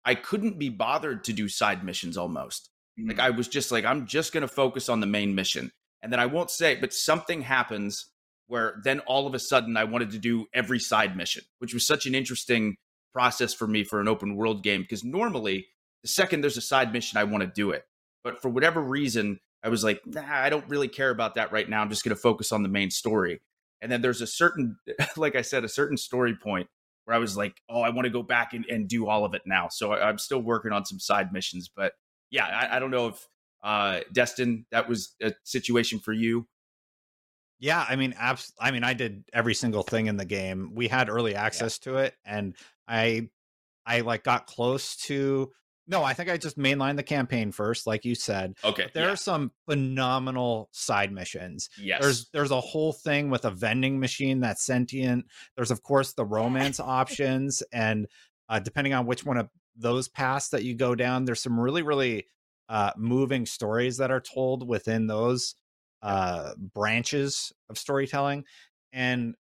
I 0.05 0.15
couldn't 0.15 0.61
be 0.61 0.69
bothered 0.69 1.25
to 1.25 1.33
do 1.33 1.49
side 1.49 1.83
missions 1.83 2.17
almost. 2.17 2.71
Like 2.97 3.19
I 3.19 3.31
was 3.31 3.49
just 3.49 3.73
like, 3.73 3.85
I'm 3.85 4.07
just 4.07 4.33
gonna 4.33 4.47
focus 4.47 4.89
on 4.89 5.01
the 5.01 5.09
main 5.09 5.35
mission. 5.35 5.73
And 6.03 6.13
then 6.13 6.21
I 6.21 6.27
won't 6.27 6.53
say, 6.53 6.77
but 6.77 6.93
something 6.93 7.43
happens 7.43 8.13
where 8.47 8.81
then 8.85 9.01
all 9.01 9.27
of 9.27 9.35
a 9.35 9.41
sudden 9.41 9.77
I 9.77 9.83
wanted 9.83 10.13
to 10.13 10.19
do 10.21 10.47
every 10.55 10.79
side 10.79 11.17
mission, 11.17 11.43
which 11.59 11.75
was 11.75 11.85
such 11.85 12.07
an 12.07 12.15
interesting 12.15 12.77
process 13.13 13.53
for 13.53 13.67
me 13.67 13.83
for 13.83 14.01
an 14.01 14.07
open 14.07 14.37
world 14.37 14.63
game. 14.63 14.83
Because 14.83 15.03
normally, 15.03 15.67
the 16.03 16.09
second 16.09 16.43
there's 16.43 16.57
a 16.57 16.61
side 16.63 16.93
mission, 16.93 17.19
I 17.19 17.25
want 17.25 17.41
to 17.43 17.51
do 17.53 17.73
it. 17.73 17.83
But 18.25 18.41
for 18.41 18.49
whatever 18.49 18.81
reason, 18.81 19.41
I 19.63 19.69
was 19.69 19.85
like, 19.85 20.01
nah, 20.07 20.23
I 20.27 20.51
don't 20.51 20.69
really 20.69 20.89
care 20.89 21.11
about 21.11 21.35
that 21.37 21.53
right 21.53 21.69
now. 21.69 21.83
I'm 21.83 21.91
just 21.91 22.05
going 22.05 22.15
to 22.15 22.21
focus 22.21 22.53
on 22.53 22.63
the 22.63 22.69
main 22.69 22.91
story. 22.91 23.41
And 23.81 23.91
then 23.91 24.03
there's 24.03 24.21
a 24.21 24.27
certain, 24.27 24.77
like 25.17 25.37
I 25.37 25.43
said, 25.43 25.65
a 25.65 25.69
certain 25.69 25.97
story 25.97 26.37
point 26.37 26.69
where 27.05 27.17
I 27.17 27.19
was 27.19 27.37
like, 27.37 27.61
oh, 27.69 27.83
I 27.83 27.91
want 27.91 28.07
to 28.07 28.11
go 28.11 28.23
back 28.23 28.53
and, 28.53 28.65
and 28.67 28.89
do 28.89 29.09
all 29.09 29.25
of 29.25 29.35
it 29.35 29.43
now. 29.45 29.69
So 29.69 29.93
I, 29.93 30.09
am 30.09 30.19
still 30.19 30.41
working 30.41 30.73
on 30.73 30.85
some 30.85 31.01
side 31.01 31.33
missions. 31.33 31.69
But 31.75 31.93
yeah, 32.31 32.47
I, 32.47 32.77
I 32.77 32.79
don't 32.79 32.91
know 32.91 33.09
if 33.09 33.29
uh, 33.63 34.01
Destin, 34.13 34.67
that 34.71 34.89
was 34.89 35.15
a 35.23 35.33
situation 35.45 35.99
for 35.99 36.13
you. 36.13 36.47
Yeah, 37.59 37.85
I 37.89 37.95
mean, 37.95 38.15
abs- 38.19 38.53
I 38.61 38.73
mean, 38.73 38.83
I 38.83 38.93
did 38.93 39.25
every 39.33 39.55
single 39.55 39.85
thing 39.85 40.07
in 40.07 40.17
the 40.17 40.25
game. 40.25 40.73
We 40.75 40.89
had 40.89 41.09
early 41.09 41.37
access 41.37 41.79
yeah. 41.81 41.93
to 41.93 41.99
it, 41.99 42.15
and 42.25 42.57
I, 42.89 43.29
I 43.87 44.01
like 44.01 44.25
got 44.25 44.47
close 44.47 44.97
to 44.97 45.53
no, 45.87 46.05
I 46.05 46.15
think 46.15 46.31
I 46.31 46.37
just 46.37 46.59
mainlined 46.59 46.97
the 46.97 47.03
campaign 47.03 47.51
first, 47.51 47.87
like 47.87 48.05
you 48.05 48.15
said. 48.15 48.55
Okay. 48.63 48.85
But 48.85 48.95
there 48.95 49.07
yeah. 49.07 49.13
are 49.13 49.17
some 49.17 49.51
phenomenal 49.69 50.69
side 50.73 51.13
missions. 51.13 51.69
Yes. 51.79 52.01
There's 52.01 52.29
there's 52.33 52.51
a 52.51 52.61
whole 52.61 52.93
thing 52.93 53.31
with 53.31 53.45
a 53.45 53.51
vending 53.51 53.99
machine 53.99 54.41
that's 54.41 54.65
sentient. 54.65 55.27
There's 55.57 55.71
of 55.71 55.83
course 55.83 56.13
the 56.13 56.25
romance 56.25 56.79
options, 56.81 57.63
and 57.73 58.07
uh, 58.49 58.61
depending 58.61 58.95
on 58.95 59.07
which 59.07 59.25
one 59.25 59.37
of 59.37 59.49
those 59.77 60.09
paths 60.09 60.51
that 60.51 60.63
you 60.63 60.75
go 60.75 60.95
down, 60.95 61.25
there's 61.25 61.43
some 61.43 61.59
really 61.59 61.83
really 61.83 62.27
uh, 62.69 62.93
moving 62.97 63.45
stories 63.45 63.97
that 63.97 64.11
are 64.11 64.21
told 64.21 64.67
within 64.67 65.07
those 65.09 65.57
uh, 66.03 66.53
branches 66.57 67.53
of 67.69 67.77
storytelling. 67.77 68.45
And 68.93 69.35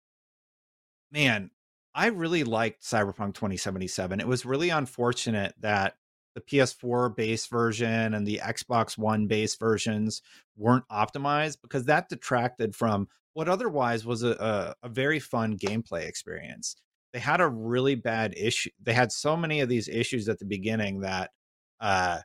man, 1.12 1.52
I 1.94 2.08
really 2.08 2.44
liked 2.44 2.84
Cyberpunk 2.84 3.34
2077. 3.34 4.20
It 4.20 4.28
was 4.28 4.46
really 4.46 4.70
unfortunate 4.70 5.54
that 5.60 5.96
the 6.40 6.58
PS4 6.58 7.16
base 7.16 7.48
version 7.48 8.14
and 8.14 8.26
the 8.26 8.42
Xbox 8.44 8.98
One 8.98 9.28
base 9.28 9.56
versions 9.56 10.22
weren't 10.58 10.88
optimized 10.90 11.58
because 11.62 11.86
that 11.86 12.10
detracted 12.10 12.76
from 12.76 13.08
what 13.34 13.50
otherwise 13.50 14.06
was 14.06 14.24
a, 14.24 14.32
a, 14.32 14.88
a, 14.88 14.90
very 14.90 15.20
fun 15.20 15.58
gameplay 15.58 16.06
experience. 16.08 16.76
They 17.14 17.20
had 17.20 17.42
a 17.42 17.48
really 17.48 17.96
bad 17.96 18.34
issue. 18.38 18.70
They 18.82 18.94
had 18.94 19.12
so 19.12 19.38
many 19.38 19.62
of 19.62 19.70
these 19.70 19.88
issues 19.88 20.28
at 20.30 20.40
the 20.40 20.46
beginning 20.46 21.02
that 21.02 21.32
uh, 21.80 22.20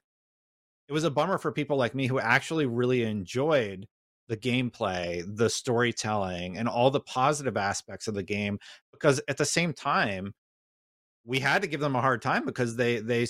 it 0.89 0.93
was 0.93 1.05
a 1.05 1.11
bummer 1.11 1.39
for 1.39 1.53
people 1.53 1.77
like 1.77 1.95
me 1.95 2.07
who 2.07 2.19
actually 2.19 2.67
really 2.67 3.03
enjoyed 3.03 3.87
the 4.29 4.37
gameplay, 4.37 5.23
the 5.27 5.51
storytelling, 5.51 6.57
and 6.57 6.69
all 6.69 6.91
the 6.91 7.01
positive 7.01 7.57
aspects 7.57 8.09
of 8.09 8.15
the 8.15 8.23
game. 8.23 8.59
Because 8.93 9.21
at 9.29 9.37
the 9.37 9.45
same 9.45 9.73
time, 9.73 10.35
we 11.25 11.41
had 11.41 11.63
to 11.63 11.69
give 11.69 11.81
them 11.81 11.97
a 11.97 12.01
hard 12.01 12.23
time 12.23 12.45
because 12.45 12.77
they 12.77 12.99
they 12.99 13.27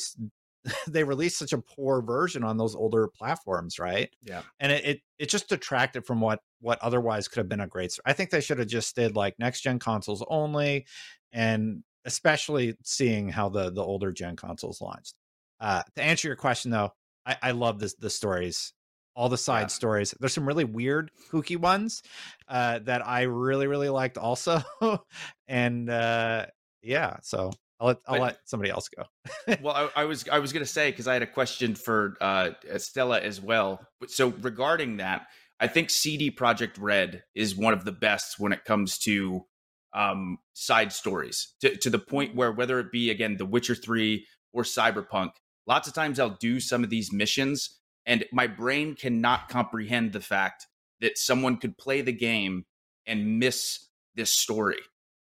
they 0.89 1.05
released 1.05 1.39
such 1.39 1.53
a 1.53 1.59
poor 1.59 2.03
version 2.03 2.45
on 2.45 2.57
those 2.57 2.75
older 2.75 3.09
platforms, 3.09 3.79
right? 3.79 4.11
Yeah. 4.23 4.43
And 4.61 4.73
it, 4.73 4.85
it 4.85 5.01
it 5.19 5.29
just 5.29 5.49
detracted 5.49 6.07
from 6.07 6.21
what 6.21 6.41
what 6.61 6.79
otherwise 6.83 7.29
could 7.29 7.39
have 7.39 7.49
been 7.49 7.61
a 7.61 7.67
great. 7.67 7.97
I 8.05 8.13
think 8.13 8.31
they 8.31 8.41
should 8.41 8.59
have 8.59 8.69
just 8.69 8.95
did 8.97 9.17
like 9.17 9.35
next 9.39 9.61
gen 9.61 9.79
consoles 9.79 10.25
only, 10.29 10.87
and 11.33 11.83
especially 12.05 12.75
seeing 12.83 13.29
how 13.29 13.49
the 13.49 13.71
the 13.71 13.83
older 13.83 14.13
gen 14.13 14.37
consoles 14.37 14.81
launched. 14.81 15.15
Uh, 15.61 15.83
to 15.97 16.03
answer 16.03 16.29
your 16.29 16.37
question 16.37 16.71
though, 16.71 16.93
I, 17.27 17.37
I 17.43 17.51
love 17.53 17.79
this 17.79 17.95
the 17.95 18.11
stories, 18.11 18.73
all 19.15 19.29
the 19.29 19.39
side 19.39 19.63
yeah. 19.63 19.67
stories. 19.69 20.15
There's 20.19 20.35
some 20.35 20.47
really 20.47 20.65
weird, 20.65 21.11
kooky 21.31 21.57
ones 21.57 22.03
uh, 22.49 22.81
that 22.81 23.07
I 23.07 23.23
really 23.23 23.67
really 23.67 23.91
liked 23.91 24.17
also, 24.17 24.63
and 25.49 25.91
uh, 25.91 26.47
yeah, 26.83 27.17
so 27.23 27.53
I'll 27.85 27.89
let 27.89 27.99
I'll 28.07 28.19
but, 28.19 28.23
let 28.23 28.39
somebody 28.47 28.71
else 28.71 28.89
go. 28.89 29.05
well, 29.61 29.75
I, 29.75 30.03
I, 30.03 30.05
was 30.05 30.27
I 30.29 30.39
was 30.39 30.53
going 30.53 30.65
to 30.65 30.71
say 30.71 30.91
because 30.91 31.07
I 31.07 31.13
had 31.13 31.23
a 31.23 31.27
question 31.27 31.75
for 31.75 32.17
uh, 32.21 32.51
Stella 32.79 33.21
as 33.21 33.41
well. 33.41 33.87
So 34.09 34.29
regarding 34.41 34.97
that, 34.99 35.27
I 35.61 35.67
think 35.67 35.91
CD 35.91 36.31
Projekt 36.31 36.77
Red 36.79 37.23
is 37.35 37.55
one 37.55 37.75
of 37.75 37.85
the 37.85 37.93
best 37.93 38.39
when 38.39 38.53
it 38.53 38.65
comes 38.65 38.99
to 39.01 39.45
um, 39.93 40.39
side 40.55 40.93
stories. 40.93 41.55
To, 41.61 41.77
to 41.77 41.91
the 41.91 41.99
point 41.99 42.35
where 42.35 42.53
whether 42.53 42.81
it 42.81 42.91
be 42.91 43.11
again 43.11 43.37
The 43.37 43.47
Witcher 43.47 43.75
Three 43.75 44.27
or 44.53 44.63
Cyberpunk, 44.63 45.33
lots 45.67 45.87
of 45.87 45.95
times 45.95 46.19
I'll 46.19 46.39
do 46.41 46.61
some 46.61 46.85
of 46.85 46.91
these 46.91 47.13
missions, 47.13 47.81
and 48.07 48.25
my 48.33 48.47
brain 48.47 48.95
cannot 48.95 49.49
comprehend 49.49 50.13
the 50.13 50.21
fact 50.21 50.67
that 51.01 51.19
someone 51.19 51.59
could 51.59 51.77
play 51.77 52.01
the 52.01 52.13
game 52.13 52.65
and 53.07 53.39
miss 53.39 53.89
this 54.15 54.31
story 54.31 54.79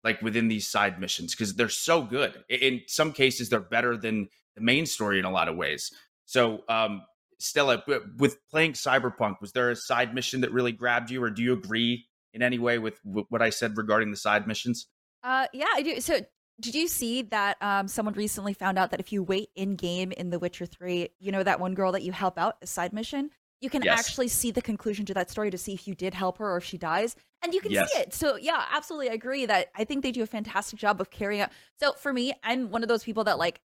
like 0.07 0.23
within 0.23 0.47
these 0.47 0.69
side 0.69 1.01
missions 1.01 1.35
because 1.35 1.57
they're 1.57 1.69
so 1.69 2.01
good. 2.01 2.45
In 2.49 2.83
some 2.87 3.13
cases, 3.13 3.49
they're 3.49 3.59
better 3.59 3.97
than 3.97 4.29
the 4.55 4.61
main 4.61 4.87
story 4.87 5.19
in 5.19 5.25
a 5.25 5.33
lot 5.33 5.49
of 5.49 5.57
ways. 5.57 5.91
So, 6.27 6.63
um, 6.69 7.03
Stella, 7.41 7.83
with 8.17 8.39
playing 8.49 8.75
Cyberpunk, 8.75 9.41
was 9.41 9.51
there 9.51 9.69
a 9.69 9.75
side 9.75 10.15
mission 10.15 10.43
that 10.43 10.53
really 10.53 10.71
grabbed 10.71 11.11
you, 11.11 11.21
or 11.25 11.29
do 11.29 11.43
you 11.43 11.53
agree 11.53 12.07
in 12.33 12.41
any 12.41 12.57
way 12.57 12.79
with, 12.79 13.01
what 13.03 13.43
I 13.43 13.51
said 13.51 13.77
regarding 13.77 14.13
the 14.13 14.17
side 14.17 14.47
missions? 14.47 14.87
Uh, 15.25 15.49
yeah, 15.53 15.67
I 15.75 15.83
do. 15.83 16.01
So, 16.01 16.21
did 16.61 16.77
you 16.77 16.87
see 16.87 17.23
that 17.23 17.57
um, 17.61 17.89
someone 17.89 18.15
recently 18.15 18.55
found 18.55 18.79
out 18.79 18.93
that 18.93 19.01
if 19.01 19.13
you 19.13 19.25
wait 19.25 19.49
in 19.57 19.75
game 19.75 20.13
in 20.13 20.31
The 20.31 20.39
Witcher 20.39 20.67
3, 20.67 21.09
you 21.19 21.33
know, 21.33 21.43
that 21.43 21.59
one 21.59 21.75
girl 21.75 21.91
that 21.93 22.05
you 22.05 22.13
help 22.13 22.39
out, 22.39 22.59
a 22.63 22.67
side 22.69 22.93
mission, 22.93 23.31
you 23.61 23.71
can 23.71 23.83
yes. 23.83 23.99
actually 23.99 24.29
see 24.29 24.51
the 24.51 24.63
conclusion 24.63 25.05
to 25.07 25.15
that 25.15 25.31
story 25.31 25.51
to 25.51 25.59
see 25.59 25.73
if 25.73 25.89
you 25.89 25.95
did 25.95 26.15
help 26.15 26.39
her 26.39 26.53
or 26.53 26.59
if 26.59 26.65
she 26.65 26.79
dies 26.79 27.17
and 27.43 27.55
you 27.55 27.61
can 27.61 27.73
yes. 27.73 27.91
see 27.93 27.99
it 27.99 28.15
so 28.15 28.37
yeah 28.37 28.65
absolutely 28.73 29.11
i 29.11 29.13
agree 29.13 29.47
that 29.47 29.69
i 29.77 29.85
think 29.85 30.03
they 30.03 30.13
do 30.13 30.23
a 30.23 30.27
fantastic 30.27 30.79
job 30.79 31.01
of 31.01 31.11
carrying 31.11 31.41
out 31.41 31.51
so 31.79 31.93
for 31.93 32.13
me 32.13 32.33
i'm 32.43 32.71
one 32.71 32.83
of 32.83 32.89
those 32.89 33.05
people 33.05 33.25
that 33.25 33.39
like 33.39 33.61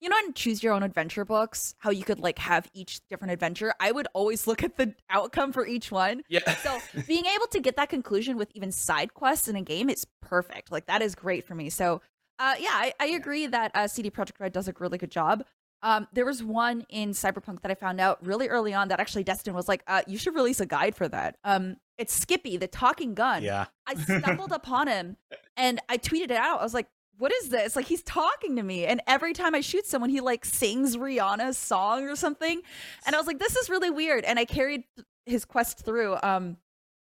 you 0.00 0.08
know 0.08 0.16
in 0.24 0.32
choose 0.32 0.62
your 0.62 0.72
own 0.72 0.82
adventure 0.82 1.24
books 1.24 1.74
how 1.78 1.90
you 1.90 2.04
could 2.04 2.18
like 2.18 2.38
have 2.38 2.68
each 2.72 3.00
different 3.08 3.32
adventure 3.32 3.74
i 3.80 3.92
would 3.92 4.08
always 4.14 4.46
look 4.46 4.62
at 4.62 4.76
the 4.76 4.94
outcome 5.10 5.52
for 5.52 5.66
each 5.66 5.90
one 5.90 6.22
yeah 6.28 6.54
so 6.56 6.78
being 7.06 7.24
able 7.26 7.46
to 7.46 7.60
get 7.60 7.76
that 7.76 7.88
conclusion 7.88 8.36
with 8.36 8.50
even 8.54 8.72
side 8.72 9.12
quests 9.14 9.48
in 9.48 9.56
a 9.56 9.62
game 9.62 9.90
is 9.90 10.06
perfect 10.22 10.72
like 10.72 10.86
that 10.86 11.02
is 11.02 11.14
great 11.14 11.44
for 11.44 11.54
me 11.54 11.68
so 11.68 12.00
uh, 12.38 12.54
yeah, 12.58 12.70
I, 12.72 12.92
I 12.98 13.06
agree 13.08 13.46
that 13.46 13.70
uh, 13.74 13.86
CD 13.86 14.10
Projekt 14.10 14.40
Red 14.40 14.52
does 14.52 14.68
a 14.68 14.74
really 14.78 14.98
good 14.98 15.10
job. 15.10 15.44
Um, 15.84 16.08
there 16.14 16.24
was 16.24 16.42
one 16.42 16.86
in 16.88 17.10
Cyberpunk 17.10 17.60
that 17.60 17.70
I 17.70 17.74
found 17.74 18.00
out 18.00 18.26
really 18.26 18.48
early 18.48 18.72
on 18.72 18.88
that 18.88 19.00
actually 19.00 19.22
Destin 19.22 19.52
was 19.52 19.68
like, 19.68 19.84
uh, 19.86 20.00
you 20.06 20.16
should 20.16 20.34
release 20.34 20.58
a 20.58 20.66
guide 20.66 20.96
for 20.96 21.06
that. 21.08 21.36
Um, 21.44 21.76
it's 21.98 22.12
Skippy, 22.12 22.56
the 22.56 22.66
talking 22.66 23.12
gun. 23.12 23.42
Yeah. 23.42 23.66
I 23.86 23.94
stumbled 24.20 24.50
upon 24.50 24.88
him 24.88 25.18
and 25.58 25.80
I 25.90 25.98
tweeted 25.98 26.24
it 26.24 26.32
out. 26.32 26.60
I 26.60 26.62
was 26.62 26.72
like, 26.72 26.88
what 27.18 27.32
is 27.34 27.50
this? 27.50 27.76
Like 27.76 27.84
he's 27.84 28.02
talking 28.02 28.56
to 28.56 28.62
me. 28.62 28.86
And 28.86 29.02
every 29.06 29.34
time 29.34 29.54
I 29.54 29.60
shoot 29.60 29.86
someone, 29.86 30.08
he 30.08 30.20
like 30.20 30.46
sings 30.46 30.96
Rihanna's 30.96 31.58
song 31.58 32.04
or 32.08 32.16
something. 32.16 32.62
And 33.06 33.14
I 33.14 33.18
was 33.18 33.26
like, 33.26 33.38
this 33.38 33.54
is 33.54 33.68
really 33.68 33.90
weird. 33.90 34.24
And 34.24 34.38
I 34.38 34.46
carried 34.46 34.84
his 35.26 35.44
quest 35.44 35.84
through, 35.84 36.16
um, 36.22 36.56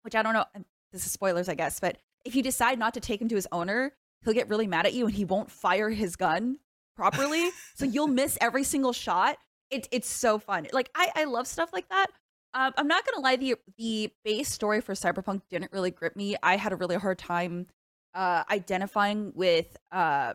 which 0.03 0.15
I 0.15 0.23
don't 0.23 0.33
know. 0.33 0.45
This 0.93 1.05
is 1.05 1.11
spoilers, 1.11 1.49
I 1.49 1.57
guess. 1.57 1.81
But 1.81 1.99
if 2.25 2.37
you 2.37 2.43
decide 2.43 2.79
not 2.79 2.95
to 2.95 3.01
take 3.01 3.21
him 3.21 3.29
to 3.29 3.35
his 3.35 3.49
owner, 3.51 3.93
he'll 4.25 4.33
get 4.33 4.49
really 4.49 4.69
mad 4.69 4.87
at 4.87 4.95
you 4.95 5.07
and 5.07 5.15
he 5.15 5.25
won't 5.25 5.51
fire 5.51 5.91
his 5.91 6.15
gun 6.15 6.59
properly. 6.97 7.51
so 7.75 7.85
you'll 7.85 8.07
miss 8.23 8.39
every 8.41 8.65
single 8.65 8.93
shot. 8.93 9.37
It, 9.71 9.89
it's 9.93 10.09
so 10.09 10.39
fun. 10.39 10.67
Like 10.73 10.91
I, 10.95 11.11
I 11.15 11.25
love 11.25 11.47
stuff 11.47 11.71
like 11.73 11.89
that. 11.91 12.07
Um, 12.53 12.73
I'm 12.77 12.89
not 12.89 13.05
gonna 13.07 13.23
lie, 13.23 13.37
the 13.37 13.55
the 13.79 14.13
base 14.25 14.51
story 14.51 14.81
for 14.81 14.95
Cyberpunk 14.95 15.43
didn't 15.51 15.73
really 15.73 15.93
grip 15.93 16.17
me. 16.17 16.35
I 16.43 16.57
had 16.57 16.73
a 16.73 16.77
really 16.77 16.97
hard 16.97 17.19
time 17.19 17.67
uh, 18.15 18.43
identifying 18.51 19.33
with 19.37 19.77
uh, 19.93 20.35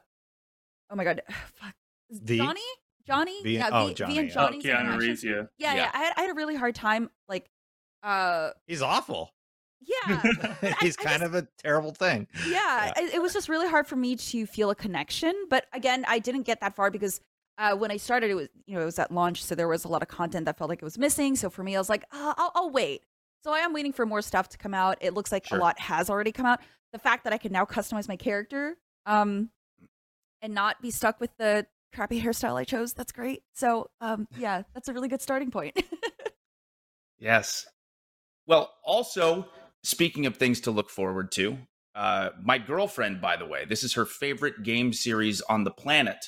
oh 0.90 0.96
my 0.96 1.04
god, 1.04 1.22
fuck, 1.30 1.76
the, 2.10 2.38
Johnny, 2.38 2.62
Johnny, 3.06 3.44
the, 3.44 3.52
yeah, 3.52 3.70
oh, 3.72 3.88
v, 3.88 3.94
Johnny, 3.94 4.18
and 4.20 4.32
Johnny, 4.32 4.62
oh, 4.64 4.68
Keanu 4.68 4.98
Reeves, 4.98 5.24
yeah. 5.26 5.34
yeah, 5.34 5.44
yeah, 5.58 5.76
yeah. 5.76 5.92
I 5.94 5.98
had 5.98 6.14
I 6.16 6.22
had 6.22 6.32
a 6.32 6.36
really 6.36 6.56
hard 6.56 6.74
time 6.74 7.10
like 7.28 7.50
uh, 8.02 8.52
he's 8.66 8.82
awful. 8.82 9.34
Yeah, 9.82 10.22
he's 10.80 10.98
I, 10.98 11.04
kind 11.04 11.16
I 11.16 11.20
just, 11.20 11.24
of 11.24 11.36
a 11.36 11.48
terrible 11.62 11.92
thing. 11.92 12.28
Yeah, 12.48 12.92
yeah. 12.98 13.10
it 13.14 13.22
was 13.22 13.34
just 13.34 13.50
really 13.50 13.68
hard 13.68 13.88
for 13.88 13.96
me 13.96 14.16
to 14.16 14.46
feel 14.46 14.70
a 14.70 14.76
connection. 14.76 15.34
But 15.50 15.66
again, 15.74 16.06
I 16.08 16.20
didn't 16.20 16.44
get 16.44 16.62
that 16.62 16.76
far 16.76 16.90
because 16.90 17.22
uh, 17.58 17.76
when 17.76 17.92
I 17.92 17.98
started, 17.98 18.32
it 18.32 18.36
was 18.36 18.48
you 18.66 18.76
know 18.76 18.82
it 18.82 18.86
was 18.86 19.00
at 19.00 19.12
launch, 19.12 19.44
so 19.44 19.56
there 19.56 19.68
was 19.68 19.86
a 19.86 19.88
lot 19.88 20.02
of 20.02 20.08
content 20.08 20.46
that 20.46 20.58
felt 20.58 20.70
like 20.70 20.80
it 20.80 20.86
was 20.86 20.98
missing. 20.98 21.36
So 21.36 21.50
for 21.50 21.64
me, 21.64 21.76
I 21.76 21.80
was 21.80 21.90
like, 21.90 22.04
uh, 22.12 22.34
I'll, 22.38 22.52
I'll, 22.56 22.70
wait. 22.72 23.04
So 23.44 23.52
I 23.52 23.60
am 23.60 23.74
waiting 23.74 23.94
for 23.94 24.06
more 24.06 24.22
stuff 24.22 24.50
to 24.50 24.58
come 24.58 24.74
out. 24.74 24.98
It 25.02 25.14
looks 25.14 25.32
like 25.32 25.46
sure. 25.46 25.58
a 25.58 25.62
lot 25.62 25.80
has 25.80 26.10
already 26.10 26.32
come 26.32 26.46
out. 26.46 26.60
The 26.92 27.00
fact 27.00 27.24
that 27.26 27.34
I 27.34 27.38
can 27.38 27.52
now 27.52 27.66
customize 27.66 28.08
my 28.08 28.16
character, 28.16 28.78
um, 29.06 29.50
and 30.42 30.54
not 30.54 30.82
be 30.82 30.92
stuck 30.92 31.20
with 31.20 31.32
the 31.38 31.66
crappy 31.94 32.22
hairstyle 32.22 32.56
I 32.56 32.66
chose, 32.66 32.94
that's 32.94 33.12
great. 33.12 33.44
So 33.54 33.90
um, 34.02 34.28
yeah, 34.38 34.64
that's 34.74 34.90
a 34.90 34.94
really 34.94 35.08
good 35.08 35.22
starting 35.22 35.52
point. 35.52 35.82
yes. 37.20 37.66
Well, 38.48 38.72
also 38.84 39.48
Speaking 39.86 40.26
of 40.26 40.38
things 40.38 40.62
to 40.62 40.72
look 40.72 40.90
forward 40.90 41.32
to, 41.34 41.60
uh, 41.94 42.32
my 42.42 42.58
girlfriend, 42.58 43.22
by 43.22 43.38
the 43.38 43.46
way, 43.46 43.66
this 43.66 43.84
is 43.84 43.94
her 43.94 44.04
favorite 44.04 44.64
game 44.64 44.92
series 44.92 45.42
on 45.42 45.64
the 45.64 45.70
planet. 45.70 46.26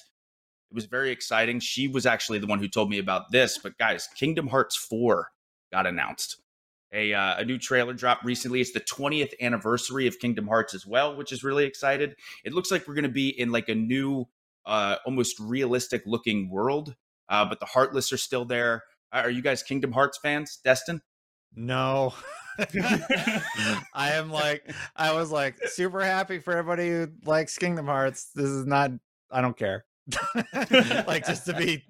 It 0.70 0.76
was 0.76 0.86
very 0.86 1.10
exciting. 1.10 1.60
She 1.60 1.88
was 1.88 2.06
actually 2.06 2.38
the 2.38 2.46
one 2.46 2.60
who 2.60 2.68
told 2.68 2.92
me 2.92 3.00
about 3.00 3.32
this. 3.32 3.58
But 3.58 3.80
guys, 3.80 4.08
Kingdom 4.16 4.46
Hearts 4.46 4.76
4 4.76 5.32
got 5.74 5.88
announced. 5.88 6.40
A, 6.94 7.16
uh, 7.16 7.40
a 7.40 7.46
new 7.46 7.58
trailer 7.58 7.96
dropped 7.96 8.24
recently. 8.24 8.62
It's 8.62 8.74
the 8.74 8.80
20th 8.80 9.34
anniversary 9.42 10.06
of 10.06 10.20
Kingdom 10.20 10.46
Hearts 10.46 10.76
as 10.76 10.86
well, 10.86 11.16
which 11.16 11.32
is 11.32 11.44
really 11.44 11.66
excited. 11.66 12.16
It 12.46 12.54
looks 12.54 12.70
like 12.70 12.88
we're 12.88 12.94
going 12.94 13.06
to 13.06 13.10
be 13.10 13.30
in 13.30 13.52
like 13.52 13.70
a 13.70 13.76
new, 13.76 14.28
uh, 14.68 14.98
almost 15.04 15.40
realistic 15.40 16.04
looking 16.06 16.52
world, 16.52 16.94
uh, 17.28 17.46
but 17.46 17.60
the 17.60 17.66
Heartless 17.66 18.14
are 18.14 18.18
still 18.18 18.46
there. 18.46 18.84
Are 19.12 19.32
you 19.32 19.42
guys 19.42 19.64
Kingdom 19.64 19.94
Hearts 19.94 20.20
fans, 20.22 20.60
Destin? 20.64 21.02
No. 21.56 22.14
I 23.94 24.12
am 24.14 24.32
like, 24.32 24.72
I 24.96 25.14
was 25.14 25.32
like 25.32 25.56
super 25.68 26.02
happy 26.04 26.40
for 26.40 26.52
everybody 26.56 26.90
who 26.90 27.08
likes 27.26 27.58
Kingdom 27.58 27.86
Hearts. 27.88 28.32
This 28.36 28.46
is 28.48 28.66
not, 28.66 28.92
I 29.32 29.42
don't 29.42 29.58
care. 29.58 29.86
like, 31.08 31.26
just 31.26 31.46
to 31.46 31.54
be, 31.54 31.84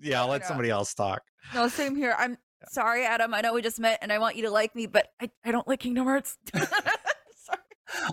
yeah, 0.00 0.20
I'll 0.20 0.28
let 0.28 0.42
Yeah. 0.42 0.48
somebody 0.48 0.70
else 0.70 0.94
talk. 0.94 1.22
No, 1.54 1.68
same 1.68 1.94
here. 1.96 2.14
I'm 2.18 2.38
sorry, 2.68 3.04
Adam. 3.04 3.34
I 3.34 3.40
know 3.40 3.52
we 3.54 3.62
just 3.62 3.78
met 3.80 3.98
and 4.02 4.12
I 4.12 4.18
want 4.18 4.36
you 4.36 4.42
to 4.44 4.50
like 4.50 4.74
me, 4.74 4.86
but 4.86 5.08
I, 5.20 5.30
I 5.44 5.50
don't 5.52 5.68
like 5.68 5.80
Kingdom 5.80 6.04
Hearts. 6.04 6.38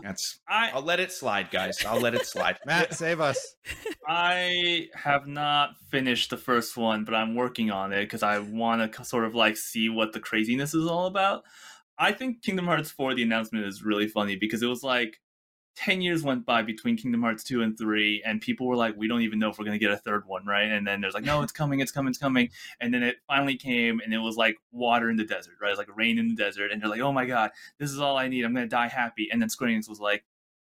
That's. 0.04 0.40
I 0.48 0.70
I'll 0.74 0.84
let 0.84 1.00
it 1.00 1.12
slide, 1.12 1.50
guys. 1.50 1.84
I'll 1.86 2.00
let 2.00 2.14
it 2.14 2.26
slide. 2.28 2.60
Matt, 2.66 2.94
save 2.94 3.20
us. 3.20 3.56
I 4.08 4.88
have 4.94 5.26
not 5.28 5.72
finished 5.90 6.30
the 6.30 6.38
first 6.38 6.78
one, 6.78 7.04
but 7.04 7.16
I'm 7.16 7.34
working 7.36 7.72
on 7.72 7.92
it 7.92 8.02
because 8.02 8.22
I 8.22 8.40
want 8.40 8.94
to 8.94 9.04
sort 9.04 9.26
of 9.26 9.34
like 9.34 9.58
see 9.58 9.90
what 9.90 10.14
the 10.14 10.20
craziness 10.20 10.76
is 10.76 10.86
all 10.86 11.08
about. 11.08 11.44
I 12.02 12.12
think 12.12 12.42
Kingdom 12.42 12.66
Hearts 12.66 12.90
4, 12.90 13.14
the 13.14 13.22
announcement 13.22 13.64
is 13.64 13.84
really 13.84 14.08
funny 14.08 14.36
because 14.36 14.64
it 14.64 14.68
was 14.68 14.82
like 14.82 15.22
10 15.76 16.02
years 16.02 16.24
went 16.24 16.48
by 16.48 16.64
between 16.64 16.98
Kingdom 16.98 17.22
Hearts 17.22 17.44
2 17.44 17.62
and 17.62 17.78
3, 17.78 18.24
and 18.26 18.42
people 18.42 18.66
were 18.66 18.76
like, 18.76 18.96
we 18.98 19.08
don't 19.08 19.22
even 19.22 19.38
know 19.38 19.52
if 19.52 19.60
we're 19.60 19.66
going 19.66 19.80
to 19.80 19.86
get 19.86 19.92
a 19.92 19.98
third 19.98 20.24
one, 20.26 20.44
right? 20.44 20.72
And 20.72 20.86
then 20.86 21.00
there's 21.00 21.14
like, 21.14 21.24
no, 21.24 21.44
it's 21.44 21.52
coming, 21.52 21.80
it's 21.80 21.92
coming, 21.92 22.10
it's 22.10 22.18
coming. 22.18 22.50
And 22.80 22.92
then 22.92 23.04
it 23.04 23.18
finally 23.28 23.56
came, 23.56 24.02
and 24.04 24.16
it 24.16 24.18
was 24.18 24.36
like 24.36 24.58
water 24.72 25.12
in 25.12 25.16
the 25.16 25.24
desert, 25.24 25.54
right? 25.62 25.78
Like 25.78 25.96
rain 25.96 26.18
in 26.18 26.28
the 26.28 26.36
desert. 26.36 26.72
And 26.72 26.82
they're 26.82 26.90
like, 26.90 27.02
oh 27.02 27.14
my 27.14 27.28
God, 27.28 27.52
this 27.78 27.92
is 27.92 28.00
all 28.00 28.18
I 28.18 28.28
need. 28.28 28.46
I'm 28.46 28.54
going 28.56 28.66
to 28.66 28.70
die 28.70 28.88
happy. 28.88 29.30
And 29.32 29.40
then 29.40 29.50
Square 29.50 29.70
Enix 29.70 29.88
was 29.88 30.00
like, 30.00 30.26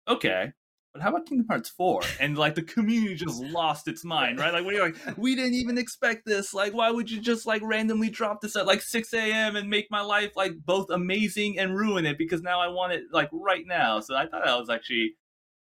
okay, 0.08 0.52
but 0.92 1.02
how 1.02 1.08
about 1.10 1.26
Kingdom 1.26 1.46
Hearts 1.48 1.70
4? 1.70 2.02
And 2.20 2.36
like 2.36 2.54
the 2.54 2.62
community 2.62 3.14
just 3.14 3.40
lost 3.52 3.88
its 3.88 4.04
mind, 4.04 4.38
right? 4.38 4.52
Like, 4.52 4.64
what 4.64 4.74
are 4.74 4.76
you 4.76 4.82
like? 4.82 5.16
We 5.16 5.34
didn't 5.34 5.54
even 5.54 5.78
expect 5.78 6.26
this. 6.26 6.52
Like, 6.52 6.74
why 6.74 6.90
would 6.90 7.10
you 7.10 7.20
just 7.20 7.46
like 7.46 7.62
randomly 7.62 8.10
drop 8.10 8.40
this 8.40 8.56
at 8.56 8.66
like 8.66 8.82
6 8.82 9.12
a.m. 9.14 9.56
and 9.56 9.70
make 9.70 9.90
my 9.90 10.02
life 10.02 10.32
like 10.36 10.52
both 10.64 10.90
amazing 10.90 11.58
and 11.58 11.76
ruin 11.76 12.04
it 12.04 12.18
because 12.18 12.42
now 12.42 12.60
I 12.60 12.68
want 12.68 12.92
it 12.92 13.04
like 13.10 13.30
right 13.32 13.64
now? 13.66 14.00
So 14.00 14.14
I 14.16 14.26
thought 14.26 14.44
that 14.44 14.58
was 14.58 14.70
actually 14.70 15.14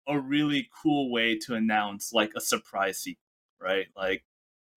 a 0.08 0.20
really 0.20 0.68
cool 0.82 1.12
way 1.12 1.38
to 1.38 1.54
announce 1.54 2.12
like 2.12 2.32
a 2.36 2.42
surprise 2.42 2.98
sequel, 2.98 3.22
right? 3.62 3.86
Like, 3.96 4.24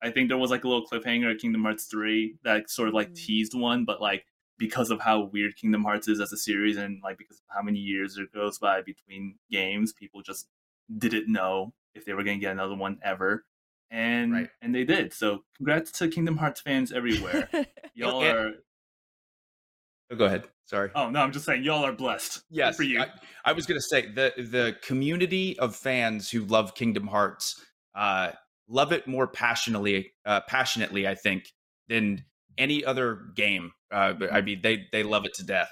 I 0.02 0.10
think 0.10 0.28
there 0.28 0.36
was 0.36 0.50
like 0.50 0.64
a 0.64 0.68
little 0.68 0.84
cliffhanger 0.86 1.32
at 1.32 1.38
Kingdom 1.38 1.62
Hearts 1.62 1.84
3 1.84 2.34
that 2.44 2.68
sort 2.68 2.88
of 2.88 2.94
like 2.94 3.10
Mm. 3.12 3.16
teased 3.16 3.54
one, 3.54 3.84
but 3.84 4.00
like 4.02 4.26
because 4.58 4.90
of 4.90 5.00
how 5.00 5.24
weird 5.24 5.56
Kingdom 5.56 5.84
Hearts 5.84 6.08
is 6.08 6.20
as 6.20 6.32
a 6.32 6.36
series 6.36 6.76
and 6.76 7.00
like 7.02 7.18
because 7.18 7.38
of 7.38 7.44
how 7.54 7.62
many 7.62 7.78
years 7.78 8.16
it 8.16 8.32
goes 8.32 8.58
by 8.58 8.82
between 8.82 9.36
games, 9.50 9.92
people 9.92 10.22
just 10.22 10.48
didn't 10.98 11.30
know 11.30 11.72
if 11.94 12.04
they 12.04 12.12
were 12.12 12.22
going 12.24 12.38
to 12.38 12.40
get 12.40 12.52
another 12.52 12.76
one 12.76 12.98
ever. 13.02 13.44
And 13.90 14.32
Right. 14.32 14.50
and 14.62 14.74
they 14.74 14.84
did. 14.84 15.12
So 15.12 15.44
congrats 15.56 15.90
to 15.92 16.08
Kingdom 16.08 16.36
Hearts 16.38 16.60
fans 16.60 16.92
everywhere. 16.92 17.48
y'all 17.94 18.22
are 18.24 18.52
Oh, 20.10 20.16
go 20.16 20.26
ahead. 20.26 20.44
Sorry. 20.66 20.90
Oh, 20.94 21.08
no, 21.08 21.20
I'm 21.20 21.32
just 21.32 21.46
saying 21.46 21.62
y'all 21.64 21.84
are 21.84 21.92
blessed. 21.92 22.42
Good 22.50 22.56
Yes, 22.58 22.76
for 22.76 22.82
you. 22.82 23.00
I, 23.00 23.08
I 23.46 23.52
was 23.52 23.66
going 23.66 23.78
to 23.78 23.82
say 23.86 24.06
the 24.06 24.32
the 24.36 24.76
community 24.82 25.58
of 25.58 25.74
fans 25.74 26.30
who 26.30 26.40
love 26.44 26.74
Kingdom 26.74 27.06
Hearts 27.06 27.64
uh, 27.94 28.32
love 28.68 28.92
it 28.92 29.06
more 29.06 29.26
passionately, 29.26 30.12
uh, 30.26 30.40
passionately, 30.42 31.08
I 31.08 31.14
think, 31.14 31.52
than 31.88 32.24
any 32.58 32.84
other 32.84 33.20
game. 33.34 33.72
Uh, 33.92 34.14
I 34.30 34.40
mean, 34.40 34.60
they 34.62 34.86
they 34.92 35.02
love 35.02 35.24
it 35.24 35.34
to 35.34 35.44
death. 35.44 35.68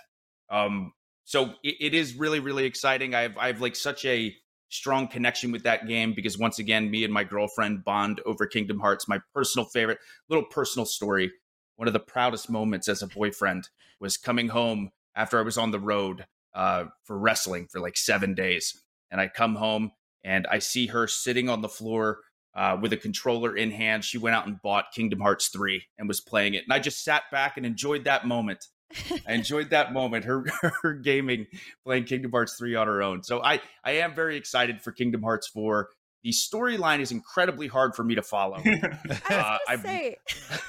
Um, 0.51 0.93
so 1.25 1.55
it, 1.63 1.77
it 1.81 1.95
is 1.95 2.15
really 2.15 2.41
really 2.41 2.65
exciting. 2.65 3.15
I 3.15 3.23
have 3.23 3.39
I 3.39 3.47
have 3.49 3.61
like 3.61 3.77
such 3.77 4.05
a 4.05 4.35
strong 4.71 5.09
connection 5.09 5.53
with 5.53 5.65
that 5.65 5.87
game 5.87 6.15
because 6.15 6.39
once 6.39 6.59
again, 6.59 6.91
me 6.91 7.05
and 7.05 7.13
my 7.13 7.25
girlfriend 7.25 7.85
bond 7.85 8.21
over 8.25 8.47
Kingdom 8.47 8.79
Hearts. 8.81 9.09
My 9.09 9.19
personal 9.35 9.67
favorite, 9.67 9.99
little 10.29 10.45
personal 10.45 10.87
story. 10.87 11.31
One 11.77 11.89
of 11.89 11.95
the 11.95 12.01
proudest 12.01 12.51
moments 12.51 12.89
as 12.89 13.03
a 13.03 13.07
boyfriend 13.07 13.69
was 14.01 14.17
coming 14.17 14.49
home 14.49 14.91
after 15.15 15.39
I 15.39 15.43
was 15.43 15.59
on 15.59 15.71
the 15.71 15.81
road 15.81 16.27
uh, 16.55 16.85
for 17.05 17.19
wrestling 17.19 17.69
for 17.71 17.81
like 17.81 17.97
seven 17.97 18.35
days. 18.35 18.81
And 19.11 19.21
I 19.21 19.29
come 19.29 19.57
home 19.57 19.93
and 20.23 20.47
I 20.47 20.59
see 20.59 20.89
her 20.89 21.07
sitting 21.07 21.49
on 21.49 21.63
the 21.63 21.69
floor 21.69 22.19
uh, 22.55 22.77
with 22.81 22.93
a 22.93 22.97
controller 22.97 23.57
in 23.57 23.71
hand. 23.71 24.05
She 24.05 24.19
went 24.19 24.37
out 24.37 24.47
and 24.47 24.61
bought 24.63 24.93
Kingdom 24.95 25.21
Hearts 25.21 25.49
3 25.49 25.83
and 25.99 26.09
was 26.09 26.21
playing 26.21 26.55
it. 26.55 26.65
And 26.65 26.73
I 26.73 26.79
just 26.79 27.05
sat 27.05 27.25
back 27.31 27.57
and 27.57 27.65
enjoyed 27.65 28.05
that 28.05 28.27
moment. 28.27 28.67
I 29.27 29.35
enjoyed 29.35 29.71
that 29.71 29.93
moment, 29.93 30.25
her, 30.25 30.45
her 30.83 30.95
gaming, 30.95 31.47
playing 31.85 32.05
Kingdom 32.05 32.33
Hearts 32.33 32.57
3 32.59 32.75
on 32.75 32.87
her 32.87 33.03
own. 33.03 33.23
So 33.23 33.43
I, 33.43 33.61
I 33.85 33.93
am 33.93 34.15
very 34.15 34.37
excited 34.37 34.83
for 34.83 34.93
Kingdom 34.93 35.23
Hearts 35.23 35.49
4. 35.49 35.89
The 36.23 36.31
storyline 36.31 37.01
is 37.01 37.13
incredibly 37.13 37.67
hard 37.67 37.95
for 37.95 38.05
me 38.05 38.15
to 38.15 38.23
follow. 38.23 38.57
I 38.65 38.99
was 39.07 39.21
Uh, 39.31 39.59
gonna 39.67 39.79
say, 39.83 40.17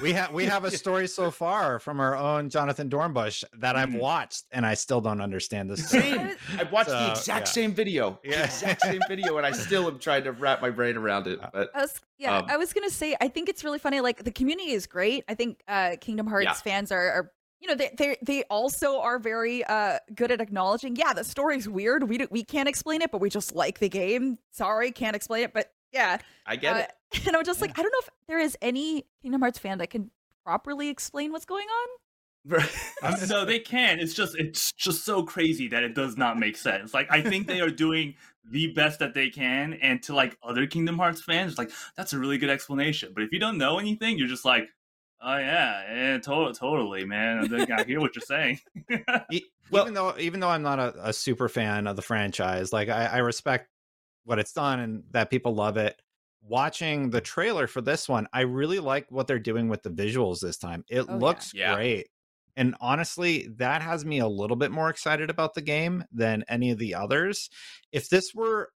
We 0.02 0.14
have 0.14 0.32
we 0.32 0.46
have 0.46 0.64
a 0.64 0.72
story 0.72 1.08
so 1.08 1.30
far 1.44 1.80
from 1.80 2.00
our 2.00 2.16
own 2.16 2.50
Jonathan 2.50 2.90
Dornbush 2.90 3.44
that 3.60 3.76
I've 3.76 3.90
Mhm. 3.90 4.00
watched, 4.00 4.46
and 4.52 4.66
I 4.66 4.76
still 4.76 5.02
don't 5.02 5.20
understand 5.20 5.70
the 5.70 5.76
story. 5.78 6.04
Same. 6.04 6.32
I 6.58 6.64
watched 6.64 6.90
the 6.90 7.10
exact 7.12 7.48
yeah. 7.48 7.52
same 7.52 7.74
video. 7.74 8.20
The 8.24 8.30
Yeah. 8.30 8.46
exact 8.46 8.82
same 8.84 9.02
video, 9.10 9.38
and 9.38 9.46
I 9.46 9.52
still 9.52 9.88
am 9.88 10.00
trying 10.00 10.24
to 10.24 10.32
wrap 10.32 10.62
my 10.62 10.70
brain 10.70 10.96
around 10.96 11.28
it. 11.28 11.40
But 11.54 11.70
I 11.76 11.82
was 11.82 12.00
yeah, 12.18 12.38
Um, 12.38 12.46
I 12.48 12.56
was 12.58 12.72
gonna 12.72 12.90
say 12.90 13.18
I 13.20 13.28
think 13.28 13.50
it's 13.50 13.64
really 13.66 13.80
funny. 13.80 14.00
Like 14.00 14.24
the 14.24 14.32
community 14.32 14.72
is 14.72 14.88
great. 14.88 15.26
I 15.28 15.36
think 15.36 15.62
uh 15.68 15.96
Kingdom 16.00 16.28
Hearts 16.28 16.46
Yeah. 16.46 16.54
fans 16.54 16.92
are, 16.94 17.10
are 17.12 17.32
you 17.62 17.68
know 17.68 17.76
they 17.76 17.94
they 17.98 18.18
they 18.22 18.44
also 18.44 19.00
are 19.00 19.20
very 19.20 19.64
uh 19.66 20.00
good 20.16 20.32
at 20.32 20.42
acknowledging. 20.42 20.96
Yeah, 20.96 21.14
the 21.14 21.24
story's 21.24 21.70
weird. 21.70 22.10
We 22.10 22.18
do, 22.18 22.28
we 22.32 22.44
can't 22.44 22.68
explain 22.68 23.02
it, 23.02 23.12
but 23.12 23.22
we 23.22 23.30
just 23.30 23.56
like 23.56 23.80
the 23.80 23.90
game. 23.90 24.40
Sorry, 24.52 24.92
can't 24.92 25.16
explain 25.16 25.44
it, 25.44 25.54
but 25.54 25.72
yeah. 25.94 26.18
I 26.46 26.56
get 26.56 26.76
uh, 26.76 26.80
it. 26.80 26.94
And 27.28 27.36
I'm 27.36 27.44
just 27.44 27.60
like, 27.60 27.78
I 27.78 27.82
don't 27.82 27.92
know 27.92 28.00
if 28.00 28.10
there 28.28 28.40
is 28.40 28.58
any 28.62 29.06
Kingdom 29.22 29.42
Hearts 29.42 29.60
fan 29.60 29.80
that 29.80 29.90
can 29.90 30.12
properly 30.46 30.88
explain 30.88 31.32
what's 31.34 31.46
going 31.46 31.68
on. 31.68 31.88
no, 33.30 33.46
they 33.46 33.60
can. 33.60 34.00
It's 34.00 34.14
just 34.14 34.36
it's 34.36 34.72
just 34.72 35.06
so 35.06 35.22
crazy 35.22 35.68
that 35.68 35.84
it 35.84 35.94
does 35.94 36.18
not 36.18 36.40
make 36.40 36.58
sense. 36.58 36.94
Like 36.94 37.08
I 37.12 37.22
think 37.22 37.48
they 37.48 37.62
are 37.62 37.70
doing 37.70 38.16
the 38.50 38.68
best 38.74 38.98
that 39.00 39.14
they 39.14 39.30
can, 39.30 39.74
and 39.74 40.02
to 40.04 40.16
like 40.16 40.38
other 40.42 40.66
Kingdom 40.66 40.98
Hearts 40.98 41.22
fans, 41.22 41.58
like 41.60 41.70
that's 41.96 42.14
a 42.14 42.18
really 42.18 42.40
good 42.40 42.50
explanation. 42.50 43.12
But 43.14 43.24
if 43.24 43.32
you 43.32 43.40
don't 43.40 43.60
know 43.60 43.78
anything, 43.78 44.18
you're 44.18 44.28
just 44.28 44.46
like, 44.46 44.70
oh 45.22 45.38
yeah, 45.38 45.94
yeah, 45.94 46.18
to- 46.18 46.54
totally, 46.54 47.06
man. 47.06 47.40
I 47.40 47.48
think 47.48 47.72
I 47.72 47.84
hear 47.84 48.00
what 48.00 48.16
you're 48.16 48.22
saying. 48.22 48.60
Well- 49.72 49.84
even 49.84 49.94
though 49.94 50.16
even 50.20 50.40
though 50.42 50.50
I'm 50.50 50.64
not 50.64 50.80
a, 50.80 51.10
a 51.10 51.14
super 51.14 51.48
fan 51.48 51.88
of 51.88 51.96
the 51.96 52.02
franchise, 52.02 52.74
like 52.74 52.90
I, 52.90 53.06
I 53.06 53.18
respect 53.20 53.70
what 54.26 54.38
it's 54.38 54.52
done 54.52 54.80
and 54.82 55.04
that 55.12 55.30
people 55.30 55.56
love 55.56 55.78
it. 55.78 56.02
Watching 56.44 57.10
the 57.10 57.22
trailer 57.22 57.68
for 57.68 57.80
this 57.82 58.10
one, 58.10 58.28
I 58.34 58.42
really 58.42 58.80
like 58.80 59.06
what 59.10 59.28
they're 59.28 59.40
doing 59.40 59.70
with 59.70 59.82
the 59.84 59.90
visuals 59.90 60.42
this 60.42 60.58
time. 60.58 60.84
It 60.90 61.06
Oh, 61.08 61.16
looks 61.18 61.54
Yeah. 61.54 61.76
great. 61.76 62.08
And 62.58 62.76
honestly, 62.82 63.48
that 63.58 63.82
has 63.82 64.04
me 64.04 64.20
a 64.20 64.28
little 64.28 64.58
bit 64.58 64.72
more 64.72 64.90
excited 64.90 65.30
about 65.30 65.54
the 65.54 65.62
game 65.62 66.04
than 66.12 66.44
any 66.50 66.72
of 66.72 66.78
the 66.78 66.96
others. 66.96 67.50
If 67.94 68.10
this 68.10 68.34
were 68.36 68.72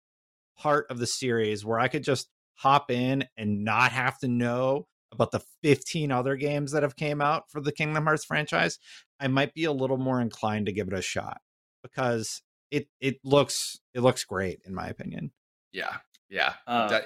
part 0.58 0.86
of 0.90 0.98
the 0.98 1.08
series 1.08 1.66
where 1.66 1.78
I 1.80 1.90
could 1.90 2.04
just 2.04 2.30
hop 2.54 2.90
in 2.90 3.26
and 3.36 3.66
not 3.66 3.92
have 3.92 4.18
to 4.20 4.30
know 4.30 4.88
about 5.16 5.32
the 5.32 5.42
15 5.64 6.12
other 6.12 6.36
games 6.36 6.72
that 6.72 6.84
have 6.84 6.96
came 6.96 7.22
out 7.22 7.50
for 7.50 7.62
the 7.62 7.72
Kingdom 7.72 8.04
Hearts 8.06 8.26
franchise, 8.26 8.78
I 9.20 9.28
might 9.28 9.54
be 9.54 9.64
a 9.64 9.72
little 9.72 9.98
more 9.98 10.22
inclined 10.22 10.66
to 10.68 10.72
give 10.72 10.88
it 10.88 10.94
a 10.94 11.02
shot 11.02 11.42
because 11.84 12.42
it 12.72 12.88
it 13.00 13.18
looks 13.24 13.80
it 13.94 14.02
looks 14.02 14.24
great 14.24 14.60
in 14.66 14.74
my 14.76 14.88
opinion. 14.88 15.32
Yeah, 15.72 15.98
yeah. 16.30 16.54
Uh, 16.68 16.88
That- 16.90 17.04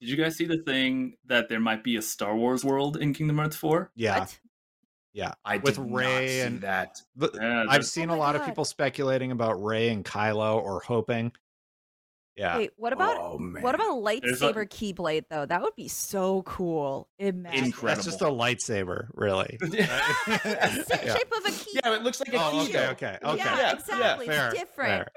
Did 0.00 0.10
you 0.10 0.16
guys 0.16 0.36
see 0.36 0.44
the 0.44 0.58
thing 0.58 1.16
that 1.26 1.48
there 1.48 1.60
might 1.60 1.82
be 1.82 1.96
a 1.96 2.02
Star 2.02 2.36
Wars 2.36 2.64
world 2.64 2.96
in 2.96 3.12
Kingdom 3.14 3.38
Hearts 3.38 3.56
4? 3.56 3.90
Yeah. 3.96 4.20
What? 4.20 4.38
I 5.44 5.56
with 5.56 5.78
Rey 5.78 6.42
and- 6.42 6.60
that. 6.60 7.00
Yeah, 7.16 7.64
I've 7.68 7.84
seen 7.86 8.08
Oh 8.08 8.14
a 8.14 8.16
my 8.16 8.20
lot 8.20 8.36
of 8.36 8.44
people 8.46 8.64
speculating 8.64 9.32
about 9.32 9.60
Rey 9.62 9.88
and 9.88 10.04
Kylo 10.04 10.56
or 10.62 10.80
hoping. 10.80 11.32
Yeah. 12.38 12.56
Wait, 12.58 12.70
what 12.76 12.92
about 12.92 13.16
oh 13.18 13.38
what 13.60 13.74
about 13.74 13.88
a 13.98 14.20
There's 14.22 14.40
a- 14.40 14.52
lightsaber 14.52 14.68
keyblade 14.68 15.24
though? 15.28 15.44
That 15.44 15.60
would 15.60 15.74
be 15.74 15.88
so 15.88 16.42
cool. 16.42 17.08
Imagine 17.18 17.64
Incredible. 17.64 17.96
That's 17.96 18.04
just 18.06 18.22
a 18.22 18.26
lightsaber, 18.26 19.08
really. 19.14 19.56
the 19.60 19.76
Yeah. 19.76 21.14
shape 21.14 21.32
of 21.36 21.44
a 21.46 21.50
key. 21.50 21.80
yeah, 21.84 21.94
it 21.96 22.02
looks 22.04 22.20
like 22.20 22.32
a 22.32 22.36
Oh, 22.40 22.50
key. 22.64 22.70
okay, 22.76 22.86
okay, 22.90 23.18
okay. 23.24 23.36
Yeah, 23.38 23.44
Yeah, 23.56 23.56
yeah, 23.58 23.72
exactly. 23.72 24.26
Fair, 24.26 24.48
It's 24.50 24.58
different. 24.60 25.08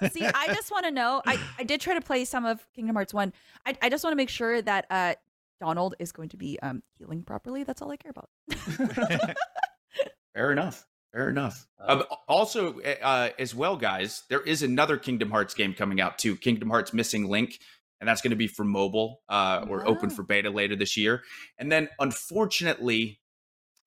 fair. 0.00 0.10
See, 0.10 0.24
I 0.26 0.48
just 0.54 0.70
want 0.70 0.84
to 0.84 0.90
know. 0.90 1.22
I, 1.26 1.38
I 1.58 1.64
did 1.64 1.80
try 1.80 1.94
to 1.94 2.00
play 2.02 2.24
some 2.26 2.44
of 2.44 2.66
Kingdom 2.74 2.94
Hearts 2.96 3.14
1. 3.14 3.32
I, 3.64 3.76
I 3.82 3.88
just 3.88 4.04
want 4.04 4.12
to 4.12 4.16
make 4.16 4.28
sure 4.28 4.60
that 4.60 4.86
uh, 4.90 5.14
Donald 5.60 5.94
is 5.98 6.12
going 6.12 6.28
to 6.30 6.36
be 6.36 6.58
um, 6.60 6.82
healing 6.98 7.22
properly. 7.22 7.64
That's 7.64 7.80
all 7.80 7.90
I 7.90 7.96
care 7.96 8.10
about. 8.12 8.28
Fair 10.34 10.52
enough. 10.52 10.86
Fair 11.12 11.30
enough. 11.30 11.66
Um, 11.80 12.04
also, 12.28 12.80
uh, 12.80 13.30
as 13.38 13.54
well, 13.54 13.76
guys, 13.76 14.24
there 14.28 14.40
is 14.40 14.62
another 14.62 14.96
Kingdom 14.96 15.30
Hearts 15.30 15.54
game 15.54 15.72
coming 15.72 16.00
out 16.00 16.18
too. 16.18 16.36
Kingdom 16.36 16.68
Hearts 16.68 16.92
Missing 16.92 17.28
Link, 17.28 17.58
and 18.00 18.08
that's 18.08 18.20
going 18.20 18.30
to 18.30 18.36
be 18.36 18.48
for 18.48 18.64
mobile 18.64 19.22
uh, 19.28 19.64
or 19.68 19.86
open 19.88 20.10
for 20.10 20.22
beta 20.22 20.50
later 20.50 20.76
this 20.76 20.96
year. 20.96 21.22
And 21.58 21.72
then, 21.72 21.88
unfortunately, 21.98 23.20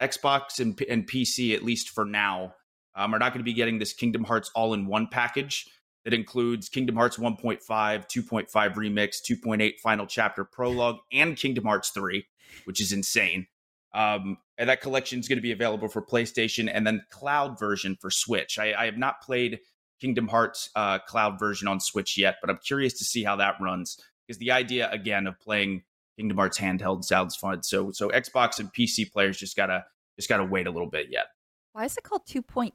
Xbox 0.02 0.60
and, 0.60 0.80
and 0.90 1.08
PC, 1.08 1.54
at 1.54 1.64
least 1.64 1.90
for 1.90 2.06
now, 2.06 2.56
um, 2.96 3.14
are 3.14 3.20
not 3.20 3.34
going 3.34 3.42
to 3.42 3.50
be 3.50 3.54
getting 3.54 3.80
this 3.80 3.94
Kingdom 3.94 4.24
Hearts 4.24 4.50
all-in-one 4.56 5.08
package 5.12 5.68
that 6.06 6.14
includes 6.14 6.70
Kingdom 6.70 6.96
Hearts 6.96 7.18
1.5, 7.18 7.60
2.5 7.62 8.50
Remix, 8.50 9.18
2.8 9.30 9.80
Final 9.80 10.08
Chapter 10.08 10.44
Prologue, 10.44 10.98
and 11.12 11.36
Kingdom 11.36 11.66
Hearts 11.66 11.92
3, 11.92 12.26
which 12.66 12.82
is 12.82 12.92
insane. 12.92 13.48
Um, 13.94 14.38
and 14.60 14.70
that 14.70 14.82
collection 14.82 15.20
is 15.20 15.28
going 15.28 15.38
to 15.38 15.42
be 15.42 15.54
available 15.54 15.88
for 15.88 16.02
PlayStation 16.02 16.70
and 16.72 16.86
then 16.86 17.02
cloud 17.10 17.58
version 17.58 17.98
for 18.00 18.12
Switch. 18.12 18.60
I, 18.60 18.74
I 18.78 18.86
have 18.86 18.98
not 18.98 19.22
played 19.22 19.60
Kingdom 20.02 20.28
Hearts 20.28 20.70
uh, 20.76 21.00
cloud 21.00 21.40
version 21.40 21.68
on 21.68 21.80
Switch 21.80 22.18
yet, 22.18 22.36
but 22.42 22.50
I'm 22.50 22.60
curious 22.64 22.94
to 23.00 23.06
see 23.06 23.24
how 23.24 23.38
that 23.38 23.56
runs 23.62 23.98
because 24.28 24.38
the 24.38 24.52
idea 24.52 24.90
again 24.92 25.26
of 25.26 25.40
playing 25.40 25.84
Kingdom 26.18 26.38
Hearts 26.38 26.60
handheld 26.60 27.06
sounds 27.06 27.38
fun. 27.38 27.64
So 27.64 27.92
so 27.92 28.10
Xbox 28.10 28.60
and 28.60 28.72
PC 28.74 29.10
players 29.12 29.38
just 29.38 29.56
gotta 29.56 29.86
just 30.18 30.28
gotta 30.28 30.44
wait 30.44 30.68
a 30.68 30.72
little 30.72 30.90
bit 30.90 31.08
yet. 31.10 31.28
Why 31.72 31.86
is 31.86 31.96
it 31.98 32.04
called 32.04 32.26
2.8 32.28 32.74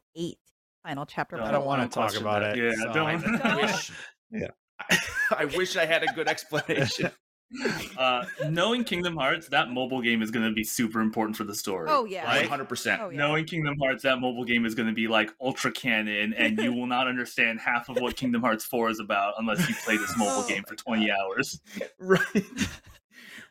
final 0.82 1.04
chapter? 1.04 1.40
I 1.40 1.50
don't 1.50 1.66
want 1.66 1.82
to 1.82 1.94
talk 1.94 2.16
about 2.16 2.42
it. 2.42 2.56
Yeah, 2.56 2.72
so 2.72 2.92
don't. 2.92 3.40
I 3.44 3.56
wish, 3.60 3.90
Yeah. 4.30 4.48
I 5.30 5.44
wish 5.44 5.76
I 5.76 5.84
had 5.84 6.02
a 6.02 6.06
good 6.14 6.28
explanation. 6.34 7.10
uh, 7.98 8.24
knowing 8.48 8.84
Kingdom 8.84 9.16
Hearts, 9.16 9.48
that 9.48 9.70
mobile 9.70 10.02
game 10.02 10.22
is 10.22 10.30
going 10.30 10.46
to 10.46 10.52
be 10.52 10.64
super 10.64 11.00
important 11.00 11.36
for 11.36 11.44
the 11.44 11.54
story. 11.54 11.88
Oh 11.90 12.04
yeah. 12.04 12.42
100%. 12.46 13.00
Oh. 13.00 13.10
Knowing 13.10 13.44
Kingdom 13.44 13.76
Hearts, 13.80 14.02
that 14.02 14.20
mobile 14.20 14.44
game 14.44 14.66
is 14.66 14.74
going 14.74 14.88
to 14.88 14.94
be 14.94 15.06
like 15.08 15.30
ultra 15.40 15.70
canon, 15.70 16.32
and 16.34 16.58
you 16.58 16.72
will 16.72 16.86
not 16.86 17.06
understand 17.06 17.60
half 17.60 17.88
of 17.88 18.00
what 18.00 18.16
Kingdom 18.16 18.42
Hearts 18.42 18.64
4 18.64 18.90
is 18.90 19.00
about 19.00 19.34
unless 19.38 19.68
you 19.68 19.74
play 19.84 19.96
this 19.96 20.16
mobile 20.16 20.42
Oh 20.44 20.44
game 20.48 20.64
for 20.66 20.74
20 20.74 21.10
hours. 21.10 21.60
right 21.98 22.20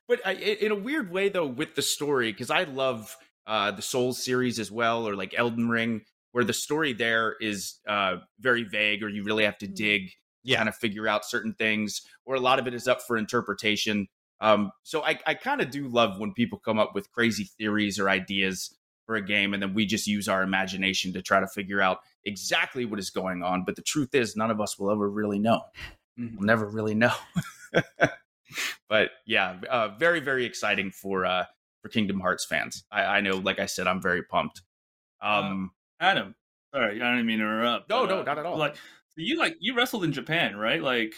but 0.07 0.19
I, 0.25 0.33
in 0.33 0.71
a 0.71 0.75
weird 0.75 1.11
way 1.11 1.29
though 1.29 1.47
with 1.47 1.75
the 1.75 1.81
story 1.81 2.31
because 2.31 2.49
i 2.49 2.63
love 2.63 3.15
uh 3.47 3.71
the 3.71 3.81
souls 3.81 4.23
series 4.23 4.59
as 4.59 4.69
well 4.71 5.07
or 5.07 5.15
like 5.15 5.33
elden 5.37 5.69
ring 5.69 6.01
where 6.33 6.43
the 6.43 6.53
story 6.53 6.93
there 6.93 7.35
is 7.39 7.79
uh 7.87 8.17
very 8.39 8.63
vague 8.63 9.01
or 9.03 9.07
you 9.09 9.23
really 9.23 9.45
have 9.45 9.57
to 9.59 9.67
Mhm. 9.67 9.75
dig 9.75 10.11
Yeah. 10.43 10.57
kind 10.57 10.69
of 10.69 10.75
figure 10.75 11.07
out 11.07 11.25
certain 11.25 11.53
things 11.53 12.01
or 12.25 12.35
a 12.35 12.39
lot 12.39 12.59
of 12.59 12.67
it 12.67 12.73
is 12.73 12.87
up 12.87 13.01
for 13.01 13.17
interpretation 13.17 14.07
um 14.41 14.71
so 14.83 15.03
i, 15.03 15.17
I 15.25 15.33
kind 15.35 15.61
of 15.61 15.69
do 15.71 15.87
love 15.87 16.19
when 16.19 16.33
people 16.33 16.59
come 16.59 16.79
up 16.79 16.93
with 16.95 17.11
crazy 17.11 17.45
theories 17.57 17.99
or 17.99 18.09
ideas 18.09 18.77
for 19.05 19.15
a 19.15 19.21
game 19.21 19.53
and 19.53 19.61
then 19.61 19.73
we 19.73 19.85
just 19.85 20.07
use 20.07 20.27
our 20.27 20.43
imagination 20.43 21.13
to 21.13 21.21
try 21.21 21.39
to 21.39 21.47
figure 21.47 21.81
out 21.81 21.99
exactly 22.25 22.85
what 22.85 22.99
is 22.99 23.09
going 23.09 23.43
on 23.43 23.63
but 23.65 23.75
the 23.75 23.81
truth 23.81 24.13
is 24.15 24.35
none 24.35 24.51
of 24.51 24.59
us 24.61 24.77
will 24.79 24.91
ever 24.91 25.09
really 25.09 25.39
know 25.39 25.61
Mhm. 26.19 26.35
we'll 26.37 26.45
never 26.45 26.67
really 26.67 26.93
know. 26.93 27.13
but 28.89 29.11
yeah, 29.25 29.57
uh, 29.69 29.89
very 29.97 30.19
very 30.19 30.45
exciting 30.45 30.91
for 30.91 31.25
uh, 31.25 31.45
for 31.81 31.89
Kingdom 31.89 32.19
Hearts 32.19 32.45
fans. 32.45 32.83
I, 32.91 33.03
I 33.03 33.21
know, 33.21 33.37
like 33.37 33.59
I 33.59 33.65
said, 33.65 33.87
I'm 33.87 34.01
very 34.01 34.21
pumped. 34.23 34.61
Um, 35.21 35.71
Adam, 35.99 36.35
sorry, 36.73 37.01
I 37.01 37.11
didn't 37.11 37.25
mean 37.25 37.39
to 37.39 37.45
interrupt. 37.45 37.89
No, 37.89 38.01
but, 38.05 38.09
no, 38.13 38.21
uh, 38.21 38.23
not 38.25 38.37
at 38.37 38.45
all. 38.45 38.57
Like, 38.57 38.75
you 39.15 39.37
like 39.37 39.55
you 39.59 39.75
wrestled 39.75 40.03
in 40.03 40.11
Japan, 40.11 40.55
right? 40.55 40.81
Like, 40.81 41.13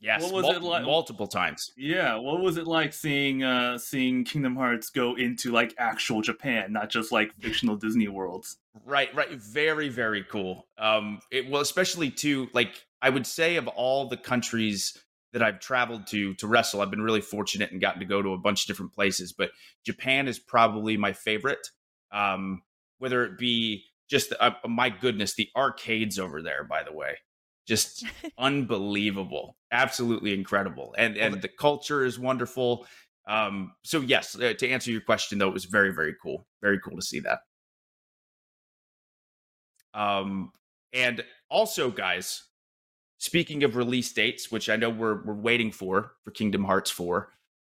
yes, 0.00 0.22
What 0.22 0.32
was 0.32 0.42
mul- 0.44 0.52
it 0.56 0.62
like- 0.62 0.84
multiple 0.84 1.26
times. 1.26 1.72
yeah. 1.76 2.16
What 2.16 2.40
was 2.40 2.56
it 2.56 2.66
like 2.66 2.92
seeing 2.92 3.42
uh 3.42 3.78
seeing 3.78 4.24
Kingdom 4.24 4.56
Hearts 4.56 4.90
go 4.90 5.14
into 5.16 5.50
like 5.52 5.74
actual 5.78 6.22
Japan, 6.22 6.72
not 6.72 6.90
just 6.90 7.12
like 7.12 7.32
fictional 7.40 7.76
Disney 7.76 8.08
worlds? 8.08 8.58
Right, 8.84 9.14
right. 9.14 9.30
Very, 9.32 9.88
very 9.88 10.24
cool. 10.24 10.66
Um, 10.78 11.20
it 11.30 11.48
well, 11.48 11.62
especially 11.62 12.10
too, 12.10 12.48
like 12.52 12.84
I 13.02 13.10
would 13.10 13.26
say 13.26 13.56
of 13.56 13.68
all 13.68 14.08
the 14.08 14.16
countries 14.16 14.98
that 15.32 15.42
I've 15.42 15.58
traveled 15.60 16.06
to 16.08 16.34
to 16.34 16.46
wrestle, 16.46 16.80
I've 16.80 16.90
been 16.90 17.02
really 17.02 17.20
fortunate 17.20 17.72
and 17.72 17.80
gotten 17.80 18.00
to 18.00 18.06
go 18.06 18.22
to 18.22 18.32
a 18.32 18.38
bunch 18.38 18.62
of 18.62 18.66
different 18.68 18.92
places. 18.92 19.32
But 19.32 19.50
Japan 19.84 20.28
is 20.28 20.38
probably 20.38 20.96
my 20.96 21.12
favorite. 21.12 21.68
Um, 22.12 22.62
whether 22.98 23.24
it 23.24 23.36
be 23.38 23.84
just 24.14 24.32
uh, 24.38 24.52
my 24.68 24.90
goodness, 24.90 25.34
the 25.34 25.48
arcades 25.56 26.20
over 26.20 26.40
there, 26.40 26.62
by 26.62 26.84
the 26.84 26.92
way, 26.92 27.16
just 27.66 28.06
unbelievable, 28.38 29.56
absolutely 29.72 30.32
incredible, 30.32 30.94
and 30.96 31.16
and 31.16 31.42
the 31.42 31.48
culture 31.48 32.04
is 32.04 32.16
wonderful. 32.16 32.86
Um, 33.26 33.72
so 33.82 34.00
yes, 34.00 34.38
uh, 34.38 34.52
to 34.56 34.68
answer 34.68 34.92
your 34.92 35.00
question 35.00 35.38
though, 35.38 35.48
it 35.48 35.54
was 35.54 35.64
very, 35.64 35.92
very 35.92 36.14
cool, 36.22 36.46
very 36.62 36.78
cool 36.78 36.94
to 36.94 37.02
see 37.02 37.18
that. 37.20 37.40
Um, 39.94 40.52
and 40.92 41.24
also, 41.50 41.90
guys, 41.90 42.44
speaking 43.18 43.64
of 43.64 43.74
release 43.74 44.12
dates, 44.12 44.52
which 44.52 44.70
I 44.70 44.76
know 44.76 44.90
we're 44.90 45.24
we're 45.24 45.34
waiting 45.34 45.72
for 45.72 46.12
for 46.22 46.30
Kingdom 46.30 46.62
Hearts 46.62 46.92
4, 46.92 47.32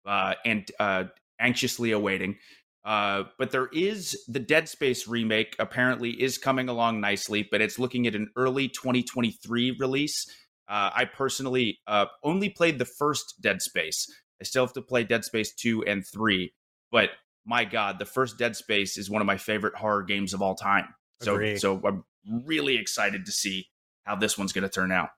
uh, 0.06 0.34
and 0.44 0.70
uh, 0.78 1.04
anxiously 1.40 1.90
awaiting. 1.90 2.36
Uh, 2.84 3.24
but 3.38 3.50
there 3.50 3.68
is 3.72 4.24
the 4.28 4.38
Dead 4.38 4.68
Space 4.68 5.06
remake. 5.06 5.56
Apparently, 5.58 6.10
is 6.10 6.38
coming 6.38 6.68
along 6.68 7.00
nicely, 7.00 7.46
but 7.50 7.60
it's 7.60 7.78
looking 7.78 8.06
at 8.06 8.14
an 8.14 8.30
early 8.36 8.68
2023 8.68 9.76
release. 9.78 10.26
Uh, 10.68 10.90
I 10.94 11.04
personally 11.04 11.80
uh, 11.86 12.06
only 12.22 12.50
played 12.50 12.78
the 12.78 12.84
first 12.84 13.34
Dead 13.40 13.62
Space. 13.62 14.06
I 14.40 14.44
still 14.44 14.64
have 14.64 14.74
to 14.74 14.82
play 14.82 15.04
Dead 15.04 15.24
Space 15.24 15.54
2 15.54 15.84
and 15.84 16.04
3, 16.06 16.52
but 16.92 17.10
my 17.44 17.64
God, 17.64 17.98
the 17.98 18.04
first 18.04 18.38
Dead 18.38 18.54
Space 18.54 18.96
is 18.96 19.10
one 19.10 19.22
of 19.22 19.26
my 19.26 19.36
favorite 19.36 19.74
horror 19.74 20.02
games 20.02 20.34
of 20.34 20.42
all 20.42 20.54
time. 20.54 20.86
So, 21.22 21.56
so 21.56 21.80
I'm 21.84 22.04
really 22.44 22.76
excited 22.76 23.26
to 23.26 23.32
see 23.32 23.66
how 24.04 24.16
this 24.16 24.38
one's 24.38 24.52
going 24.52 24.62
to 24.62 24.68
turn 24.68 24.92
out. 24.92 25.08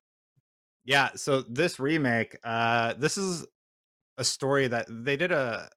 Yeah, 0.85 1.11
so 1.17 1.43
this 1.43 1.79
remake, 1.79 2.37
uh 2.43 2.95
this 2.95 3.19
is 3.19 3.47
a 4.17 4.25
story 4.25 4.67
that 4.69 4.87
they 4.89 5.17
did 5.17 5.33
a 5.33 5.69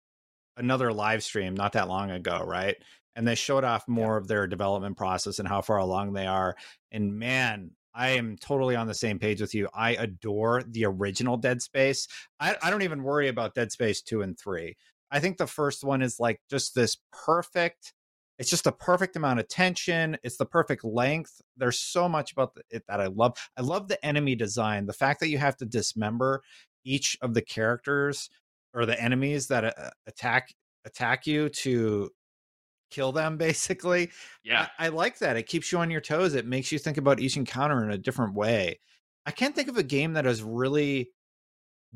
another 0.57 0.91
live 0.91 1.23
stream 1.23 1.53
not 1.53 1.73
that 1.73 1.87
long 1.87 2.11
ago, 2.11 2.43
right? 2.45 2.75
And 3.15 3.27
they 3.27 3.35
showed 3.35 3.63
off 3.63 3.87
more 3.87 4.17
of 4.17 4.27
their 4.27 4.47
development 4.47 4.97
process 4.97 5.39
and 5.39 5.47
how 5.47 5.61
far 5.61 5.77
along 5.77 6.13
they 6.13 6.25
are. 6.25 6.55
And 6.91 7.17
man, 7.17 7.71
I 7.93 8.09
am 8.11 8.37
totally 8.37 8.75
on 8.75 8.87
the 8.87 8.93
same 8.93 9.19
page 9.19 9.39
with 9.39 9.53
you. 9.53 9.69
I 9.73 9.91
adore 9.91 10.63
the 10.63 10.85
original 10.85 11.37
Dead 11.37 11.61
Space. 11.61 12.07
I, 12.39 12.55
I 12.61 12.71
don't 12.71 12.81
even 12.81 13.03
worry 13.03 13.27
about 13.27 13.53
Dead 13.53 13.71
Space 13.71 14.01
2 14.01 14.23
and 14.23 14.37
3. 14.37 14.75
I 15.11 15.19
think 15.19 15.37
the 15.37 15.45
first 15.45 15.83
one 15.83 16.01
is 16.01 16.19
like 16.19 16.41
just 16.49 16.73
this 16.73 16.97
perfect 17.11 17.93
it's 18.39 18.49
just 18.49 18.63
the 18.63 18.71
perfect 18.71 19.15
amount 19.15 19.39
of 19.39 19.47
tension 19.47 20.17
it's 20.23 20.37
the 20.37 20.45
perfect 20.45 20.83
length 20.83 21.41
there's 21.57 21.79
so 21.79 22.09
much 22.09 22.31
about 22.31 22.57
it 22.71 22.83
that 22.87 22.99
i 22.99 23.07
love 23.07 23.37
i 23.57 23.61
love 23.61 23.87
the 23.87 24.03
enemy 24.05 24.35
design 24.35 24.85
the 24.85 24.93
fact 24.93 25.19
that 25.19 25.29
you 25.29 25.37
have 25.37 25.55
to 25.55 25.65
dismember 25.65 26.41
each 26.83 27.17
of 27.21 27.33
the 27.33 27.41
characters 27.41 28.29
or 28.73 28.85
the 28.85 29.01
enemies 29.01 29.47
that 29.47 29.65
uh, 29.65 29.89
attack 30.07 30.53
attack 30.85 31.27
you 31.27 31.49
to 31.49 32.09
kill 32.91 33.11
them 33.11 33.37
basically 33.37 34.11
Yeah, 34.43 34.67
I, 34.77 34.85
I 34.85 34.89
like 34.89 35.19
that 35.19 35.37
it 35.37 35.47
keeps 35.47 35.71
you 35.71 35.79
on 35.79 35.91
your 35.91 36.01
toes 36.01 36.35
it 36.35 36.45
makes 36.45 36.71
you 36.71 36.79
think 36.79 36.97
about 36.97 37.19
each 37.19 37.37
encounter 37.37 37.83
in 37.83 37.91
a 37.91 37.97
different 37.97 38.35
way 38.35 38.79
i 39.25 39.31
can't 39.31 39.55
think 39.55 39.69
of 39.69 39.77
a 39.77 39.83
game 39.83 40.13
that 40.13 40.25
has 40.25 40.43
really 40.43 41.09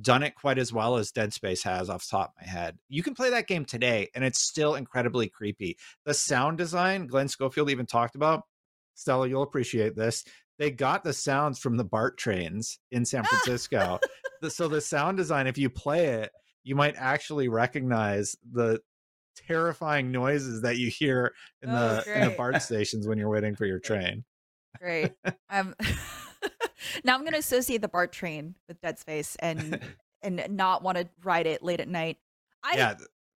done 0.02 0.24
it 0.24 0.36
quite 0.36 0.58
as 0.58 0.72
well 0.72 0.98
as 0.98 1.12
Dead 1.12 1.34
Space 1.34 1.64
has 1.64 1.90
off 1.90 2.04
the 2.04 2.18
top 2.18 2.36
of 2.36 2.46
my 2.46 2.52
head. 2.52 2.78
You 2.88 3.02
can 3.04 3.16
play 3.16 3.30
that 3.32 3.48
game 3.48 3.66
today 3.66 4.10
and 4.14 4.24
it's 4.24 4.40
still 4.40 4.76
incredibly 4.76 5.28
creepy. 5.28 5.78
The 6.06 6.14
sound 6.14 6.58
design, 6.58 7.08
Glen 7.08 7.28
Schofield 7.28 7.70
even 7.70 7.86
talked 7.86 8.16
about. 8.16 8.44
Stella, 8.96 9.28
you'll 9.28 9.44
appreciate 9.44 9.96
this. 9.96 10.24
They 10.60 10.72
got 10.72 11.04
the 11.04 11.14
sounds 11.14 11.60
from 11.60 11.78
the 11.78 11.84
BART 11.84 12.18
trains 12.18 12.80
in 12.92 13.06
San 13.06 13.24
Francisco. 13.26 14.00
So 14.50 14.68
the 14.68 14.82
sound 14.82 15.18
design, 15.18 15.48
if 15.48 15.58
you 15.58 15.70
play 15.70 16.08
it, 16.08 16.32
you 16.68 16.76
might 16.76 16.96
actually 16.98 17.48
recognize 17.48 18.36
the 18.52 18.80
terrifying 19.36 20.12
noises 20.12 20.62
that 20.64 20.78
you 20.78 20.90
hear 20.90 21.34
in 21.62 21.70
Oh, 21.70 21.74
the 22.04 22.22
in 22.22 22.30
the. 22.30 22.36
BART 22.36 22.62
stations 22.62 23.08
when 23.08 23.18
you're 23.18 23.30
waiting 23.30 23.56
for 23.56 23.66
your 23.66 23.80
train. 23.80 24.24
Great. 24.80 25.14
Um, 25.50 25.76
now 27.04 27.16
I'm 27.16 27.22
going 27.22 27.34
to 27.34 27.40
associate 27.40 27.82
the 27.82 27.88
BART 27.88 28.12
train 28.12 28.56
with 28.68 28.82
Dead 28.82 29.00
Space 29.00 29.36
and 29.40 29.80
and 30.22 30.44
not 30.50 30.84
want 30.84 30.98
to 30.98 31.08
ride 31.24 31.48
it 31.48 31.64
late 31.64 31.80
at 31.80 31.88
night. 31.88 32.18
I 32.64 32.76
yeah, 32.78 32.96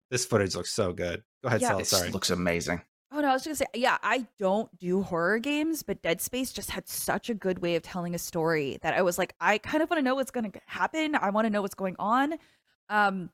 this 0.09 0.25
footage 0.25 0.55
looks 0.55 0.71
so 0.73 0.91
good. 0.93 1.23
Go 1.43 1.47
ahead, 1.47 1.61
Yeah. 1.61 1.67
Stella. 1.67 1.79
this 1.81 1.89
Sorry. 1.89 2.09
looks 2.11 2.29
amazing. 2.29 2.81
Oh 3.13 3.19
no, 3.19 3.29
I 3.29 3.33
was 3.33 3.43
just 3.43 3.59
gonna 3.59 3.69
say, 3.73 3.79
yeah, 3.81 3.97
I 4.01 4.25
don't 4.39 4.75
do 4.79 5.01
horror 5.03 5.37
games, 5.39 5.83
but 5.83 6.01
Dead 6.01 6.21
Space 6.21 6.51
just 6.53 6.71
had 6.71 6.87
such 6.87 7.29
a 7.29 7.33
good 7.33 7.59
way 7.59 7.75
of 7.75 7.83
telling 7.83 8.15
a 8.15 8.19
story 8.19 8.79
that 8.83 8.93
I 8.93 9.01
was 9.01 9.17
like, 9.17 9.33
I 9.41 9.57
kind 9.57 9.83
of 9.83 9.89
want 9.89 9.99
to 9.99 10.03
know 10.03 10.15
what's 10.15 10.31
gonna 10.31 10.51
happen. 10.65 11.15
I 11.15 11.29
want 11.29 11.45
to 11.45 11.49
know 11.49 11.61
what's 11.61 11.75
going 11.75 11.95
on. 11.99 12.35
Um, 12.91 13.31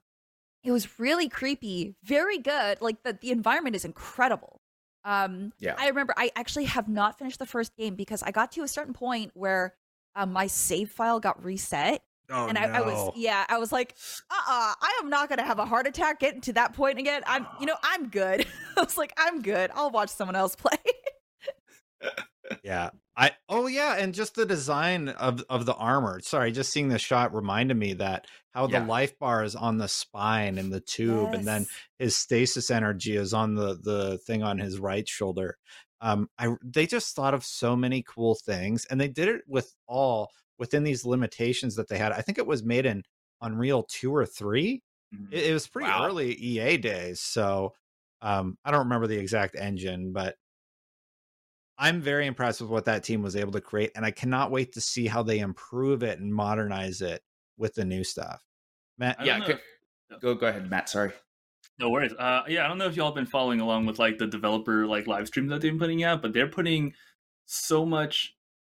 it 0.64 0.72
was 0.72 1.00
really 1.00 1.28
creepy, 1.28 1.96
very 2.04 2.38
good. 2.38 2.82
Like 2.82 3.04
the 3.04 3.18
the 3.20 3.32
environment 3.32 3.76
is 3.76 3.84
incredible. 3.84 4.62
Um, 5.04 5.52
Yeah. 5.60 5.76
I 5.78 5.88
remember 5.88 6.14
I 6.16 6.32
actually 6.36 6.66
have 6.66 6.88
not 6.88 7.18
finished 7.18 7.40
the 7.40 7.46
first 7.46 7.76
game 7.76 7.96
because 7.96 8.24
I 8.24 8.32
got 8.32 8.52
to 8.54 8.64
a 8.64 8.68
certain 8.68 8.94
point 8.94 9.32
where 9.34 9.76
um, 10.16 10.32
my 10.34 10.48
save 10.48 10.92
file 10.92 11.20
got 11.20 11.44
reset, 11.44 12.02
Oh, 12.30 12.48
and 12.48 12.58
I, 12.58 12.66
I 12.66 12.82
was 12.82 13.14
yeah, 13.16 13.46
I 13.48 13.58
was 13.58 13.72
like, 13.72 13.96
uh, 14.30 14.34
uh 14.36 14.74
I 14.82 15.00
am 15.02 15.10
not 15.10 15.30
gonna 15.30 15.46
have 15.46 15.60
a 15.60 15.66
heart 15.66 15.88
attack 15.88 16.20
getting 16.20 16.42
to 16.42 16.54
that 16.54 16.74
point 16.74 17.00
again. 17.00 17.24
I'm, 17.26 17.48
you 17.60 17.66
know, 17.66 17.78
I'm 17.82 18.10
good. 18.10 18.46
I 18.78 18.82
was 18.82 18.98
like, 18.98 19.14
I'm 19.18 19.42
good. 19.42 19.72
I'll 19.74 19.92
watch 19.92 20.10
someone 20.10 20.36
else 20.36 20.56
play. 20.56 20.78
Yeah. 22.64 22.92
I 23.16 23.32
oh 23.50 23.66
yeah, 23.68 23.96
and 23.96 24.14
just 24.14 24.36
the 24.36 24.46
design 24.46 25.10
of 25.10 25.44
of 25.50 25.66
the 25.66 25.74
armor. 25.74 26.20
Sorry, 26.20 26.52
just 26.52 26.72
seeing 26.72 26.90
this 26.90 27.02
shot 27.02 27.34
reminded 27.34 27.76
me 27.76 27.94
that 27.94 28.28
how 28.54 28.68
Yeah. 28.68 28.68
the 28.68 28.78
life 28.80 29.18
bar 29.18 29.44
is 29.44 29.56
on 29.56 29.78
the 29.78 29.88
spine 29.88 30.58
and 30.60 30.72
the 30.72 30.82
tube, 30.82 31.34
and 31.34 31.48
then 31.48 31.68
his 31.98 32.16
stasis 32.16 32.70
energy 32.70 33.16
is 33.16 33.34
on 33.34 33.56
the 33.56 33.76
the 33.76 34.20
thing 34.20 34.44
on 34.44 34.60
his 34.60 34.78
right 34.80 35.08
shoulder. 35.08 35.58
Um, 36.02 36.30
I 36.38 36.56
they 36.64 36.86
just 36.86 37.16
thought 37.16 37.34
of 37.34 37.44
so 37.44 37.76
many 37.76 38.04
cool 38.04 38.36
things, 38.36 38.86
and 38.86 39.02
they 39.02 39.08
did 39.08 39.30
it 39.30 39.42
with 39.48 39.74
all 39.88 40.30
within 40.60 40.84
these 40.84 41.04
limitations 41.06 41.76
that 41.76 41.88
they 41.88 41.98
had. 41.98 42.12
I 42.12 42.22
think 42.22 42.38
it 42.38 42.46
was 42.48 42.64
made 42.64 42.86
in 42.86 43.04
Unreal 43.42 43.84
two 43.84 44.16
or 44.16 44.26
three. 44.28 44.84
It, 45.32 45.46
it 45.48 45.54
was 45.54 45.68
pretty 45.68 45.92
Wow. 45.92 45.96
early 45.96 46.34
EA 46.36 46.78
days, 46.78 47.20
so 47.22 47.74
Um, 48.22 48.58
I 48.66 48.72
don't 48.72 48.86
remember 48.86 49.08
the 49.08 49.18
exact 49.20 49.56
engine, 49.56 50.12
but 50.14 50.36
I'm 51.78 52.02
very 52.02 52.26
impressed 52.26 52.62
with 52.62 52.70
what 52.70 52.86
that 52.86 53.04
team 53.04 53.22
was 53.22 53.36
able 53.36 53.52
to 53.52 53.62
create, 53.62 53.92
and 53.96 54.06
I 54.06 54.12
cannot 54.12 54.52
wait 54.52 54.74
to 54.74 54.82
see 54.82 55.08
how 55.08 55.24
they 55.24 55.40
improve 55.40 56.04
it 56.04 56.20
and 56.20 56.34
modernize 56.34 57.02
it 57.02 57.22
with 57.58 57.76
the 57.76 57.86
new 57.86 58.04
stuff. 58.04 58.44
Matt, 58.98 59.18
yeah, 59.24 59.40
don't 59.40 59.50
know 59.50 59.56
go, 60.10 60.18
go 60.20 60.36
go 60.36 60.48
ahead, 60.48 60.70
Matt. 60.70 60.90
Sorry. 60.90 61.12
No 61.80 61.90
worries. 61.90 62.14
Uh, 62.14 62.42
yeah, 62.48 62.66
I 62.66 62.68
don't 62.68 62.80
know 62.80 62.88
if 62.88 62.96
y'all 62.96 63.08
have 63.08 63.16
been 63.16 63.28
following 63.28 63.60
along 63.60 63.86
with 63.86 64.00
like 64.00 64.18
the 64.18 64.26
developer 64.26 64.88
like 64.88 65.06
live 65.06 65.28
stream 65.28 65.48
that 65.48 65.62
they've 65.62 65.72
been 65.72 65.80
putting 65.80 66.04
out, 66.04 66.22
but 66.22 66.34
they're 66.34 66.48
putting 66.48 66.94
so 67.46 67.86
much 67.86 68.36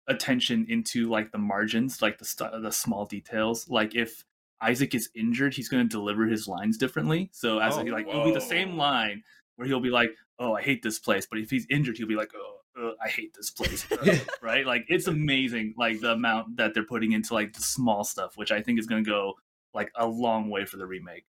attention 0.08 0.66
into 0.68 1.10
like 1.10 1.32
the 1.32 1.38
margins, 1.38 2.02
like 2.02 2.18
the 2.18 2.26
st- 2.26 2.62
the 2.62 2.72
small 2.72 3.06
details. 3.06 3.70
Like 3.70 3.96
if 3.96 4.26
Isaac 4.62 4.94
is 4.94 5.10
injured, 5.16 5.54
he's 5.54 5.70
going 5.70 5.88
to 5.88 5.90
deliver 5.90 6.26
his 6.26 6.48
lines 6.48 6.78
differently. 6.78 7.30
So 7.32 7.60
as 7.60 7.78
Oh, 7.78 7.84
like 7.84 8.08
it'll 8.08 8.26
be 8.26 8.34
the 8.34 8.42
same 8.42 8.76
line 8.76 9.24
where 9.56 9.68
he'll 9.68 9.80
be 9.80 9.90
like, 9.90 10.12
"Oh, 10.38 10.54
I 10.54 10.62
hate 10.62 10.84
this 10.84 11.00
place," 11.00 11.26
but 11.26 11.40
if 11.40 11.50
he's 11.50 11.68
injured, 11.70 11.98
he'll 11.98 12.08
be 12.08 12.16
like, 12.16 12.32
"Oh, 12.36 12.59
I 12.78 13.10
hate 13.10 13.34
this 13.36 13.50
place." 13.50 13.90
uh," 13.92 14.18
right? 14.42 14.66
Like 14.66 14.86
it's 14.88 15.08
amazing, 15.08 15.74
like 15.78 16.00
the 16.00 16.12
amount 16.12 16.58
that 16.58 16.74
they're 16.74 16.84
putting 16.84 17.12
into 17.12 17.34
like 17.34 17.54
the 17.54 17.62
small 17.62 18.04
stuff, 18.04 18.38
which 18.38 18.52
I 18.52 18.62
think 18.62 18.80
is 18.80 18.86
going 18.86 19.04
to 19.04 19.10
go 19.10 19.34
like 19.74 19.92
a 19.96 20.08
long 20.08 20.50
way 20.50 20.66
for 20.66 20.78
the 20.78 20.86
remake. 20.86 21.26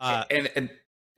uh, 0.00 0.24
and 0.30 0.50
and 0.56 0.70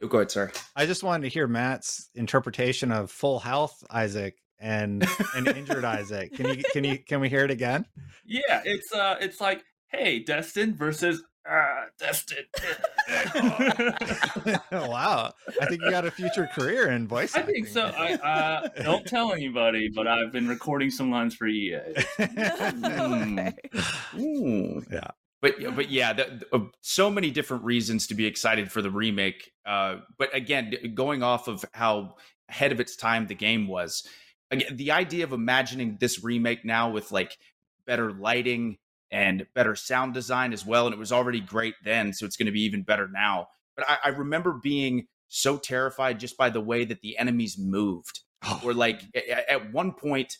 oh, 0.02 0.08
go 0.08 0.18
ahead. 0.18 0.30
Sorry. 0.30 0.50
I 0.76 0.86
just 0.86 1.02
wanted 1.02 1.22
to 1.24 1.28
hear 1.28 1.46
Matt's 1.46 2.10
interpretation 2.14 2.92
of 2.92 3.10
full 3.10 3.38
health 3.38 3.82
Isaac 3.90 4.36
and 4.58 5.06
and 5.34 5.48
injured 5.48 5.84
Isaac. 5.84 6.34
Can 6.34 6.48
you 6.48 6.62
can 6.72 6.84
you 6.84 6.98
can 6.98 7.20
we 7.20 7.28
hear 7.28 7.44
it 7.44 7.50
again? 7.50 7.86
Yeah, 8.24 8.62
it's 8.64 8.92
uh, 8.92 9.16
it's 9.20 9.40
like, 9.40 9.64
hey, 9.88 10.20
Destin 10.20 10.74
versus 10.74 11.22
uh, 11.48 11.84
Destin. 11.98 12.44
wow, 14.72 15.32
I 15.60 15.66
think 15.66 15.82
you 15.82 15.90
got 15.90 16.04
a 16.06 16.10
future 16.10 16.48
career 16.54 16.90
in 16.90 17.08
voice. 17.08 17.34
I 17.34 17.42
think 17.42 17.66
so. 17.66 17.86
I 17.96 18.14
uh, 18.14 18.68
don't 18.82 19.06
tell 19.06 19.32
anybody, 19.32 19.88
but 19.88 20.06
I've 20.06 20.32
been 20.32 20.48
recording 20.48 20.90
some 20.90 21.10
lines 21.10 21.34
for 21.34 21.46
EA. 21.46 21.80
okay. 22.20 23.54
Ooh. 24.18 24.82
Yeah. 24.90 25.10
But 25.40 25.54
but 25.76 25.90
yeah, 25.90 26.12
the, 26.12 26.44
the- 26.50 26.56
uh, 26.56 26.64
so 26.80 27.10
many 27.10 27.30
different 27.30 27.64
reasons 27.64 28.08
to 28.08 28.14
be 28.14 28.26
excited 28.26 28.70
for 28.72 28.82
the 28.82 28.90
remake. 28.90 29.52
Uh, 29.64 29.96
but 30.18 30.34
again, 30.34 30.74
going 30.94 31.22
off 31.22 31.48
of 31.48 31.64
how 31.72 32.16
ahead 32.48 32.72
of 32.72 32.80
its 32.80 32.96
time 32.96 33.26
the 33.26 33.34
game 33.34 33.68
was, 33.68 34.06
again, 34.50 34.76
the 34.76 34.90
idea 34.90 35.24
of 35.24 35.32
imagining 35.32 35.96
this 36.00 36.24
remake 36.24 36.64
now 36.64 36.90
with 36.90 37.12
like 37.12 37.36
better 37.86 38.12
lighting 38.12 38.78
and 39.10 39.46
better 39.54 39.74
sound 39.74 40.14
design 40.14 40.52
as 40.52 40.66
well, 40.66 40.86
and 40.86 40.94
it 40.94 40.98
was 40.98 41.12
already 41.12 41.40
great 41.40 41.74
then, 41.84 42.12
so 42.12 42.26
it's 42.26 42.36
going 42.36 42.46
to 42.46 42.52
be 42.52 42.62
even 42.62 42.82
better 42.82 43.08
now. 43.08 43.48
But 43.76 43.88
I, 43.88 43.98
I 44.06 44.08
remember 44.08 44.52
being 44.52 45.06
so 45.28 45.56
terrified 45.56 46.18
just 46.18 46.36
by 46.36 46.50
the 46.50 46.60
way 46.60 46.84
that 46.84 47.00
the 47.00 47.16
enemies 47.18 47.56
moved. 47.58 48.20
Or 48.64 48.72
like 48.72 49.02
at 49.48 49.72
one 49.72 49.92
point 49.92 50.36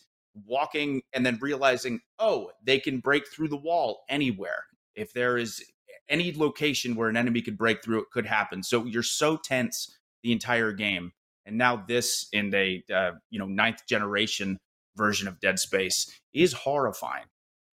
walking 0.47 1.01
and 1.13 1.25
then 1.25 1.37
realizing 1.41 1.99
oh 2.17 2.49
they 2.63 2.79
can 2.79 2.99
break 2.99 3.23
through 3.27 3.49
the 3.49 3.57
wall 3.57 4.03
anywhere. 4.09 4.63
If 4.95 5.13
there 5.13 5.37
is 5.37 5.63
any 6.07 6.33
location 6.33 6.95
where 6.95 7.09
an 7.09 7.17
enemy 7.17 7.41
could 7.41 7.57
break 7.57 7.83
through 7.83 7.99
it 7.99 8.09
could 8.11 8.25
happen. 8.25 8.63
So 8.63 8.85
you're 8.85 9.03
so 9.03 9.37
tense 9.37 9.95
the 10.23 10.31
entire 10.31 10.71
game. 10.71 11.11
And 11.45 11.57
now 11.57 11.83
this 11.87 12.27
in 12.31 12.53
a 12.53 12.83
uh, 12.93 13.11
you 13.29 13.39
know 13.39 13.47
ninth 13.47 13.85
generation 13.87 14.57
version 14.95 15.27
of 15.27 15.39
dead 15.39 15.59
space 15.59 16.09
is 16.33 16.53
horrifying. 16.53 17.25